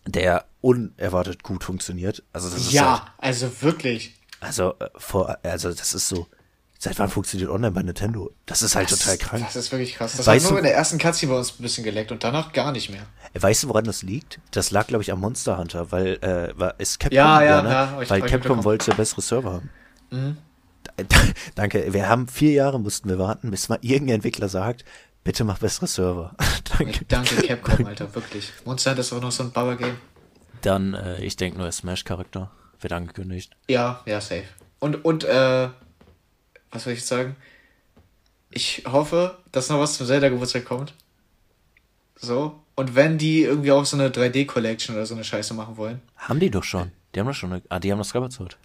der 0.07 0.45
unerwartet 0.61 1.43
gut 1.43 1.64
funktioniert. 1.64 2.22
Also, 2.33 2.49
das 2.51 2.59
ist 2.59 2.64
halt, 2.66 2.75
Ja, 2.75 3.14
also 3.18 3.62
wirklich. 3.62 4.14
also, 4.41 4.75
äh, 4.81 4.89
vor, 4.97 5.39
also, 5.43 5.70
das 5.72 5.95
ist 5.95 6.09
so, 6.09 6.27
seit 6.79 6.99
wann 6.99 7.09
funktioniert 7.09 7.49
Online 7.49 7.70
bei 7.72 7.83
Nintendo? 7.83 8.31
Das 8.45 8.61
ist 8.61 8.77
halt 8.77 8.91
Das, 8.91 8.99
total 8.99 9.16
krank. 9.18 9.45
das 9.47 9.57
ist 9.57 9.72
wirklich 9.72 9.95
krass. 9.95 10.16
Das 10.16 10.27
Weißt 10.27 10.45
hat 10.47 10.51
nur 10.53 10.61
du- 10.61 10.66
in 10.66 10.70
der 10.70 10.75
ersten 10.77 10.99
Cutscene 10.99 11.33
bei 11.33 11.39
uns 11.39 11.53
ein 11.59 11.62
bisschen 11.62 11.85
geleckt 11.85 12.12
und 12.12 12.22
danach 12.25 12.53
gar 12.53 12.72
nicht 12.72 12.91
mehr. 12.91 13.07
Weißt 13.35 13.62
du, 13.62 13.68
woran 13.68 13.85
das 13.85 14.03
liegt? 14.03 14.41
Das 14.51 14.70
lag, 14.70 14.87
glaube 14.89 15.03
ich, 15.03 15.11
am 15.12 15.20
Monster 15.20 15.57
Hunter, 15.57 15.91
weil, 15.93 16.14
äh, 16.22 16.53
war, 16.59 16.79
ist 16.79 17.01
Capcom, 17.01 17.16
Ja, 17.16 17.43
ja, 17.43 17.62
ne? 17.62 17.70
ja, 17.70 17.91
hab 17.93 18.03
ich- 18.03 18.11
weil 18.11 18.20
Capcom 18.22 18.64
wollte 18.64 18.93
bessere 18.95 19.22
Server 19.22 19.53
haben. 19.55 19.70
Mhm. 20.11 20.37
Danke, 21.55 21.93
wir 21.93 22.09
haben 22.09 22.28
vier 22.28 22.53
Jahre 22.53 22.80
mussten 22.80 23.09
wir 23.09 23.18
warten, 23.18 23.51
bis 23.51 23.68
mal 23.68 23.78
irgendein 23.80 24.16
Entwickler 24.16 24.49
sagt, 24.49 24.85
bitte 25.24 25.45
mach 25.45 25.59
bessere 25.59 25.87
Server. 25.87 26.35
Danke. 26.78 27.05
Danke, 27.07 27.37
Capcom, 27.37 27.87
Alter, 27.87 28.14
wirklich. 28.14 28.53
Monster 28.64 28.91
Hunter 28.91 29.01
ist 29.01 29.12
auch 29.12 29.20
noch 29.20 29.32
so 29.32 29.43
ein 29.43 29.53
Bauer-Game. 29.53 29.97
Dann, 30.62 30.95
äh, 30.95 31.22
ich 31.22 31.37
denke, 31.37 31.59
neuer 31.59 31.72
Smash-Charakter 31.72 32.51
wird 32.80 32.93
angekündigt. 32.93 33.57
Ja, 33.68 34.03
ja, 34.07 34.20
safe. 34.20 34.45
Und, 34.78 35.05
und, 35.05 35.24
äh, 35.24 35.68
was 36.70 36.85
soll 36.85 36.93
ich 36.93 37.01
jetzt 37.01 37.09
sagen? 37.09 37.37
Ich 38.51 38.85
hoffe, 38.87 39.39
dass 39.53 39.68
noch 39.68 39.80
was 39.80 39.97
zum 39.97 40.07
Zelda-Geburtstag 40.07 40.64
kommt. 40.64 40.95
So. 42.16 42.61
Und 42.76 42.95
wenn 42.95 43.18
die 43.18 43.43
irgendwie 43.43 43.72
auch 43.72 43.85
so 43.85 43.97
eine 43.97 44.11
3D-Collection 44.11 44.95
oder 44.95 45.07
so 45.07 45.14
eine 45.14 45.24
Scheiße 45.24 45.55
machen 45.55 45.76
wollen. 45.76 46.01
Haben 46.16 46.41
die 46.41 46.51
doch 46.51 46.64
schon. 46.64 46.93
Die 47.14 47.20
haben 47.20 47.26
doch 47.26 47.35
schon, 47.35 47.53
eine, 47.53 47.62
ah, 47.68 47.78
die 47.78 47.93
haben 47.93 47.99
das 47.99 48.09
Sword. 48.09 48.59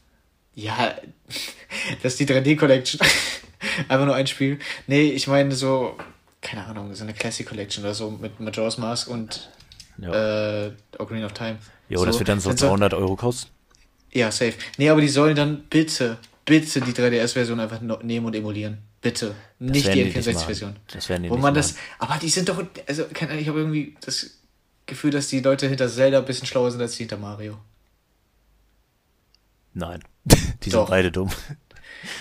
Ja, 0.60 0.96
das 2.04 2.14
ist 2.14 2.20
die 2.20 2.26
3D-Collection. 2.26 3.00
Einfach 3.88 4.06
nur 4.06 4.16
ein 4.16 4.28
Spiel. 4.28 4.60
Nee, 4.88 5.12
ich 5.12 5.28
meine 5.28 5.54
so, 5.54 5.98
keine 6.42 6.66
Ahnung, 6.66 6.94
so 6.96 7.04
eine 7.04 7.14
Classic 7.14 7.46
Collection 7.48 7.84
oder 7.84 7.94
so 7.94 8.10
mit 8.12 8.40
Majora's 8.40 8.78
Mask 8.78 9.08
und 9.08 9.50
Ja, 9.98 10.66
äh, 10.68 10.72
Ocarina 10.98 11.26
of 11.28 11.34
Time. 11.34 11.58
jo, 11.90 12.04
das 12.06 12.16
so, 12.16 12.20
wird 12.20 12.30
dann 12.30 12.40
so 12.40 12.50
dann 12.50 12.58
soll- 12.58 12.70
200 12.70 12.94
Euro 12.94 13.16
kosten. 13.16 13.52
Ja, 14.12 14.32
safe. 14.32 14.54
Nee, 14.78 14.90
aber 14.90 15.02
die 15.02 15.08
sollen 15.08 15.36
dann 15.36 15.64
bitte, 15.70 16.18
bitte 16.46 16.82
die 16.82 16.94
3DS-Version 16.94 17.60
einfach 17.60 17.80
nehmen 18.02 18.26
und 18.26 18.36
emulieren. 18.36 18.80
Bitte. 19.02 19.36
nicht 19.60 19.86
werden 19.86 19.96
die 19.98 20.10
die 20.12 20.18
nicht 20.18 20.28
N64-Version. 20.28 20.72
machen. 20.72 20.82
Das 20.92 21.08
werden 21.10 21.24
die 21.24 21.30
Wo 21.30 21.36
nicht 21.36 21.42
man 21.44 21.54
das. 21.54 21.76
Aber 22.00 22.18
die 22.22 22.28
sind 22.30 22.50
doch. 22.50 22.62
Also, 22.88 23.06
keine 23.14 23.32
Ahnung, 23.32 23.42
ich 23.44 23.48
habe 23.48 23.60
irgendwie 23.60 23.96
das 24.02 24.32
Gefühl, 24.88 25.12
dass 25.12 25.28
die 25.28 25.40
Leute 25.42 25.68
hinter 25.70 25.88
Zelda 25.88 26.18
ein 26.20 26.26
bisschen 26.26 26.48
schlauer 26.48 26.72
sind 26.72 26.82
als 26.82 26.94
die 26.94 27.04
hinter 27.04 27.18
Mario. 27.18 27.58
Nein. 29.74 30.04
die 30.64 30.70
sind 30.70 30.88
beide 30.88 31.12
dumm. 31.12 31.30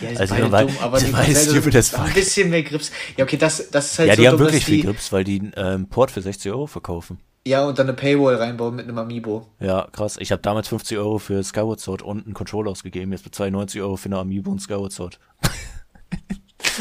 Ja, 0.01 0.11
die 0.11 0.17
Also, 0.19 0.35
sind 0.35 0.51
beide 0.51 0.73
dumm, 0.73 0.79
aber 0.81 0.99
die 0.99 1.13
Zelda 1.13 1.41
stupid 1.41 1.77
as 1.77 1.91
sind 1.91 2.01
ein 2.01 2.07
fuck. 2.07 2.15
bisschen 2.15 2.51
mehr 2.51 2.63
Grips. 2.63 2.91
Ja, 3.17 3.25
okay, 3.25 3.37
das, 3.37 3.71
das 3.71 3.93
ist 3.93 3.99
halt 3.99 4.09
ja, 4.09 4.15
so 4.17 4.21
die 4.23 4.29
haben 4.29 4.33
dumm, 4.37 4.41
wirklich 4.47 4.63
dass 4.63 4.67
die, 4.67 4.75
viel 4.77 4.85
Grips, 4.85 5.13
weil 5.13 5.25
die 5.25 5.41
einen 5.41 5.53
ähm, 5.57 5.89
Port 5.89 6.11
für 6.11 6.23
60 6.23 6.51
Euro 6.53 6.67
verkaufen. 6.67 7.19
Ja, 7.47 7.65
und 7.67 7.79
dann 7.79 7.87
eine 7.87 7.97
Paywall 7.97 8.35
reinbauen 8.35 8.75
mit 8.75 8.85
einem 8.87 8.99
Amiibo. 8.99 9.49
Ja, 9.61 9.89
krass. 9.93 10.17
Ich 10.19 10.33
habe 10.33 10.43
damals 10.43 10.69
50 10.69 10.99
Euro 10.99 11.19
für 11.19 11.43
Skyward 11.43 11.81
Sword 11.81 12.03
und 12.03 12.27
einen 12.27 12.35
Controller 12.35 12.71
ausgegeben. 12.73 13.11
Jetzt 13.13 13.25
bezahle 13.25 13.49
ich 13.49 13.53
90 13.55 13.81
Euro 13.81 13.97
für 13.97 14.07
eine 14.07 14.19
Amiibo 14.19 14.51
und 14.51 14.61
Skyward 14.61 14.93
Sword. 14.93 15.19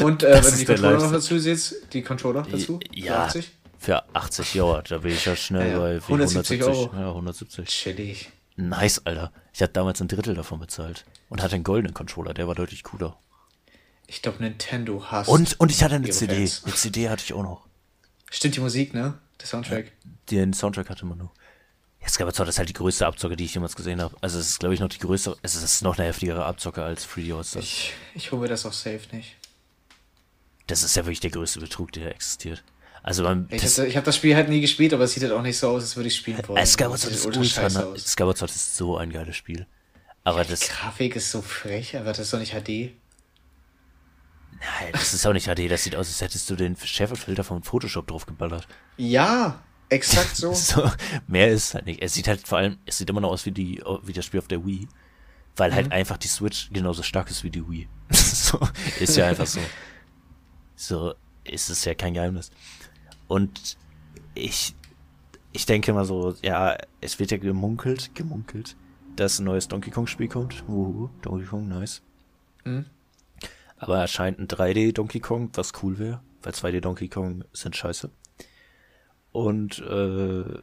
Und 0.00 0.22
äh, 0.22 0.34
wenn 0.44 0.50
du 0.52 0.56
die 0.58 0.64
Controller 0.64 0.98
noch 0.98 1.10
dazu 1.12 1.38
siehst, 1.38 1.74
die 1.92 2.02
Controller 2.02 2.46
dazu? 2.48 2.78
Ja, 2.94 3.24
80? 3.24 3.50
für 3.78 4.02
80 4.14 4.60
Euro. 4.60 4.80
Da 4.88 4.98
bin 4.98 5.12
ich 5.12 5.24
ja 5.24 5.34
schnell 5.34 5.70
Ja, 5.70 5.72
ja. 5.72 5.78
bei 5.78 5.94
wie 5.96 6.02
170 6.12 6.62
Euro. 6.62 6.90
Ja, 6.94 7.08
170. 7.08 7.66
Chillig. 7.68 8.30
Nice, 8.58 9.02
Alter. 9.04 9.32
Ich 9.52 9.62
hatte 9.62 9.74
damals 9.74 10.00
ein 10.00 10.08
Drittel 10.08 10.34
davon 10.34 10.58
bezahlt. 10.58 11.04
Und 11.28 11.42
hatte 11.42 11.54
einen 11.54 11.64
goldenen 11.64 11.94
Controller, 11.94 12.34
der 12.34 12.48
war 12.48 12.56
deutlich 12.56 12.82
cooler. 12.82 13.16
Ich 14.08 14.20
glaube, 14.20 14.42
Nintendo 14.42 15.04
hasst. 15.10 15.30
Und, 15.30 15.60
und 15.60 15.70
ich 15.70 15.84
hatte 15.84 15.94
eine 15.94 16.10
CD. 16.10 16.34
Fans. 16.34 16.64
Eine 16.64 16.74
CD 16.74 17.08
hatte 17.08 17.22
ich 17.24 17.32
auch 17.34 17.44
noch. 17.44 17.66
Stimmt 18.30 18.56
die 18.56 18.60
Musik, 18.60 18.94
ne? 18.94 19.18
Der 19.40 19.46
Soundtrack. 19.46 19.92
Den 20.30 20.52
Soundtrack 20.52 20.90
hatte 20.90 21.06
man 21.06 21.18
nur. 21.18 21.30
Ja, 22.00 22.08
Skyward 22.08 22.34
Sword 22.34 22.48
ist 22.48 22.58
halt 22.58 22.68
die 22.68 22.74
größte 22.74 23.06
Abzocke, 23.06 23.36
die 23.36 23.44
ich 23.44 23.54
jemals 23.54 23.76
gesehen 23.76 24.00
habe. 24.00 24.16
Also 24.20 24.40
es 24.40 24.48
ist, 24.48 24.58
glaube 24.58 24.74
ich, 24.74 24.80
noch 24.80 24.88
die 24.88 24.98
größte, 24.98 25.36
es 25.42 25.54
ist 25.54 25.82
noch 25.82 25.96
eine 25.96 26.08
heftigere 26.08 26.44
Abzocke 26.44 26.82
als 26.82 27.08
3D 27.08 27.36
All-Stars. 27.36 27.64
Ich, 27.64 27.92
ich 28.14 28.32
hole 28.32 28.42
mir 28.42 28.48
das 28.48 28.66
auch 28.66 28.72
safe 28.72 29.00
nicht. 29.12 29.36
Das 30.66 30.82
ist 30.82 30.96
ja 30.96 31.04
wirklich 31.04 31.20
der 31.20 31.30
größte 31.30 31.60
Betrug, 31.60 31.92
der 31.92 32.10
existiert. 32.14 32.64
Also 33.08 33.22
man, 33.22 33.48
Ich 33.50 33.62
habe 33.78 33.90
hab 33.96 34.04
das 34.04 34.16
Spiel 34.16 34.36
halt 34.36 34.50
nie 34.50 34.60
gespielt, 34.60 34.92
aber 34.92 35.04
es 35.04 35.14
sieht 35.14 35.22
halt 35.22 35.32
auch 35.32 35.40
nicht 35.40 35.56
so 35.56 35.70
aus, 35.70 35.82
als 35.82 35.96
würde 35.96 36.08
ich 36.08 36.16
spielen 36.16 36.46
wollen. 36.46 36.62
äh, 36.62 36.66
Skyward 36.66 36.98
Sword 37.00 37.14
ist 37.14 37.24
ultra 37.24 37.66
aus. 37.66 38.04
Skyward 38.04 38.36
Sword 38.36 38.50
ist 38.50 38.76
so 38.76 38.98
ein 38.98 39.10
geiles 39.10 39.34
Spiel. 39.34 39.66
Aber 40.24 40.44
Die 40.44 40.50
das, 40.50 40.60
Grafik 40.68 41.16
ist 41.16 41.30
so 41.30 41.40
frech, 41.40 41.96
aber 41.96 42.08
das 42.10 42.18
ist 42.18 42.34
doch 42.34 42.38
nicht 42.38 42.52
HD. 42.52 42.92
nein, 44.60 44.92
das 44.92 45.14
ist 45.14 45.26
auch 45.26 45.32
nicht 45.32 45.46
HD, 45.46 45.70
das 45.70 45.84
sieht 45.84 45.96
aus, 45.96 46.08
als 46.08 46.20
hättest 46.20 46.50
du 46.50 46.54
den 46.56 46.76
Schärfefilter 46.76 47.44
vom 47.44 47.62
Photoshop 47.62 48.06
draufgeballert. 48.08 48.68
Ja, 48.98 49.62
exakt 49.88 50.36
so. 50.36 50.52
so. 50.52 50.90
Mehr 51.26 51.48
ist 51.48 51.72
halt 51.72 51.86
nicht. 51.86 52.02
Es 52.02 52.12
sieht 52.12 52.28
halt 52.28 52.46
vor 52.46 52.58
allem, 52.58 52.76
es 52.84 52.98
sieht 52.98 53.08
immer 53.08 53.22
noch 53.22 53.30
aus 53.30 53.46
wie 53.46 53.52
die, 53.52 53.82
wie 54.02 54.12
das 54.12 54.26
Spiel 54.26 54.40
auf 54.40 54.48
der 54.48 54.66
Wii. 54.66 54.86
Weil 55.56 55.74
halt 55.74 55.86
Mhm. 55.86 55.92
einfach 55.92 56.18
die 56.18 56.28
Switch 56.28 56.68
genauso 56.74 57.02
stark 57.02 57.30
ist 57.30 57.42
wie 57.42 57.50
die 57.50 57.66
Wii. 57.66 57.88
so, 58.12 58.60
ist 59.00 59.16
ja 59.16 59.26
einfach 59.28 59.46
so. 59.46 59.60
So 60.76 61.14
ist 61.42 61.70
es 61.70 61.84
ja 61.86 61.94
kein 61.94 62.12
Geheimnis. 62.14 62.50
Und 63.28 63.76
ich, 64.34 64.74
ich 65.52 65.66
denke 65.66 65.92
mal 65.92 66.04
so, 66.04 66.34
ja, 66.42 66.76
es 67.00 67.18
wird 67.18 67.30
ja 67.30 67.36
gemunkelt, 67.36 68.14
gemunkelt, 68.14 68.76
dass 69.16 69.38
ein 69.38 69.44
neues 69.44 69.68
Donkey 69.68 69.90
Kong 69.90 70.06
Spiel 70.06 70.28
kommt. 70.28 70.64
Uhu, 70.68 71.10
Donkey 71.22 71.46
Kong, 71.46 71.68
nice. 71.68 72.02
Mhm. 72.64 72.86
Aber 73.76 73.98
erscheint 73.98 74.38
ein 74.38 74.48
3D 74.48 74.92
Donkey 74.92 75.20
Kong, 75.20 75.50
was 75.54 75.72
cool 75.82 75.98
wäre, 75.98 76.20
weil 76.42 76.52
2D 76.52 76.80
Donkey 76.80 77.08
Kong 77.08 77.44
sind 77.52 77.76
scheiße. 77.76 78.10
Und 79.30 79.78
äh, 79.80 80.62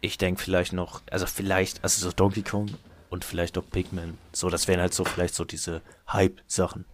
ich 0.00 0.18
denke 0.18 0.40
vielleicht 0.42 0.72
noch, 0.72 1.02
also 1.10 1.26
vielleicht, 1.26 1.82
also 1.82 2.06
so 2.06 2.12
Donkey 2.12 2.42
Kong 2.42 2.70
und 3.10 3.24
vielleicht 3.24 3.58
auch 3.58 3.68
Pikmin. 3.68 4.18
So, 4.32 4.50
das 4.50 4.68
wären 4.68 4.80
halt 4.80 4.94
so 4.94 5.04
vielleicht 5.04 5.34
so 5.34 5.44
diese 5.44 5.82
Hype-Sachen. 6.08 6.84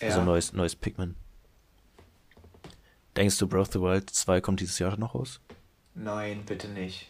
Ja. 0.00 0.12
So 0.12 0.22
neues, 0.22 0.52
neues 0.52 0.76
Pikmin. 0.76 1.16
Denkst 3.20 3.36
du, 3.36 3.46
Breath 3.46 3.68
of 3.68 3.72
the 3.74 3.80
Wild 3.82 4.08
2 4.08 4.40
kommt 4.40 4.60
dieses 4.60 4.78
Jahr 4.78 4.96
noch 4.96 5.14
raus? 5.14 5.40
Nein, 5.94 6.42
bitte 6.46 6.68
nicht. 6.68 7.06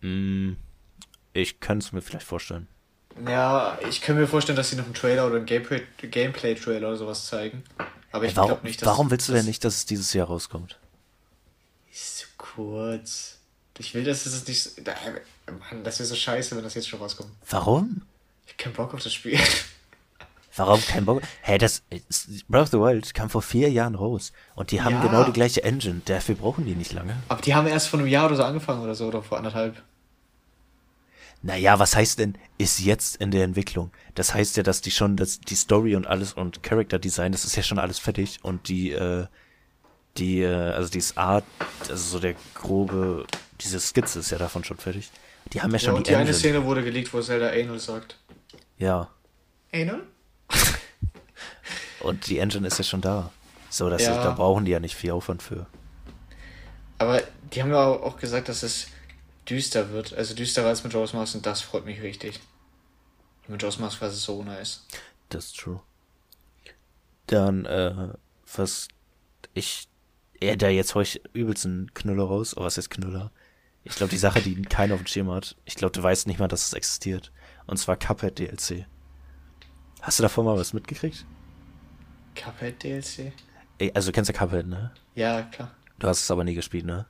Mm, 0.00 0.52
ich 1.34 1.60
könnte 1.60 1.84
es 1.84 1.92
mir 1.92 2.00
vielleicht 2.00 2.24
vorstellen. 2.24 2.68
Ja, 3.26 3.78
ich 3.86 4.00
kann 4.00 4.16
mir 4.16 4.26
vorstellen, 4.26 4.56
dass 4.56 4.70
sie 4.70 4.76
noch 4.76 4.86
einen 4.86 4.94
Trailer 4.94 5.26
oder 5.26 5.36
einen 5.36 5.44
Gameplay- 5.44 5.84
Gameplay-Trailer 6.00 6.88
oder 6.88 6.96
sowas 6.96 7.26
zeigen. 7.26 7.64
Aber 8.12 8.24
ich 8.24 8.32
glaube 8.32 8.60
nicht, 8.62 8.80
dass 8.80 8.86
warum 8.86 9.10
willst 9.10 9.28
du 9.28 9.34
denn 9.34 9.44
nicht, 9.44 9.62
dass 9.62 9.76
es 9.76 9.84
dieses 9.84 10.14
Jahr 10.14 10.28
rauskommt? 10.28 10.78
Ist 11.92 12.20
zu 12.20 12.26
kurz. 12.38 13.40
Ich 13.76 13.92
will, 13.92 14.04
dass 14.04 14.24
es 14.24 14.48
nicht. 14.48 14.80
Mann, 15.50 15.84
das 15.84 15.98
wäre 15.98 16.06
so 16.06 16.14
scheiße, 16.14 16.56
wenn 16.56 16.64
das 16.64 16.72
jetzt 16.72 16.88
schon 16.88 17.00
rauskommt. 17.00 17.30
Warum? 17.50 18.06
Ich 18.46 18.52
hab 18.52 18.58
keinen 18.58 18.72
Bock 18.72 18.94
auf 18.94 19.02
das 19.02 19.12
Spiel. 19.12 19.38
Warum 20.58 20.80
kein 20.82 21.04
Bock? 21.04 21.22
Hä, 21.42 21.58
das 21.58 21.82
Breath 22.48 22.62
of 22.62 22.68
the 22.70 22.78
Wild 22.78 23.14
kam 23.14 23.30
vor 23.30 23.42
vier 23.42 23.70
Jahren 23.70 23.94
raus 23.94 24.32
und 24.54 24.70
die 24.70 24.82
haben 24.82 24.96
Ja. 24.96 25.00
genau 25.02 25.24
die 25.24 25.32
gleiche 25.32 25.62
Engine. 25.64 26.02
Dafür 26.04 26.34
brauchen 26.34 26.66
die 26.66 26.74
nicht 26.74 26.92
lange. 26.92 27.16
Aber 27.28 27.40
die 27.40 27.54
haben 27.54 27.66
erst 27.66 27.88
vor 27.88 27.98
einem 27.98 28.08
Jahr 28.08 28.26
oder 28.26 28.36
so 28.36 28.42
angefangen 28.44 28.82
oder 28.82 28.94
so, 28.94 29.06
oder 29.06 29.22
vor 29.22 29.38
anderthalb. 29.38 29.82
Naja, 31.40 31.78
was 31.78 31.94
heißt 31.94 32.18
denn, 32.18 32.36
ist 32.58 32.80
jetzt 32.80 33.16
in 33.16 33.30
der 33.30 33.44
Entwicklung? 33.44 33.92
Das 34.16 34.34
heißt 34.34 34.56
ja, 34.56 34.64
dass 34.64 34.80
die 34.80 34.90
schon, 34.90 35.16
das, 35.16 35.40
die 35.40 35.54
Story 35.54 35.94
und 35.94 36.06
alles 36.06 36.32
und 36.32 36.62
Character 36.64 36.98
Design, 36.98 37.30
das 37.30 37.44
ist 37.44 37.54
ja 37.54 37.62
schon 37.62 37.78
alles 37.78 38.00
fertig 38.00 38.40
und 38.42 38.68
die, 38.68 38.90
äh, 38.90 39.26
die, 40.16 40.40
äh, 40.42 40.52
also 40.72 40.90
dieses 40.90 41.16
Art, 41.16 41.44
also 41.88 41.94
so 41.94 42.18
der 42.18 42.34
grobe, 42.54 43.24
diese 43.60 43.78
Skizze 43.78 44.18
ist 44.18 44.30
ja 44.30 44.38
davon 44.38 44.64
schon 44.64 44.78
fertig. 44.78 45.10
Die 45.52 45.62
haben 45.62 45.70
ja 45.70 45.76
Ja, 45.76 45.84
schon 45.84 45.94
und 45.94 46.08
die 46.08 46.10
die 46.10 46.16
eine. 46.16 46.34
Szene 46.34 46.64
wurde 46.64 46.82
geleakt, 46.82 47.14
wo 47.14 47.20
Zelda 47.20 47.50
Anal 47.50 47.78
sagt. 47.78 48.18
Ja, 48.76 49.08
Anal? 49.72 50.02
und 52.00 52.26
die 52.28 52.38
Engine 52.38 52.66
ist 52.66 52.78
ja 52.78 52.84
schon 52.84 53.00
da. 53.00 53.30
So, 53.70 53.90
das 53.90 54.02
Ja. 54.02 54.12
ist, 54.16 54.24
da 54.24 54.30
brauchen 54.32 54.64
die 54.64 54.70
ja 54.70 54.80
nicht 54.80 54.94
viel 54.96 55.10
Aufwand 55.10 55.42
für. 55.42 55.66
Aber 56.98 57.22
die 57.52 57.62
haben 57.62 57.70
ja 57.70 57.84
auch 57.86 58.16
gesagt, 58.18 58.48
dass 58.48 58.62
es 58.62 58.88
düster 59.48 59.90
wird. 59.90 60.14
Also 60.14 60.34
düsterer 60.34 60.66
als 60.68 60.84
mit 60.84 60.92
Jaws 60.92 61.12
Mask 61.12 61.34
und 61.34 61.46
das 61.46 61.60
freut 61.60 61.84
mich 61.84 62.00
richtig. 62.02 62.40
Mit 63.46 63.62
Jaws 63.62 63.78
Mask 63.78 64.00
war 64.00 64.08
es 64.08 64.22
so 64.22 64.42
nice. 64.42 64.84
Das 65.28 65.46
ist 65.46 65.56
true. 65.58 65.80
Dann, 67.26 67.64
äh, 67.66 68.08
was 68.56 68.88
ich, 69.54 69.88
er 70.40 70.56
da 70.56 70.68
jetzt 70.68 70.94
hau 70.94 71.00
ich 71.00 71.20
übelst 71.34 71.66
einen 71.66 71.92
Knüller 71.94 72.24
raus. 72.24 72.56
Oh, 72.56 72.62
was 72.62 72.78
ist 72.78 72.90
Knüller? 72.90 73.30
Ich 73.84 73.94
glaube, 73.94 74.10
die 74.10 74.18
Sache, 74.18 74.40
die 74.42 74.60
keiner 74.62 74.94
auf 74.94 75.00
dem 75.00 75.06
Schirm 75.06 75.30
hat. 75.30 75.56
Ich 75.64 75.74
glaube, 75.76 75.92
du 75.92 76.02
weißt 76.02 76.26
nicht 76.26 76.38
mal, 76.38 76.48
dass 76.48 76.66
es 76.66 76.72
existiert. 76.72 77.32
Und 77.66 77.78
zwar 77.78 77.96
Cuphead 77.96 78.38
DLC. 78.38 78.86
Hast 80.00 80.18
du 80.18 80.22
davon 80.22 80.44
mal 80.44 80.56
was 80.56 80.72
mitgekriegt? 80.72 81.24
Cuphead 82.34 82.82
DLC? 82.82 83.32
Ey, 83.78 83.92
Also, 83.94 84.10
du 84.10 84.14
kennst 84.14 84.30
ja 84.30 84.36
Cuphead, 84.38 84.66
ne? 84.66 84.92
Ja, 85.14 85.42
klar. 85.42 85.72
Du 85.98 86.06
hast 86.06 86.22
es 86.22 86.30
aber 86.30 86.44
nie 86.44 86.54
gespielt, 86.54 86.84
ne? 86.86 87.06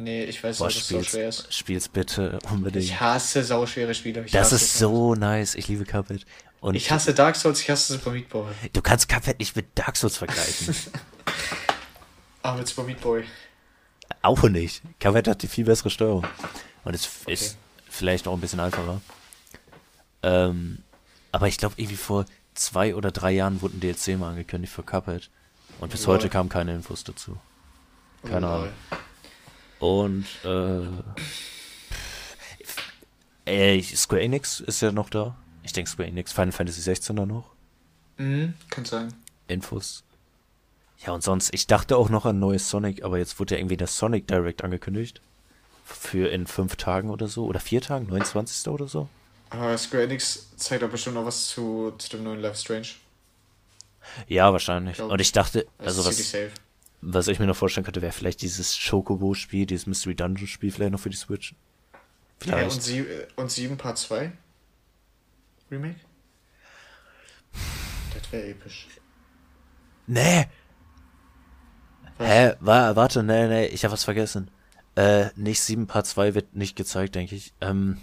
Nee, 0.00 0.24
ich 0.24 0.42
weiß 0.44 0.60
nicht, 0.60 0.76
dass 0.76 0.82
es 0.82 0.88
so 0.88 1.02
schwer 1.02 1.28
ist. 1.28 1.52
spiel's 1.52 1.88
bitte 1.88 2.38
unbedingt. 2.52 2.84
Ich 2.84 3.00
hasse 3.00 3.42
sauschwere 3.42 3.92
Spiele. 3.94 4.24
Ich 4.24 4.30
das 4.30 4.52
ist 4.52 4.78
so 4.78 5.16
nice. 5.16 5.56
Ich 5.56 5.66
liebe 5.66 5.84
Cuphead. 5.84 6.24
Und 6.60 6.76
Ich 6.76 6.90
hasse 6.90 7.14
Dark 7.14 7.34
Souls, 7.34 7.60
ich 7.60 7.68
hasse 7.70 7.94
Super 7.94 8.10
Meat 8.12 8.28
Boy. 8.28 8.46
du 8.72 8.80
kannst 8.80 9.08
Cuphead 9.08 9.40
nicht 9.40 9.56
mit 9.56 9.66
Dark 9.76 9.96
Souls 9.96 10.16
vergleichen. 10.16 10.74
Aber 12.42 12.58
mit 12.58 12.68
Super 12.68 12.84
Meat 12.84 13.00
Boy. 13.00 13.24
Auch 14.22 14.42
nicht. 14.44 14.82
Cuphead 15.00 15.26
hat 15.26 15.42
die 15.42 15.48
viel 15.48 15.64
bessere 15.64 15.90
Steuerung. 15.90 16.24
Und 16.84 16.94
es 16.94 17.08
ist 17.26 17.56
vielleicht 17.88 18.26
noch 18.26 18.34
ein 18.34 18.40
bisschen 18.40 18.60
einfacher. 18.60 19.00
Ähm, 20.22 20.78
aber 21.38 21.46
ich 21.46 21.56
glaube, 21.56 21.76
irgendwie 21.78 21.94
vor 21.96 22.24
zwei 22.54 22.96
oder 22.96 23.12
drei 23.12 23.30
Jahren 23.30 23.62
wurde 23.62 23.76
ein 23.76 23.80
DLC 23.80 24.18
mal 24.18 24.30
angekündigt 24.30 24.72
für 24.72 24.82
Cuphead. 24.82 25.30
Und 25.78 25.92
bis 25.92 26.04
Lol. 26.04 26.16
heute 26.16 26.28
kamen 26.28 26.48
keine 26.48 26.74
Infos 26.74 27.04
dazu. 27.04 27.36
Keine 28.24 28.48
Oh, 28.48 28.50
Ahnung. 28.50 28.68
Und, 29.78 30.26
äh, 33.46 33.76
äh, 33.76 33.80
Square 33.82 34.20
Enix 34.22 34.58
ist 34.58 34.80
ja 34.80 34.90
noch 34.90 35.10
da. 35.10 35.36
Ich 35.62 35.72
denke 35.72 35.88
Square 35.88 36.08
Enix, 36.08 36.32
Final 36.32 36.50
Fantasy 36.50 36.80
16 36.80 37.14
da 37.14 37.24
noch. 37.24 37.52
Mhm, 38.16 38.54
kann 38.70 38.84
sein. 38.84 39.14
Infos. 39.46 40.02
Ja, 41.06 41.12
und 41.12 41.22
sonst, 41.22 41.54
ich 41.54 41.68
dachte 41.68 41.96
auch 41.96 42.08
noch 42.08 42.26
an 42.26 42.40
neues 42.40 42.68
Sonic, 42.68 43.04
aber 43.04 43.18
jetzt 43.18 43.38
wurde 43.38 43.54
ja 43.54 43.60
irgendwie 43.60 43.76
das 43.76 43.96
Sonic 43.96 44.26
Direct 44.26 44.64
angekündigt. 44.64 45.20
Für 45.84 46.28
in 46.30 46.48
fünf 46.48 46.74
Tagen 46.74 47.10
oder 47.10 47.28
so. 47.28 47.46
Oder 47.46 47.60
vier 47.60 47.80
Tagen, 47.80 48.08
29. 48.08 48.66
oder 48.72 48.88
so. 48.88 49.08
Aber 49.50 49.76
Square 49.78 50.04
Enix 50.04 50.54
zeigt 50.56 50.82
doch 50.82 50.90
bestimmt 50.90 51.14
noch 51.16 51.24
was 51.24 51.48
zu, 51.48 51.92
zu 51.98 52.10
dem 52.10 52.24
neuen 52.24 52.40
Life 52.40 52.56
Strange. 52.56 52.88
Ja, 54.26 54.52
wahrscheinlich. 54.52 54.96
Glaub 54.96 55.10
Und 55.10 55.20
ich 55.20 55.32
dachte, 55.32 55.66
also 55.78 56.04
was, 56.04 56.34
was 57.00 57.28
ich 57.28 57.38
mir 57.38 57.46
noch 57.46 57.56
vorstellen 57.56 57.84
könnte, 57.84 58.02
wäre 58.02 58.12
vielleicht 58.12 58.42
dieses 58.42 58.78
Chocobo-Spiel, 58.78 59.66
dieses 59.66 59.86
Mystery 59.86 60.14
Dungeon-Spiel 60.14 60.72
vielleicht 60.72 60.92
noch 60.92 61.00
für 61.00 61.10
die 61.10 61.16
Switch. 61.16 61.52
Ja, 61.52 61.98
Vielleicht. 62.40 62.74
und, 62.74 62.82
sie, 62.82 63.06
und 63.36 63.50
7 63.50 63.76
Part 63.76 63.98
2? 63.98 64.32
Remake? 65.70 66.00
Das 68.14 68.32
wäre 68.32 68.48
episch. 68.48 68.86
nee! 70.06 70.46
Was? 72.16 72.28
Hä? 72.28 72.54
War, 72.60 72.96
warte, 72.96 73.22
nee, 73.22 73.46
nee, 73.48 73.66
ich 73.66 73.84
habe 73.84 73.92
was 73.92 74.04
vergessen. 74.04 74.50
Äh, 74.96 75.26
nicht 75.36 75.60
7 75.60 75.86
Part 75.86 76.06
2 76.06 76.34
wird 76.34 76.54
nicht 76.54 76.74
gezeigt, 76.76 77.14
denke 77.14 77.36
ich. 77.36 77.52
Ähm, 77.60 78.00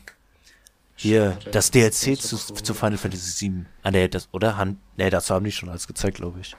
hier, 0.96 1.34
Schade. 1.34 1.52
das 1.52 1.72
DLC 1.72 2.16
Das 2.16 2.22
zu, 2.22 2.38
so 2.38 2.54
zu 2.54 2.74
Final 2.74 2.98
Fantasy 2.98 3.32
7. 3.32 3.66
Ah, 3.84 3.92
nee, 3.92 4.08
das, 4.08 4.30
oder? 4.32 4.58
Han, 4.58 4.78
nee, 4.98 5.10
dazu 5.10 5.34
haben 5.34 5.46
die 5.46 5.52
schon 5.52 5.70
alles 5.70 5.88
gezeigt, 5.88 6.18
glaube 6.18 6.40
ich. 6.40 6.56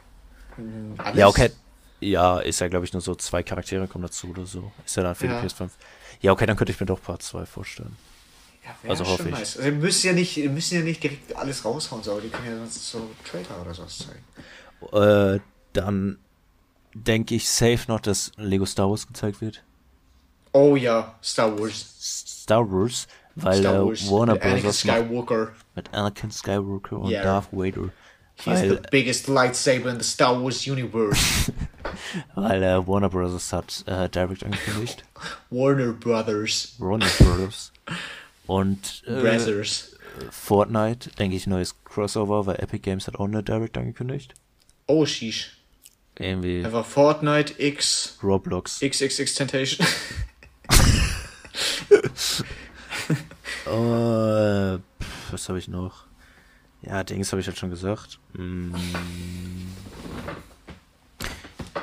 Hm, 0.57 0.95
Alles? 0.99 1.19
Ja, 1.19 1.29
okay. 1.29 1.51
Ja, 2.01 2.39
ist 2.41 2.61
ja, 2.61 2.69
glaube 2.69 2.85
ich, 2.85 2.93
nur 2.93 3.01
so 3.01 3.15
zwei 3.15 3.43
Charaktere 3.43 3.89
kommen 3.89 4.03
dazu 4.03 4.29
oder 4.29 4.45
so. 4.47 4.71
Ist 4.85 4.97
ja 4.97 5.03
dann 5.03 5.15
für 5.15 5.27
Ja. 5.27 5.41
die 5.41 5.47
PS5. 5.47 5.71
Ja, 6.21 6.33
okay, 6.33 6.47
dann 6.47 6.57
könnte 6.57 6.73
ich 6.73 6.81
mir 6.81 6.87
doch 6.87 7.01
Part 7.03 7.23
2 7.23 7.47
vorstellen. 7.47 7.97
Ja, 8.65 8.91
Also 8.91 9.05
schon 9.05 9.13
hoffe 9.15 9.29
ich. 9.31 9.35
Nice. 9.35 9.57
Also, 9.57 9.65
wir 9.71 9.73
müssen 9.73 10.07
ja 10.09 10.13
nicht, 10.13 10.37
wir 10.37 10.51
müssen 10.51 10.75
ja 10.75 10.81
nicht 10.83 11.03
direkt 11.03 11.35
alles 11.37 11.65
raushauen, 11.65 12.03
so, 12.03 12.13
aber 12.13 12.21
die 12.21 12.29
können 12.29 12.49
ja 12.49 12.57
sonst 12.59 12.91
so 12.91 13.09
Trailer 13.25 13.63
oder 13.63 13.73
sowas 13.75 13.99
zeigen. 13.99 15.37
Äh, 15.37 15.41
dann 15.73 16.19
denke 16.95 17.35
ich 17.35 17.49
safe 17.49 17.81
noch, 17.89 18.01
dass 18.01 18.33
Lego 18.37 18.67
Star 18.67 18.91
Wars 18.91 19.07
gezeigt 19.07 19.41
wird. 19.41 19.63
Oh 20.53 20.75
ja, 20.77 21.19
Star 21.23 21.59
Wars. 21.59 21.95
Star 22.43 22.71
Wars, 22.71 23.07
weil 23.37 23.65
äh, 23.65 23.69
Wars. 23.69 24.11
Warner 24.11 24.37
Bros. 24.37 24.81
Skywalker. 24.81 25.53
mit 25.75 25.93
Anakin 25.95 26.31
Skywalker 26.31 26.99
und 26.99 27.11
Yeah. 27.11 27.23
Darth 27.23 27.49
Vader. 27.53 27.91
He's 28.39 28.47
Weil, 28.47 28.69
the 28.71 28.79
biggest 28.91 29.29
lightsaber 29.29 29.91
in 29.91 29.99
the 29.99 30.05
Star 30.05 30.43
Wars 30.43 30.67
universe. 30.67 31.53
weil 32.35 32.63
äh, 32.63 32.87
Warner 32.87 33.09
Bros. 33.09 33.53
hat 33.53 33.85
äh, 33.87 34.09
Direct 34.11 34.45
angekündigt. 34.45 35.05
Warner 35.51 35.93
Brothers. 35.93 36.75
Warner 36.79 37.07
Bros. 37.19 37.73
Und 38.47 39.03
äh, 39.07 39.21
Brothers. 39.21 39.97
Fortnite, 40.31 41.11
denke 41.19 41.37
ich, 41.37 41.47
neues 41.47 41.75
Crossover, 41.85 42.47
weil 42.47 42.57
Epic 42.57 42.79
Games 42.81 43.07
hat 43.07 43.17
auch 43.17 43.25
eine 43.27 43.43
Direct 43.43 43.77
angekündigt. 43.79 44.35
Oh, 44.87 45.05
sheesh. 45.05 45.53
Irgendwie 46.19 46.65
Einfach 46.65 46.87
Fortnite 46.87 47.55
X. 47.59 48.19
Roblox. 48.23 48.81
XXX 48.81 49.35
Temptation. 49.35 49.87
Pf, 53.67 55.33
was 55.33 55.49
habe 55.49 55.59
ich 55.59 55.69
noch? 55.69 56.07
Ja, 56.83 57.03
Dings 57.03 57.33
habe 57.33 57.41
ich 57.41 57.47
halt 57.49 57.59
schon 57.59 57.71
gesagt. 57.71 58.21
Mm. 58.35 58.75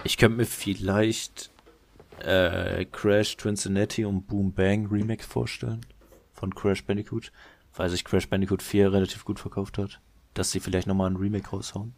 Ich 0.05 0.17
könnte 0.17 0.37
mir 0.37 0.45
vielleicht 0.45 1.49
äh, 2.19 2.85
Crash 2.85 3.35
Twincinity 3.37 4.05
und 4.05 4.27
Boom 4.27 4.53
Bang 4.53 4.87
Remake 4.87 5.23
vorstellen. 5.23 5.85
Von 6.33 6.53
Crash 6.55 6.83
Bandicoot. 6.85 7.31
Weil 7.75 7.89
sich 7.89 8.03
Crash 8.05 8.29
Bandicoot 8.29 8.61
4 8.61 8.93
relativ 8.93 9.25
gut 9.25 9.39
verkauft 9.39 9.77
hat. 9.77 9.99
Dass 10.33 10.51
sie 10.51 10.59
vielleicht 10.59 10.87
nochmal 10.87 11.09
ein 11.09 11.15
Remake 11.17 11.49
raushauen. 11.49 11.93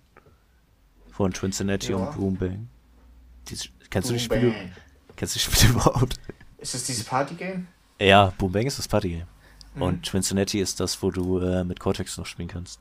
Von 1.12 1.32
Twincinity 1.34 1.92
Ja. 1.92 1.98
und 1.98 2.16
Boom 2.16 2.36
Bang. 2.38 2.70
Die, 3.50 3.58
kennst 3.90 4.10
du 4.10 4.14
die 4.14 4.28
Boom, 4.28 4.38
Spiele? 4.40 4.56
Kennst 5.16 5.36
du 5.36 5.40
das 5.40 5.44
Spiel 5.58 5.70
überhaupt? 5.76 6.16
Ist 6.58 6.74
das 6.74 6.84
dieses 6.86 7.04
Party-Game? 7.04 7.68
Ja, 8.00 8.34
Boom 8.38 8.52
Bang 8.52 8.66
ist 8.66 8.80
das 8.80 8.88
Partygame. 8.88 9.28
Mhm. 9.76 9.82
Und 9.82 10.04
Twinsonetti 10.06 10.60
ist 10.60 10.80
das, 10.80 11.02
wo 11.02 11.12
du 11.12 11.40
äh, 11.40 11.64
mit 11.64 11.80
Cortex 11.80 12.18
noch 12.18 12.26
spielen 12.26 12.48
kannst. 12.50 12.80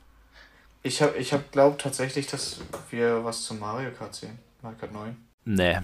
Ich 0.83 1.01
hab, 1.01 1.15
ich 1.15 1.33
hab 1.33 1.51
glaubt 1.51 1.81
tatsächlich, 1.81 2.27
dass 2.27 2.59
wir 2.91 3.23
was 3.23 3.43
zu 3.43 3.55
Mario 3.55 3.91
Kart 3.91 4.13
sehen. 4.15 4.37
Mario 4.61 4.77
Kart 4.77 4.93
9. 4.93 5.17
Nee. 5.45 5.79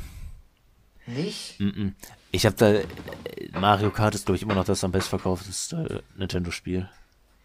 Nicht? 1.08 1.60
Mm 1.60 1.70
-mm. 1.70 1.94
Ich 2.32 2.46
habe 2.46 2.56
da. 2.56 2.72
äh, 2.72 2.86
Mario 3.60 3.90
Kart 3.90 4.14
ist, 4.16 4.26
glaube 4.26 4.38
ich, 4.38 4.44
immer 4.44 4.54
noch 4.56 4.64
das 4.66 4.84
am 4.84 4.92
bestverkaufteste 4.92 6.04
äh, 6.16 6.20
Nintendo-Spiel. 6.20 6.88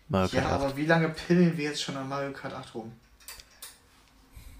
Mario 0.09 0.29
Ja, 0.37 0.43
Kart 0.43 0.53
8. 0.53 0.61
aber 0.63 0.77
wie 0.77 0.87
lange 0.87 1.09
pillen 1.09 1.57
wir 1.57 1.65
jetzt 1.65 1.83
schon 1.83 1.97
an 1.97 2.09
Mario 2.09 2.33
Kart 2.33 2.53
8 2.53 2.75
rum? 2.75 2.93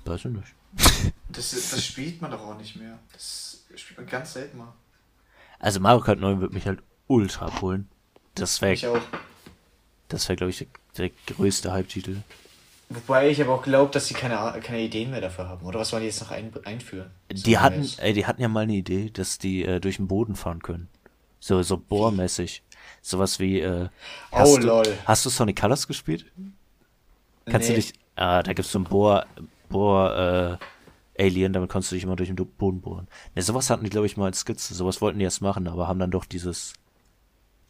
Weiß 0.05 0.25
ich 0.25 0.31
nicht. 0.33 0.55
Das, 1.29 1.51
das 1.51 1.85
spielt 1.85 2.23
man 2.23 2.31
doch 2.31 2.41
auch 2.41 2.57
nicht 2.57 2.77
mehr. 2.77 2.99
Das 3.13 3.65
spielt 3.75 3.99
man 3.99 4.07
ganz 4.07 4.33
selten 4.33 4.57
mal. 4.59 4.73
Also 5.59 5.81
Mario 5.81 6.01
Kart 6.01 6.19
9 6.21 6.41
wird 6.41 6.53
mich 6.55 6.67
halt 6.67 6.83
ultra 7.09 7.47
abholen. 7.47 7.89
Das 8.37 8.61
wäre, 8.63 8.73
Ich 8.75 8.87
auch. 8.87 9.01
das 10.09 10.29
wäre, 10.29 10.37
glaube 10.37 10.51
ich, 10.51 10.59
der, 10.59 10.69
der 10.97 11.11
größte 11.35 11.73
Hype-Titel. 11.73 12.19
Wobei 12.89 13.29
ich 13.31 13.43
aber 13.43 13.55
auch 13.55 13.63
glaube, 13.63 13.91
dass 13.91 14.07
sie 14.07 14.15
keine, 14.15 14.37
keine 14.61 14.81
Ideen 14.81 15.11
mehr 15.11 15.21
dafür 15.21 15.49
haben. 15.49 15.67
Oder 15.67 15.81
was 15.81 15.93
wollen 15.93 16.03
die 16.03 16.07
jetzt 16.07 16.21
noch 16.21 16.31
ein, 16.31 16.53
einführen? 16.65 17.11
So 17.35 17.43
Die 17.43 17.59
hatten, 17.59 17.85
ey, 17.99 18.13
die 18.13 18.27
hatten 18.27 18.41
ja 18.41 18.47
mal 18.49 18.61
eine 18.61 18.75
Idee, 18.75 19.11
dass 19.11 19.39
die 19.39 19.65
äh, 19.65 19.81
durch 19.81 19.97
den 19.97 20.07
Boden 20.07 20.37
fahren 20.37 20.63
können. 20.63 20.89
So, 21.41 21.61
so 21.63 21.77
bohrmäßig. 21.77 22.63
Sowas 23.03 23.41
wie, 23.41 23.61
äh, 23.61 23.89
hast 24.31 24.49
Oh, 24.51 24.59
du, 24.59 24.67
lol. 24.69 24.85
Hast 25.05 25.27
du 25.27 25.31
Sonic 25.31 25.61
Colors 25.61 25.89
gespielt? 25.89 26.27
Kannst 27.47 27.69
Nee. 27.69 27.75
du 27.75 27.81
dich, 27.81 27.93
ah, 28.15 28.43
da 28.45 28.53
gibt's 28.53 28.71
so 28.71 28.79
ein 28.79 28.85
Bohr, 28.85 29.27
Bohr, 29.69 30.59
äh, 31.19 31.23
Alien, 31.23 31.53
damit 31.53 31.71
konntest 31.71 31.91
du 31.91 31.97
dich 31.97 32.05
immer 32.05 32.15
durch 32.17 32.29
den 32.29 32.37
Boden 32.37 32.81
bohren. 32.81 33.09
Ne, 33.35 33.43
sowas 33.43 33.71
hatten 33.71 33.83
die, 33.85 33.91
glaube 33.91 34.07
ich, 34.07 34.17
mal 34.17 34.27
als 34.27 34.41
Skizze. 34.41 34.75
Sowas 34.75 35.01
wollten 35.01 35.19
die 35.19 35.25
erst 35.25 35.41
machen, 35.41 35.67
aber 35.67 35.89
haben 35.89 35.99
dann 35.99 36.11
doch 36.11 36.25
dieses, 36.25 36.75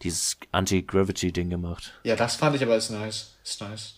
dieses 0.03 0.36
Anti-Gravity-Ding 0.53 1.51
gemacht. 1.51 1.99
Ja, 2.05 2.16
das 2.16 2.36
fand 2.36 2.57
ich 2.57 2.62
aber 2.62 2.72
als 2.74 2.90
nice. 2.90 3.36
Ist 3.44 3.61
nice. 3.61 3.94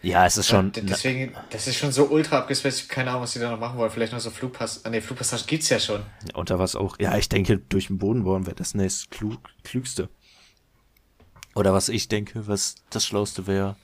Ja, 0.00 0.26
es 0.26 0.36
ist 0.36 0.46
schon, 0.48 0.70
D- 0.70 0.82
Deswegen, 0.82 1.34
das 1.50 1.66
ist 1.66 1.76
schon 1.76 1.90
so 1.90 2.04
ultra 2.08 2.38
abgespaced. 2.38 2.88
Keine 2.88 3.10
Ahnung, 3.10 3.22
was 3.22 3.32
die 3.32 3.40
da 3.40 3.50
noch 3.50 3.58
machen 3.58 3.78
wollen. 3.78 3.90
Vielleicht 3.90 4.12
noch 4.12 4.20
so 4.20 4.30
Flugpass. 4.30 4.84
Ah, 4.84 4.90
ne, 4.90 5.02
Flugpassage 5.02 5.44
gibt's 5.46 5.68
ja 5.70 5.80
schon. 5.80 6.02
Und 6.34 6.50
da 6.50 6.58
war 6.58 6.64
es 6.64 6.76
auch, 6.76 7.00
ja, 7.00 7.16
ich 7.16 7.28
denke, 7.28 7.58
durch 7.58 7.88
den 7.88 7.98
Boden 7.98 8.22
bohren 8.22 8.46
wäre 8.46 8.54
das 8.54 8.74
nächst 8.74 9.10
klug, 9.10 9.40
klügste. 9.64 10.08
Oder 11.56 11.74
was 11.74 11.88
ich 11.88 12.06
denke, 12.06 12.46
was 12.46 12.76
das 12.90 13.04
Schlauste 13.04 13.48
wäre, 13.48 13.74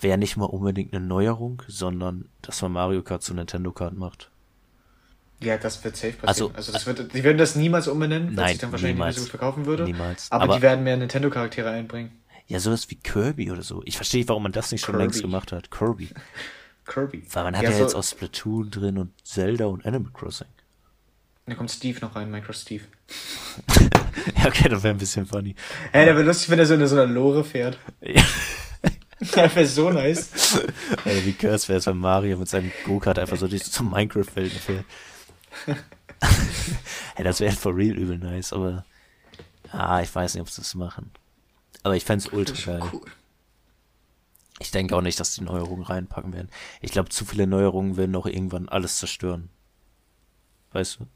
wäre 0.00 0.18
nicht 0.18 0.36
mal 0.36 0.46
unbedingt 0.46 0.92
eine 0.92 1.06
Neuerung, 1.06 1.62
sondern 1.68 2.28
dass 2.40 2.60
man 2.62 2.72
Mario 2.72 3.02
Kart 3.02 3.22
zu 3.22 3.32
Nintendo 3.32 3.70
Kart 3.70 3.94
macht. 3.94 4.31
Ja, 5.42 5.56
das 5.58 5.82
wird 5.84 5.96
safe 5.96 6.12
passieren. 6.14 6.28
Also- 6.28 6.52
Also, 6.54 6.72
das 6.72 6.86
wird, 6.86 7.12
die 7.14 7.24
werden 7.24 7.38
das 7.38 7.56
niemals 7.56 7.88
umbenennen, 7.88 8.28
weil 8.28 8.34
Nein, 8.34 8.48
sich 8.52 8.58
dann 8.60 8.72
wahrscheinlich 8.72 8.94
niemals. 8.96 9.16
nicht 9.16 9.24
so 9.24 9.30
gut 9.30 9.30
verkaufen 9.40 9.66
würde. 9.66 9.84
Niemals. 9.84 10.30
Aber, 10.30 10.44
Aber- 10.44 10.56
die 10.56 10.62
werden 10.62 10.84
mehr 10.84 10.96
Nintendo-Charaktere 10.96 11.70
einbringen. 11.70 12.12
Ja, 12.46 12.58
sowas 12.60 12.90
wie 12.90 12.96
Kirby 12.96 13.50
oder 13.50 13.62
so. 13.62 13.82
Ich 13.84 13.96
verstehe 13.96 14.20
nicht, 14.20 14.28
warum 14.28 14.42
man 14.42 14.52
das 14.52 14.72
nicht 14.72 14.84
schon 14.84 14.96
längst 14.98 15.14
Kirby. 15.20 15.28
gemacht 15.30 15.52
hat. 15.52 15.70
Kirby. 15.70 16.08
Kirby. 16.86 17.24
Weil 17.32 17.44
man 17.44 17.56
hat 17.56 17.62
Ja, 17.62 17.70
ja, 17.70 17.76
so- 17.76 17.82
jetzt 17.82 17.94
auch 17.94 18.02
Splatoon 18.04 18.70
drin 18.70 18.98
und 18.98 19.12
Zelda 19.24 19.66
und 19.66 19.86
Animal 19.86 20.12
Crossing. 20.12 20.48
Da 21.46 21.54
kommt 21.54 21.70
Steve 21.70 21.98
noch 22.00 22.14
rein, 22.14 22.30
Minecraft 22.30 22.54
Steve. 22.54 22.84
ja, 24.36 24.46
okay, 24.46 24.68
das 24.68 24.82
wäre 24.82 24.94
ein 24.94 24.98
bisschen 24.98 25.26
funny. 25.26 25.54
Ey, 25.92 26.04
der 26.04 26.14
wäre 26.16 26.24
lustig, 26.26 26.50
wenn 26.50 26.58
er 26.58 26.66
so 26.66 26.74
in 26.74 26.86
so 26.86 26.94
einer 26.96 27.06
Lore 27.06 27.44
fährt. 27.44 27.78
Ja. 28.00 28.22
Das 29.34 29.54
wäre 29.54 29.66
so 29.68 29.88
nice. 29.88 30.58
Ey, 31.04 31.24
wie 31.24 31.32
cursed 31.32 31.68
wäre 31.68 31.78
es, 31.78 31.86
wenn 31.86 31.96
Mario 31.96 32.36
mit 32.38 32.48
seinem 32.48 32.72
Go-Kart 32.84 33.20
einfach 33.20 33.36
so 33.36 33.46
durch 33.46 33.62
zum 33.70 33.88
Minecraft-Welt 33.92 34.50
fährt. 34.50 34.84
hey, 37.14 37.24
das 37.24 37.40
wäre 37.40 37.54
for 37.54 37.76
real 37.76 37.96
übel 37.96 38.18
nice, 38.18 38.52
aber 38.52 38.84
ah, 39.70 40.00
ich 40.00 40.14
weiß 40.14 40.34
nicht, 40.34 40.42
ob 40.42 40.50
sie 40.50 40.60
das 40.60 40.74
machen. 40.74 41.10
Aber 41.82 41.96
ich 41.96 42.04
fänd's 42.04 42.28
ultra 42.28 42.78
geil. 42.78 42.90
Cool. 42.92 43.02
Ich 44.58 44.70
denke 44.70 44.94
auch 44.94 45.00
nicht, 45.00 45.18
dass 45.18 45.34
die 45.34 45.42
Neuerungen 45.42 45.84
reinpacken 45.84 46.32
werden. 46.32 46.48
Ich 46.80 46.92
glaube, 46.92 47.08
zu 47.08 47.24
viele 47.24 47.46
Neuerungen 47.46 47.96
werden 47.96 48.14
auch 48.14 48.26
irgendwann 48.26 48.68
alles 48.68 48.98
zerstören. 48.98 49.48
Weißt 50.72 51.00
du? 51.00 51.06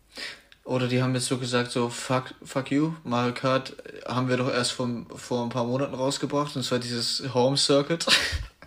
Oder 0.64 0.88
die 0.88 1.00
haben 1.00 1.14
jetzt 1.14 1.26
so 1.26 1.38
gesagt, 1.38 1.70
so, 1.70 1.88
fuck, 1.88 2.34
fuck 2.42 2.72
you, 2.72 2.94
Mario 3.04 3.32
Kart 3.32 3.76
äh, 3.86 4.12
haben 4.12 4.28
wir 4.28 4.36
doch 4.36 4.52
erst 4.52 4.72
vom, 4.72 5.06
vor 5.14 5.44
ein 5.44 5.48
paar 5.48 5.64
Monaten 5.64 5.94
rausgebracht, 5.94 6.56
und 6.56 6.64
zwar 6.64 6.80
dieses 6.80 7.22
Home 7.32 7.56
Circuit. 7.56 8.04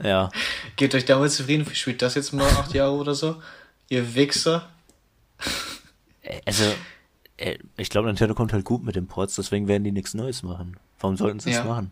Ja. 0.01 0.29
Gebt 0.77 0.95
euch 0.95 1.03
damit 1.03 1.33
zufrieden, 1.33 1.67
spielt 1.75 2.01
das 2.01 2.15
jetzt 2.15 2.31
mal 2.31 2.47
acht 2.47 2.73
Jahre 2.73 2.93
oder 2.93 3.13
so. 3.13 3.41
Ihr 3.89 4.15
Wichser. 4.15 4.69
Äh, 6.21 6.41
Also, 6.45 6.63
äh, 7.37 7.57
ich 7.77 7.89
glaube, 7.89 8.07
Nintendo 8.07 8.35
kommt 8.35 8.53
halt 8.53 8.65
gut 8.65 8.83
mit 8.83 8.95
den 8.95 9.07
Ports, 9.07 9.35
deswegen 9.35 9.67
werden 9.67 9.83
die 9.83 9.91
nichts 9.91 10.13
Neues 10.13 10.43
machen. 10.43 10.77
Warum 10.99 11.15
sollten 11.17 11.39
sie 11.39 11.49
es 11.51 11.57
Ja. 11.57 11.63
machen? 11.63 11.91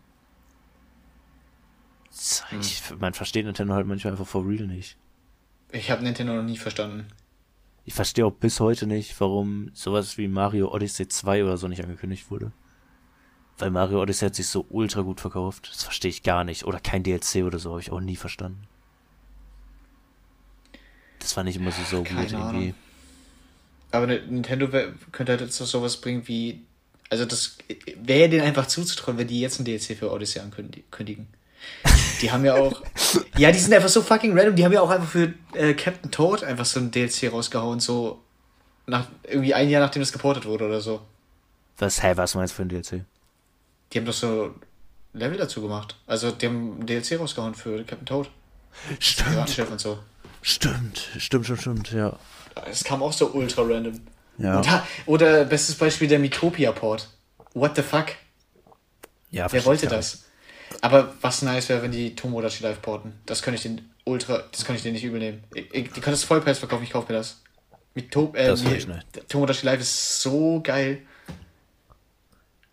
So, 2.09 2.43
Ich, 2.59 2.81
man 2.99 3.13
versteht 3.13 3.45
Nintendo 3.45 3.73
halt 3.73 3.87
manchmal 3.87 4.13
einfach 4.13 4.27
for 4.27 4.45
real 4.47 4.65
nicht. 4.67 4.97
Ich 5.71 5.91
habe 5.91 6.03
Nintendo 6.03 6.33
noch 6.33 6.43
nie 6.43 6.57
verstanden. 6.57 7.07
Ich 7.85 7.93
verstehe 7.93 8.25
auch 8.25 8.31
bis 8.33 8.59
heute 8.59 8.85
nicht, 8.87 9.19
warum 9.21 9.69
sowas 9.73 10.17
wie 10.17 10.27
Mario 10.27 10.73
Odyssey 10.73 11.07
2 11.07 11.43
oder 11.43 11.57
so 11.57 11.67
nicht 11.67 11.81
angekündigt 11.83 12.29
wurde. 12.31 12.51
Weil 13.59 13.71
Mario 13.71 14.01
Odyssey 14.01 14.25
hat 14.27 14.35
sich 14.35 14.47
so 14.47 14.65
ultra 14.69 15.01
gut 15.01 15.21
verkauft. 15.21 15.69
Das 15.71 15.83
verstehe 15.83 16.09
ich 16.09 16.23
gar 16.23 16.43
nicht. 16.43 16.65
Oder 16.65 16.79
kein 16.79 17.03
DLC 17.03 17.43
oder 17.43 17.59
so, 17.59 17.71
habe 17.71 17.81
ich 17.81 17.91
auch 17.91 18.01
nie 18.01 18.15
verstanden. 18.15 18.67
Das 21.19 21.33
fand 21.33 21.49
ich 21.49 21.55
immer 21.55 21.71
so, 21.71 21.97
so 21.97 22.03
Keine 22.03 22.21
gut 22.23 22.31
irgendwie. 22.33 22.73
Aber 23.91 24.07
Nintendo 24.07 24.67
könnte 25.11 25.33
halt 25.33 25.41
jetzt 25.41 25.57
sowas 25.57 25.97
bringen 25.97 26.27
wie. 26.27 26.61
Also, 27.09 27.25
das 27.25 27.57
wäre 27.95 28.29
denen 28.29 28.43
einfach 28.43 28.67
zuzutrauen, 28.67 29.17
wenn 29.17 29.27
die 29.27 29.39
jetzt 29.39 29.59
ein 29.59 29.65
DLC 29.65 29.97
für 29.97 30.11
Odyssey 30.11 30.41
ankündigen. 30.41 31.27
Die 32.21 32.31
haben 32.31 32.43
ja 32.43 32.55
auch. 32.55 32.81
ja, 33.37 33.51
die 33.51 33.59
sind 33.59 33.73
einfach 33.73 33.89
so 33.89 34.01
fucking 34.01 34.37
random. 34.37 34.55
Die 34.55 34.65
haben 34.65 34.73
ja 34.73 34.81
auch 34.81 34.89
einfach 34.89 35.07
für 35.07 35.33
äh, 35.53 35.73
Captain 35.73 36.11
Toad 36.11 36.43
einfach 36.43 36.65
so 36.65 36.79
ein 36.79 36.91
DLC 36.91 37.31
rausgehauen, 37.31 37.79
so. 37.79 38.23
Nach, 38.85 39.07
irgendwie 39.23 39.53
ein 39.53 39.69
Jahr 39.69 39.81
nachdem 39.81 40.01
das 40.01 40.13
geportet 40.13 40.45
wurde 40.45 40.65
oder 40.65 40.79
so. 40.79 41.01
Was, 41.77 42.01
hä, 42.01 42.13
was 42.15 42.35
meinst 42.35 42.53
du 42.53 42.55
für 42.55 42.61
ein 42.63 42.69
DLC? 42.69 43.03
Die 43.91 43.97
haben 43.99 44.05
doch 44.05 44.13
so 44.13 44.55
Level 45.13 45.37
dazu 45.37 45.61
gemacht. 45.61 45.95
Also, 46.07 46.31
die 46.31 46.45
haben 46.45 46.79
ein 46.79 46.85
DLC 46.85 47.19
rausgehauen 47.19 47.55
für 47.55 47.83
Captain 47.83 48.05
Toad. 48.05 48.29
Stimmt, 48.99 49.71
und 49.71 49.79
so. 49.79 49.99
stimmt, 50.41 51.09
stimmt, 51.17 51.45
stimmt, 51.45 51.61
stimmt, 51.61 51.91
ja. 51.91 52.17
Es 52.69 52.83
kam 52.83 53.03
auch 53.03 53.13
so 53.13 53.31
ultra 53.31 53.61
random. 53.63 54.01
Ja. 54.37 54.65
Ha- 54.67 54.87
oder 55.05 55.45
bestes 55.45 55.75
Beispiel 55.75 56.07
der 56.07 56.19
Mitopia-Port. 56.19 57.09
What 57.53 57.75
the 57.75 57.81
fuck? 57.81 58.07
Ja, 59.31 59.51
Wer 59.51 59.65
wollte 59.65 59.87
das? 59.87 60.23
Aber 60.81 61.13
was 61.21 61.41
nice 61.41 61.69
wäre, 61.69 61.81
wenn 61.81 61.91
die 61.91 62.15
Tomodachi 62.15 62.63
live 62.63 62.81
porten. 62.81 63.19
Das 63.25 63.41
könnte 63.41 63.55
ich 63.55 63.63
den 63.63 63.89
ultra, 64.05 64.43
das 64.51 64.65
könnte 64.65 64.77
ich 64.77 64.83
den 64.83 64.93
nicht 64.93 65.03
übel 65.03 65.19
nehmen. 65.19 65.43
Ich, 65.53 65.73
ich, 65.73 65.91
die 65.91 66.01
können 66.01 66.13
das 66.13 66.23
Vollpreis 66.23 66.59
verkaufen, 66.59 66.83
ich 66.83 66.91
kaufe 66.91 67.11
mir 67.11 67.17
das. 67.17 67.41
Mit 67.95 68.11
to 68.11 68.31
äh, 68.35 68.47
Das 68.47 68.63
nice. 68.63 68.85
Tomodachi 69.27 69.65
live 69.65 69.81
ist 69.81 70.21
so 70.21 70.61
geil. 70.63 71.01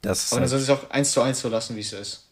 Das 0.02 0.32
Aber 0.32 0.40
dann 0.40 0.48
soll 0.50 0.58
halt, 0.58 0.68
es 0.68 0.74
auch 0.84 0.90
eins 0.90 1.12
zu 1.12 1.22
eins 1.22 1.40
so 1.40 1.48
lassen, 1.48 1.76
wie 1.76 1.80
es 1.80 1.92
ist. 1.92 2.23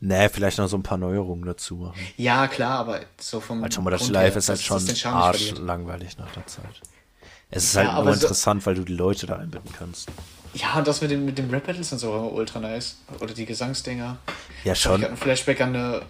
Nee, 0.00 0.28
vielleicht 0.28 0.58
noch 0.58 0.68
so 0.68 0.76
ein 0.76 0.82
paar 0.82 0.98
Neuerungen 0.98 1.44
dazu 1.46 1.76
machen. 1.76 1.98
Ja, 2.16 2.46
klar, 2.48 2.78
aber 2.80 3.00
so 3.20 3.40
vom. 3.40 3.62
Weil 3.62 3.70
Live 4.10 4.36
ist 4.36 4.48
halt 4.48 4.60
schon 4.60 4.76
das 4.78 4.86
den 4.86 4.96
Charme 4.96 5.16
nicht 5.32 5.36
verliert. 5.38 5.58
arschlangweilig 5.58 6.18
nach 6.18 6.30
der 6.32 6.46
Zeit. 6.46 6.64
Es 7.50 7.64
ist 7.64 7.74
Ja, 7.74 7.80
halt 7.82 7.90
aber 7.92 8.04
nur 8.06 8.14
so- 8.14 8.22
interessant, 8.26 8.66
weil 8.66 8.74
du 8.74 8.84
die 8.84 8.94
Leute 8.94 9.26
da 9.26 9.36
einbinden 9.36 9.72
kannst. 9.78 10.08
Ja, 10.54 10.74
und 10.78 10.86
das 10.88 11.00
mit 11.00 11.10
dem, 11.10 11.24
mit 11.24 11.38
dem 11.38 11.50
Rap-Battles 11.50 11.92
und 11.92 11.98
so 11.98 12.10
war 12.10 12.18
immer 12.20 12.32
ultra 12.32 12.58
nice. 12.60 12.96
Oder 13.20 13.34
die 13.34 13.46
Gesangsdinger. 13.46 14.18
Ja, 14.64 14.72
Ich 14.72 14.80
schon. 14.80 15.00
hatte 15.00 15.10
ein 15.10 15.16
Flashback 15.16 15.60
an 15.60 15.74
eine 15.76 16.02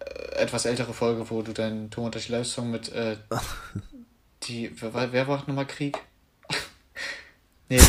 äh, 0.00 0.36
etwas 0.42 0.64
ältere 0.66 0.92
Folge, 0.92 1.28
wo 1.30 1.42
du 1.42 1.52
deinen 1.52 1.90
Tomodachi 1.90 2.32
Live-Song 2.32 2.70
mit 2.70 2.90
äh, 2.92 3.16
die, 4.44 4.70
wer, 4.80 4.94
war- 4.94 5.12
wer 5.12 5.28
war 5.28 5.38
nochmal 5.46 5.66
Krieg? 5.66 5.98
nee, 7.68 7.80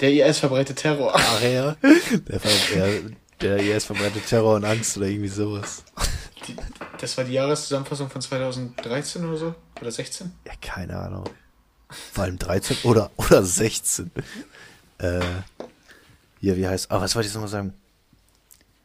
der 0.00 0.28
IS 0.28 0.38
verbreitet 0.38 0.78
Terror. 0.78 1.12
Ach 1.14 1.42
ja. 1.42 1.76
Der, 2.28 2.38
der, 2.38 3.00
der 3.40 3.58
IS 3.58 3.84
verbreitet 3.84 4.26
Terror 4.26 4.56
und 4.56 4.64
Angst 4.64 4.96
oder 4.96 5.06
irgendwie 5.06 5.28
sowas. 5.28 5.84
Die, 6.46 6.56
das 7.00 7.16
war 7.16 7.24
die 7.24 7.32
Jahreszusammenfassung 7.32 8.10
von 8.10 8.20
2013 8.20 9.24
oder 9.24 9.36
so? 9.36 9.54
Oder 9.80 9.90
16? 9.90 10.32
Ja, 10.46 10.52
keine 10.60 10.98
Ahnung. 10.98 11.24
Vor 11.88 12.24
allem 12.24 12.38
13 12.38 12.78
oder, 12.84 13.10
oder 13.16 13.42
16. 13.42 14.10
Äh, 14.98 15.20
hier, 16.40 16.56
wie 16.56 16.66
heißt. 16.66 16.90
Ah, 16.90 17.00
was 17.00 17.14
wollte 17.14 17.28
ich 17.28 17.34
nochmal 17.34 17.48
sagen? 17.48 17.74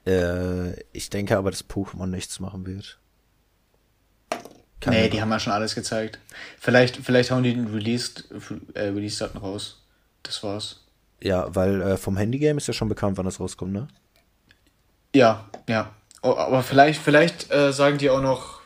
Äh, 0.06 0.80
ich 0.92 1.10
denke 1.10 1.38
aber, 1.38 1.52
dass 1.52 1.68
Pokémon 1.68 2.08
nichts 2.08 2.40
machen 2.40 2.66
wird. 2.66 3.00
Keine 4.80 4.98
nee, 4.98 5.10
die 5.10 5.22
haben 5.22 5.32
ja 5.32 5.40
schon 5.40 5.54
alles 5.54 5.76
gezeigt. 5.76 6.20
Vielleicht, 6.60 6.98
vielleicht 6.98 7.32
hauen 7.32 7.44
die 7.44 7.54
den 7.54 7.68
Release, 7.68 8.24
äh, 8.74 8.82
Release-Daten 8.82 9.38
raus. 9.38 9.82
Das 10.24 10.44
war's. 10.44 10.82
Ja, 11.22 11.54
weil 11.56 11.82
äh, 11.82 11.98
vom 11.98 12.18
Handygame 12.18 12.58
ist 12.58 12.68
ja 12.68 12.74
schon 12.74 12.90
bekannt, 12.90 13.18
wann 13.18 13.26
das 13.26 13.40
rauskommt, 13.40 13.72
ne? 13.72 13.88
Ja, 15.16 15.48
ja. 15.68 15.94
Oh, 16.22 16.36
aber 16.36 16.64
vielleicht, 16.64 17.02
vielleicht 17.02 17.52
äh, 17.52 17.72
sagen 17.74 17.98
die 17.98 18.10
auch 18.10 18.22
noch 18.22 18.62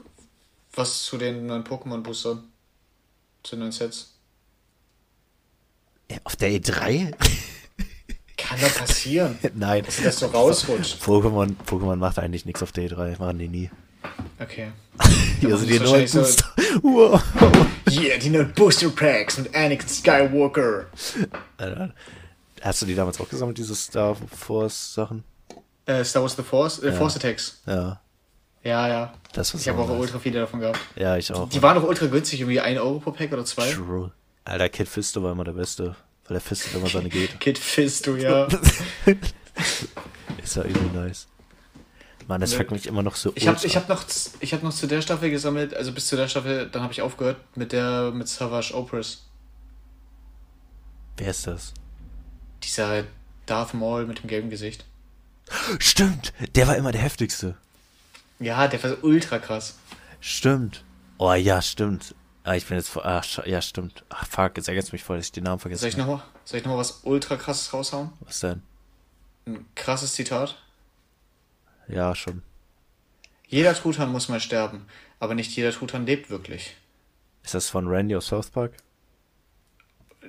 was 0.73 1.03
zu 1.03 1.17
den 1.17 1.45
neuen 1.47 1.63
Pokémon-Boostern. 1.63 2.43
Zu 3.43 3.55
den 3.55 3.59
neuen 3.61 3.71
Sets. 3.71 4.13
Äh, 6.07 6.19
Auf 6.23 6.35
der 6.35 6.49
E3? 6.51 7.13
Kann 8.37 8.61
doch 8.61 8.75
passieren. 8.75 9.37
Nein. 9.55 9.83
Dass 9.85 10.01
das 10.01 10.19
so 10.19 10.27
rausrutscht. 10.27 11.01
Pokémon, 11.03 11.55
Pokémon 11.67 11.95
macht 11.95 12.19
eigentlich 12.19 12.45
nichts 12.45 12.61
auf 12.61 12.71
der 12.71 12.89
E3. 12.89 13.17
Machen 13.19 13.39
die 13.39 13.47
nie. 13.47 13.69
Okay. 14.39 14.71
Hier 15.39 15.49
machen 15.49 15.59
sind 15.59 15.69
die 15.71 15.79
neuen 15.79 16.01
wahrscheinlich 16.03 16.11
so- 16.11 16.19
Booster. 16.19 16.45
Wow. 16.83 17.21
Yeah, 17.89 18.17
die 18.19 18.29
neuen 18.29 18.53
Booster 18.53 18.89
Packs 18.89 19.37
mit 19.39 19.53
Anakin 19.55 19.87
Skywalker. 19.89 20.85
Alter. 21.57 21.93
Hast 22.61 22.81
du 22.81 22.85
die 22.85 22.95
damals 22.95 23.19
auch 23.19 23.29
gesammelt, 23.29 23.57
diese 23.57 23.75
Star 23.75 24.15
Force 24.35 24.93
Sachen? 24.93 25.23
Äh, 25.87 26.03
Star 26.03 26.21
Wars 26.21 26.35
The 26.35 26.43
Force, 26.43 26.83
äh, 26.83 26.91
Force 26.91 27.15
Attacks. 27.15 27.61
Ja. 27.65 27.99
Ja, 28.63 28.87
ja. 28.87 29.13
Das 29.31 29.53
Ich 29.53 29.67
habe 29.69 29.81
auch 29.81 29.89
ultra 29.89 30.19
viele 30.19 30.41
davon 30.41 30.59
gehabt. 30.59 30.79
Ja, 30.95 31.15
ich 31.15 31.31
auch. 31.31 31.47
Die 31.47 31.61
waren 31.61 31.77
auch 31.77 31.87
ultra 31.87 32.07
günstig, 32.07 32.41
irgendwie 32.41 32.59
1 32.59 32.79
Euro 32.79 32.99
pro 32.99 33.11
Pack 33.11 33.31
oder 33.31 33.45
2. 33.45 33.71
True. 33.71 34.11
Alter, 34.43 34.69
Kid 34.69 34.89
Fisto 34.89 35.23
war 35.23 35.31
immer 35.31 35.45
der 35.45 35.53
Beste. 35.53 35.95
Weil 36.27 36.35
der 36.35 36.41
fistet 36.41 36.75
immer 36.75 36.87
seine 36.89 37.07
Gegner. 37.07 37.37
Kid 37.39 37.57
Fisto, 37.57 38.15
ja. 38.17 38.47
Ist 40.43 40.55
ja 40.57 40.65
irgendwie 40.65 40.97
nice. 40.97 41.27
Mann, 42.27 42.41
das 42.41 42.53
fuckt 42.53 42.71
mich 42.71 42.87
immer 42.87 43.03
noch 43.03 43.15
so 43.15 43.31
Ich 43.35 43.47
ich 43.47 43.75
hab 43.77 43.87
noch, 43.87 44.03
ich 44.41 44.53
hab 44.53 44.61
noch 44.61 44.73
zu 44.73 44.85
der 44.85 45.01
Staffel 45.01 45.29
gesammelt, 45.29 45.73
also 45.73 45.93
bis 45.93 46.07
zu 46.07 46.17
der 46.17 46.27
Staffel, 46.27 46.67
dann 46.69 46.83
habe 46.83 46.91
ich 46.91 47.01
aufgehört 47.01 47.37
mit 47.55 47.71
der, 47.71 48.11
mit 48.11 48.27
Savage 48.27 48.73
Opress. 48.75 49.23
Wer 51.15 51.29
ist 51.29 51.47
das? 51.47 51.73
Dieser 52.63 53.05
Darth 53.45 53.73
Maul 53.73 54.05
mit 54.05 54.21
dem 54.21 54.27
gelben 54.27 54.49
Gesicht. 54.49 54.83
Stimmt, 55.79 56.33
der 56.55 56.67
war 56.67 56.75
immer 56.75 56.91
der 56.91 57.01
heftigste. 57.01 57.55
Ja, 58.39 58.67
der 58.67 58.81
war 58.83 58.89
so 58.91 58.97
ultra 59.01 59.39
krass. 59.39 59.77
Stimmt. 60.19 60.83
Oh 61.17 61.33
ja, 61.33 61.61
stimmt. 61.61 62.13
Ah, 62.43 62.55
ich 62.55 62.65
bin 62.65 62.77
jetzt 62.77 62.89
vor. 62.89 63.05
Ach, 63.05 63.23
scha- 63.23 63.47
ja, 63.47 63.61
stimmt. 63.61 64.03
Ach, 64.09 64.25
fuck, 64.27 64.57
jetzt 64.57 64.67
ärgert 64.67 64.91
mich 64.93 65.03
voll, 65.03 65.17
dass 65.17 65.27
ich 65.27 65.31
den 65.31 65.43
Namen 65.43 65.59
vergessen 65.59 65.81
Soll 65.81 65.89
ich 65.89 65.97
nochmal 65.97 66.21
soll 66.45 66.59
ich 66.59 66.65
noch 66.65 66.73
mal 66.73 66.77
was 66.77 67.01
ultra 67.03 67.35
krasses 67.35 67.73
raushauen? 67.73 68.11
Was 68.21 68.39
denn? 68.39 68.61
Ein 69.45 69.65
krasses 69.75 70.13
Zitat. 70.13 70.57
Ja, 71.87 72.15
schon. 72.15 72.41
Jeder 73.47 73.73
Truthahn 73.73 74.11
muss 74.11 74.29
mal 74.29 74.39
sterben, 74.39 74.85
aber 75.19 75.33
nicht 75.35 75.55
jeder 75.55 75.71
Truthahn 75.71 76.05
lebt 76.05 76.29
wirklich. 76.29 76.75
Ist 77.43 77.53
das 77.53 77.69
von 77.69 77.87
Randy 77.87 78.15
aus 78.15 78.27
South 78.27 78.49
Park? 78.49 78.73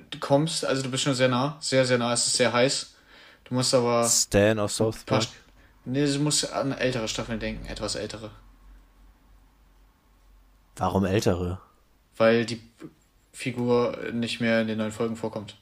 Du 0.09 0.19
kommst, 0.19 0.63
also 0.65 0.81
du 0.81 0.89
bist 0.89 1.03
schon 1.03 1.15
sehr 1.15 1.27
nah, 1.27 1.57
sehr, 1.59 1.85
sehr 1.85 1.97
nah, 1.97 2.13
es 2.13 2.27
ist 2.27 2.37
sehr 2.37 2.53
heiß. 2.53 2.95
Du 3.49 3.55
musst 3.55 3.73
aber. 3.73 4.07
Stan 4.07 4.59
aus 4.59 4.75
South 4.75 5.03
Park? 5.05 5.27
nee, 5.85 6.05
du 6.05 6.19
musst 6.19 6.51
an 6.53 6.71
ältere 6.71 7.07
Staffeln 7.07 7.39
denken, 7.39 7.65
etwas 7.65 7.95
ältere. 7.95 8.31
Warum 10.75 11.03
ältere? 11.05 11.59
Weil 12.15 12.45
die 12.45 12.61
Figur 13.33 13.97
nicht 14.13 14.39
mehr 14.39 14.61
in 14.61 14.67
den 14.67 14.77
neuen 14.77 14.91
Folgen 14.91 15.15
vorkommt. 15.15 15.57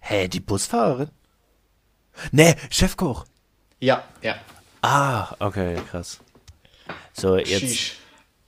Hä, 0.00 0.28
die 0.28 0.40
Busfahrerin? 0.40 1.10
Nee, 2.32 2.56
Chefkoch. 2.70 3.24
Ja, 3.78 4.04
ja. 4.22 4.34
Ah, 4.82 5.34
okay, 5.38 5.80
krass. 5.90 6.20
So, 7.12 7.36
jetzt. 7.36 7.48
Sheesh. 7.60 7.96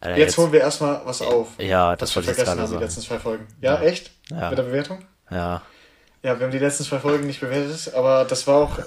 Alter, 0.00 0.18
Jetzt 0.18 0.36
holen 0.36 0.50
wir 0.50 0.61
erstmal 0.61 1.07
was 1.07 1.22
auf. 1.22 1.48
Ja, 1.59 1.94
das 1.94 2.16
wollte 2.16 2.32
ich 2.32 2.36
jetzt 2.36 2.44
gerade 2.46 2.61
haben, 2.61 2.66
die 2.66 2.72
sagen. 2.72 2.82
letzten 2.82 3.00
zwei 3.03 3.18
Folgen. 3.20 3.46
Ja, 3.61 3.80
echt? 3.80 4.11
Ja. 4.30 4.48
Mit 4.48 4.59
der 4.59 4.64
Bewertung? 4.64 5.05
Ja. 5.30 5.62
Ja, 6.22 6.38
wir 6.38 6.46
haben 6.46 6.52
die 6.52 6.58
letzten 6.58 6.84
zwei 6.84 7.00
Folgen 7.00 7.26
nicht 7.26 7.40
bewertet, 7.40 7.92
aber 7.94 8.24
das 8.24 8.46
war 8.46 8.56
auch 8.56 8.78
äh, 8.78 8.82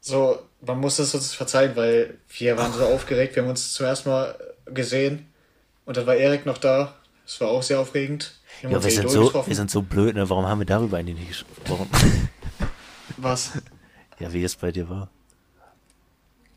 so, 0.00 0.38
man 0.60 0.78
muss 0.80 0.98
es 0.98 1.14
uns 1.14 1.34
verzeihen, 1.34 1.76
weil 1.76 2.18
wir 2.30 2.56
waren 2.56 2.72
so 2.72 2.84
aufgeregt, 2.84 3.36
wir 3.36 3.42
haben 3.42 3.50
uns 3.50 3.74
zum 3.74 3.86
ersten 3.86 4.08
Mal 4.08 4.34
gesehen 4.66 5.26
und 5.84 5.96
dann 5.96 6.06
war 6.06 6.16
Erik 6.16 6.46
noch 6.46 6.58
da. 6.58 6.94
Es 7.26 7.40
war 7.40 7.48
auch 7.48 7.62
sehr 7.62 7.78
aufregend. 7.78 8.32
Wir 8.62 8.70
Ja, 8.70 8.82
wir 8.82 8.90
sind, 8.90 9.10
so, 9.10 9.26
getroffen. 9.26 9.48
wir 9.48 9.56
sind 9.56 9.70
so 9.70 9.82
blöd, 9.82 10.14
ne? 10.14 10.28
Warum 10.30 10.46
haben 10.46 10.60
wir 10.60 10.66
darüber 10.66 10.96
eigentlich 10.96 11.18
nicht 11.18 11.28
gesprochen? 11.28 11.88
Was? 13.18 13.52
ja, 14.18 14.32
wie 14.32 14.42
es 14.42 14.56
bei 14.56 14.72
dir 14.72 14.88
war. 14.88 15.10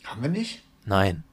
Haben 0.06 0.22
wir 0.22 0.30
nicht? 0.30 0.64
Nein. 0.86 1.24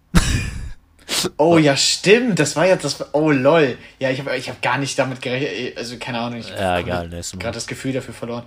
Oh 1.36 1.58
ja, 1.58 1.76
stimmt. 1.76 2.38
Das 2.38 2.56
war 2.56 2.66
ja 2.66 2.76
das. 2.76 3.04
Oh 3.14 3.30
lol. 3.30 3.76
Ja, 3.98 4.10
ich 4.10 4.20
habe 4.20 4.36
ich 4.36 4.48
hab 4.48 4.60
gar 4.62 4.78
nicht 4.78 4.98
damit 4.98 5.22
gerechnet. 5.22 5.76
Also 5.76 5.96
keine 5.98 6.20
Ahnung. 6.20 6.40
Ich 6.40 6.48
Ja, 6.50 6.72
hab 6.74 6.80
egal, 6.80 7.08
gerade 7.08 7.54
das 7.54 7.66
Gefühl 7.66 7.92
dafür 7.92 8.14
verloren. 8.14 8.44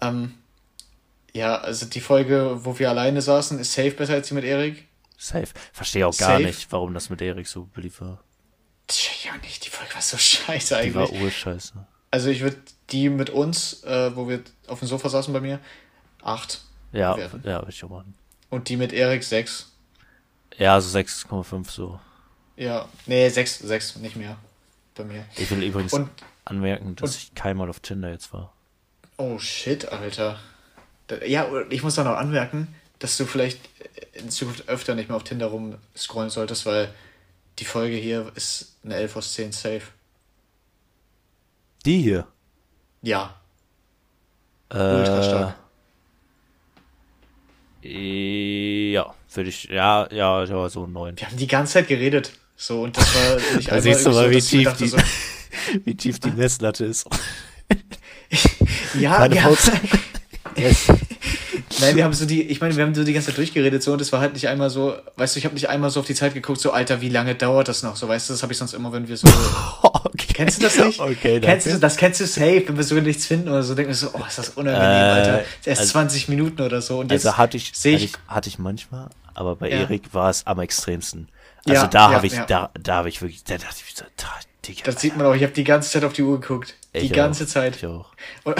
Ähm, 0.00 0.34
ja, 1.34 1.56
also 1.58 1.86
die 1.86 2.00
Folge, 2.00 2.64
wo 2.64 2.78
wir 2.78 2.88
alleine 2.90 3.20
saßen, 3.22 3.58
ist 3.58 3.72
safe 3.72 3.90
besser 3.92 4.14
als 4.14 4.28
die 4.28 4.34
mit 4.34 4.44
Erik. 4.44 4.86
Safe. 5.16 5.48
Verstehe 5.72 6.06
auch 6.06 6.16
gar 6.16 6.32
Safe. 6.32 6.44
nicht, 6.44 6.70
warum 6.70 6.94
das 6.94 7.10
mit 7.10 7.20
Erik 7.20 7.46
so 7.48 7.64
beliebt 7.74 8.00
war. 8.00 8.22
Tja, 8.86 9.32
ja 9.32 9.36
nicht. 9.42 9.66
Die 9.66 9.70
Folge 9.70 9.94
war 9.94 10.02
so 10.02 10.16
scheiße 10.18 10.80
Die 10.84 10.94
war 10.94 11.06
eigentlich. 11.08 11.22
urscheiße. 11.22 11.72
Also 12.10 12.30
ich 12.30 12.40
würde 12.40 12.56
die 12.90 13.08
mit 13.10 13.28
uns, 13.30 13.82
äh, 13.84 14.14
wo 14.16 14.28
wir 14.28 14.40
auf 14.66 14.78
dem 14.78 14.88
Sofa 14.88 15.08
saßen 15.08 15.32
bei 15.32 15.40
mir, 15.40 15.58
acht. 16.22 16.60
Ja, 16.92 17.16
Werfen. 17.16 17.42
ja, 17.44 17.58
würde 17.60 17.70
ich 17.70 17.84
auch 17.84 17.90
machen. 17.90 18.14
Und 18.48 18.68
die 18.70 18.76
mit 18.76 18.92
Erik 18.94 19.22
sechs. 19.24 19.72
Ja, 20.56 20.80
so 20.80 20.96
6,5 20.98 21.70
so. 21.70 22.00
Ja, 22.56 22.88
nee, 23.06 23.28
sechs, 23.28 23.58
sechs, 23.58 23.94
nicht 23.96 24.16
mehr. 24.16 24.36
Bei 24.96 25.04
mir. 25.04 25.24
Ich 25.36 25.48
will 25.50 25.62
übrigens 25.62 25.92
Und- 25.92 26.10
anmerken, 26.44 26.96
dass 26.96 27.10
und- 27.10 27.16
ich 27.22 27.34
keinmal 27.34 27.68
auf 27.70 27.78
Tinder 27.80 28.10
jetzt 28.10 28.32
war. 28.32 28.52
Oh 29.16 29.38
shit, 29.38 29.86
Alter. 29.92 30.38
Ja, 31.26 31.48
ich 31.70 31.82
muss 31.82 31.94
da 31.94 32.04
noch 32.04 32.16
anmerken, 32.16 32.74
dass 32.98 33.16
du 33.16 33.24
vielleicht 33.26 33.60
in 34.12 34.30
Zukunft 34.30 34.68
öfter 34.68 34.94
nicht 34.94 35.08
mehr 35.08 35.16
auf 35.16 35.24
Tinder 35.24 35.46
rumscrollen 35.46 36.30
solltest, 36.30 36.66
weil 36.66 36.92
die 37.58 37.64
Folge 37.64 37.96
hier 37.96 38.30
ist 38.34 38.76
eine 38.84 38.94
11 38.96 39.16
aus 39.16 39.32
10 39.34 39.52
safe. 39.52 39.82
Die 41.86 42.02
hier. 42.02 42.26
Ja, 43.02 43.34
Äh, 44.70 44.76
ultra 44.76 45.22
stark. 45.22 45.56
Ja, 47.82 49.14
würde 49.38 49.48
ich. 49.48 49.64
Ja, 49.64 50.06
ja, 50.12 50.44
ja, 50.44 50.68
so 50.68 50.86
neun. 50.86 51.16
Wir 51.18 51.26
haben 51.28 51.36
die 51.36 51.46
ganze 51.46 51.74
Zeit 51.74 51.88
geredet. 51.88 52.32
So, 52.56 52.82
und 52.82 52.96
das 52.96 53.14
war 53.14 53.56
nicht 53.56 53.70
Da 53.70 53.80
siehst 53.80 54.04
du 54.04 54.12
so, 54.12 54.18
mal, 54.20 54.30
wie 54.30 54.36
ich 54.36 54.52
mir 54.52 54.58
tief, 54.58 54.64
dachte 54.64 54.84
die, 54.84 54.90
so, 54.90 54.96
wie 55.84 55.94
tief 55.94 56.18
die 56.18 56.30
Messlatte 56.30 56.84
ist. 56.84 57.06
Ja, 59.00 59.16
Keine 59.16 59.42
haben, 59.42 59.56
nein, 61.80 61.96
wir 61.96 62.04
haben 62.04 62.12
so 62.12 62.26
die, 62.26 62.42
ich 62.42 62.60
meine, 62.60 62.76
wir 62.76 62.84
haben 62.84 62.94
so 62.94 63.04
die 63.04 63.12
ganze 63.12 63.28
Zeit 63.28 63.38
durchgeredet 63.38 63.82
so 63.82 63.92
und 63.92 64.00
es 64.00 64.12
war 64.12 64.20
halt 64.20 64.34
nicht 64.34 64.48
einmal 64.48 64.70
so, 64.70 64.96
weißt 65.16 65.34
du, 65.34 65.38
ich 65.38 65.44
habe 65.44 65.54
nicht 65.54 65.68
einmal 65.68 65.90
so 65.90 66.00
auf 66.00 66.06
die 66.06 66.14
Zeit 66.14 66.34
geguckt, 66.34 66.60
so, 66.60 66.72
Alter, 66.72 67.00
wie 67.00 67.08
lange 67.08 67.34
dauert 67.34 67.68
das 67.68 67.82
noch? 67.82 67.96
So, 67.96 68.08
weißt 68.08 68.28
du, 68.28 68.34
das 68.34 68.42
habe 68.42 68.52
ich 68.52 68.58
sonst 68.58 68.74
immer, 68.74 68.92
wenn 68.92 69.08
wir 69.08 69.16
so, 69.16 69.28
okay. 69.82 70.26
kennst 70.34 70.58
du 70.58 70.64
das 70.64 70.78
nicht? 70.78 71.00
Okay, 71.00 71.40
kennst 71.40 71.66
du, 71.66 71.70
danke. 71.70 71.80
das 71.80 71.96
kennst 71.96 72.20
du 72.20 72.26
safe, 72.26 72.64
wenn 72.66 72.76
wir 72.76 72.84
so 72.84 72.94
nichts 72.96 73.26
finden 73.26 73.48
oder 73.48 73.62
so, 73.62 73.74
denken 73.74 73.90
wir 73.90 73.96
so, 73.96 74.10
oh, 74.12 74.24
ist 74.26 74.38
das 74.38 74.50
unangenehm, 74.50 74.84
Äh, 74.86 74.94
Alter. 74.94 75.44
Erst 75.64 75.80
also- 75.80 75.92
20 75.92 76.28
Minuten 76.28 76.60
oder 76.62 76.82
so 76.82 76.98
und 77.00 77.10
jetzt 77.12 77.24
Also 77.26 77.38
hatte 77.38 77.56
ich, 77.56 77.72
sehe 77.74 77.96
ich, 77.96 78.12
hatte 78.26 78.48
ich 78.48 78.58
manchmal, 78.58 79.08
aber 79.38 79.56
bei 79.56 79.70
Ja. 79.70 79.78
Erik 79.78 80.12
war 80.12 80.30
es 80.30 80.46
am 80.46 80.58
extremsten. 80.60 81.28
Also 81.66 81.82
Ja, 81.82 81.86
da 81.88 82.10
ja, 82.10 82.16
habe 82.16 82.26
ich, 82.26 82.34
da, 82.34 82.70
da 82.74 82.94
habe 82.96 83.08
ich 83.08 83.22
wirklich, 83.22 83.44
da 83.44 83.56
dachte 83.58 83.82
ich 83.86 83.94
so, 83.94 84.04
da, 84.16 84.26
Digga. 84.66 84.82
das 84.84 85.00
sieht 85.00 85.16
man 85.16 85.26
auch, 85.26 85.34
ich 85.34 85.42
habe 85.42 85.52
die 85.52 85.64
ganze 85.64 85.90
Zeit 85.90 86.04
auf 86.04 86.12
die 86.12 86.22
Uhr 86.22 86.40
geguckt. 86.40 86.74
Die 86.94 86.98
Ich 86.98 87.12
ganze 87.12 87.44
auch, 87.44 87.48
Zeit. 87.48 87.76
Ich 87.76 87.86
auch. 87.86 88.10
Und, 88.44 88.56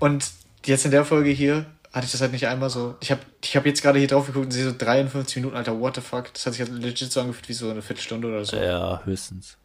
und 0.00 0.30
jetzt 0.66 0.84
in 0.84 0.90
der 0.90 1.04
Folge 1.04 1.30
hier 1.30 1.66
hatte 1.92 2.06
ich 2.06 2.12
das 2.12 2.20
halt 2.20 2.32
nicht 2.32 2.48
einmal 2.48 2.70
so. 2.70 2.96
Ich 3.00 3.10
habe 3.12 3.20
ich 3.42 3.56
hab 3.56 3.64
jetzt 3.66 3.82
gerade 3.82 4.00
hier 4.00 4.08
drauf 4.08 4.26
geguckt 4.26 4.46
und 4.46 4.50
sehe 4.50 4.64
so 4.64 4.74
53 4.76 5.36
Minuten, 5.36 5.56
Alter, 5.56 5.78
what 5.78 5.94
the 5.94 6.00
fuck. 6.00 6.32
Das 6.34 6.44
hat 6.44 6.54
sich 6.54 6.62
halt 6.62 6.72
legit 6.72 7.12
so 7.12 7.20
angefühlt 7.20 7.48
wie 7.48 7.52
so 7.52 7.70
eine 7.70 7.82
Viertelstunde 7.82 8.26
oder 8.28 8.44
so. 8.44 8.56
Ja, 8.56 9.00
höchstens. 9.04 9.56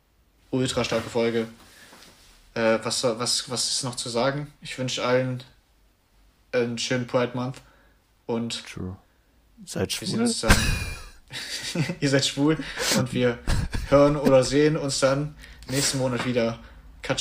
Ultra 0.52 0.84
starke 0.84 1.10
Folge. 1.10 1.48
Äh, 2.54 2.80
was, 2.84 3.04
was, 3.04 3.50
was 3.50 3.70
ist 3.70 3.84
noch 3.84 3.96
zu 3.96 4.10
sagen? 4.10 4.54
Ich 4.62 4.78
wünsche 4.78 5.04
allen 5.04 5.44
einen 6.52 6.78
schönen 6.78 7.08
Pride 7.08 7.32
Month 7.36 7.62
und 8.26 8.64
True. 8.68 8.96
Seid 9.66 10.00
wir 10.00 10.08
sehen 10.08 10.16
schwul. 10.16 10.22
uns 10.26 10.42
dann. 10.42 10.56
Ihr 12.00 12.10
seid 12.10 12.26
schwul 12.26 12.58
und 12.98 13.14
wir 13.14 13.40
hören 13.90 14.16
oder 14.16 14.44
sehen 14.44 14.78
uns 14.78 15.00
dann 15.00 15.36
nächsten 15.70 16.00
Monat 16.00 16.26
wieder. 16.26 16.60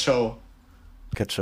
Ciao. 0.01 0.39
Catch 1.15 1.37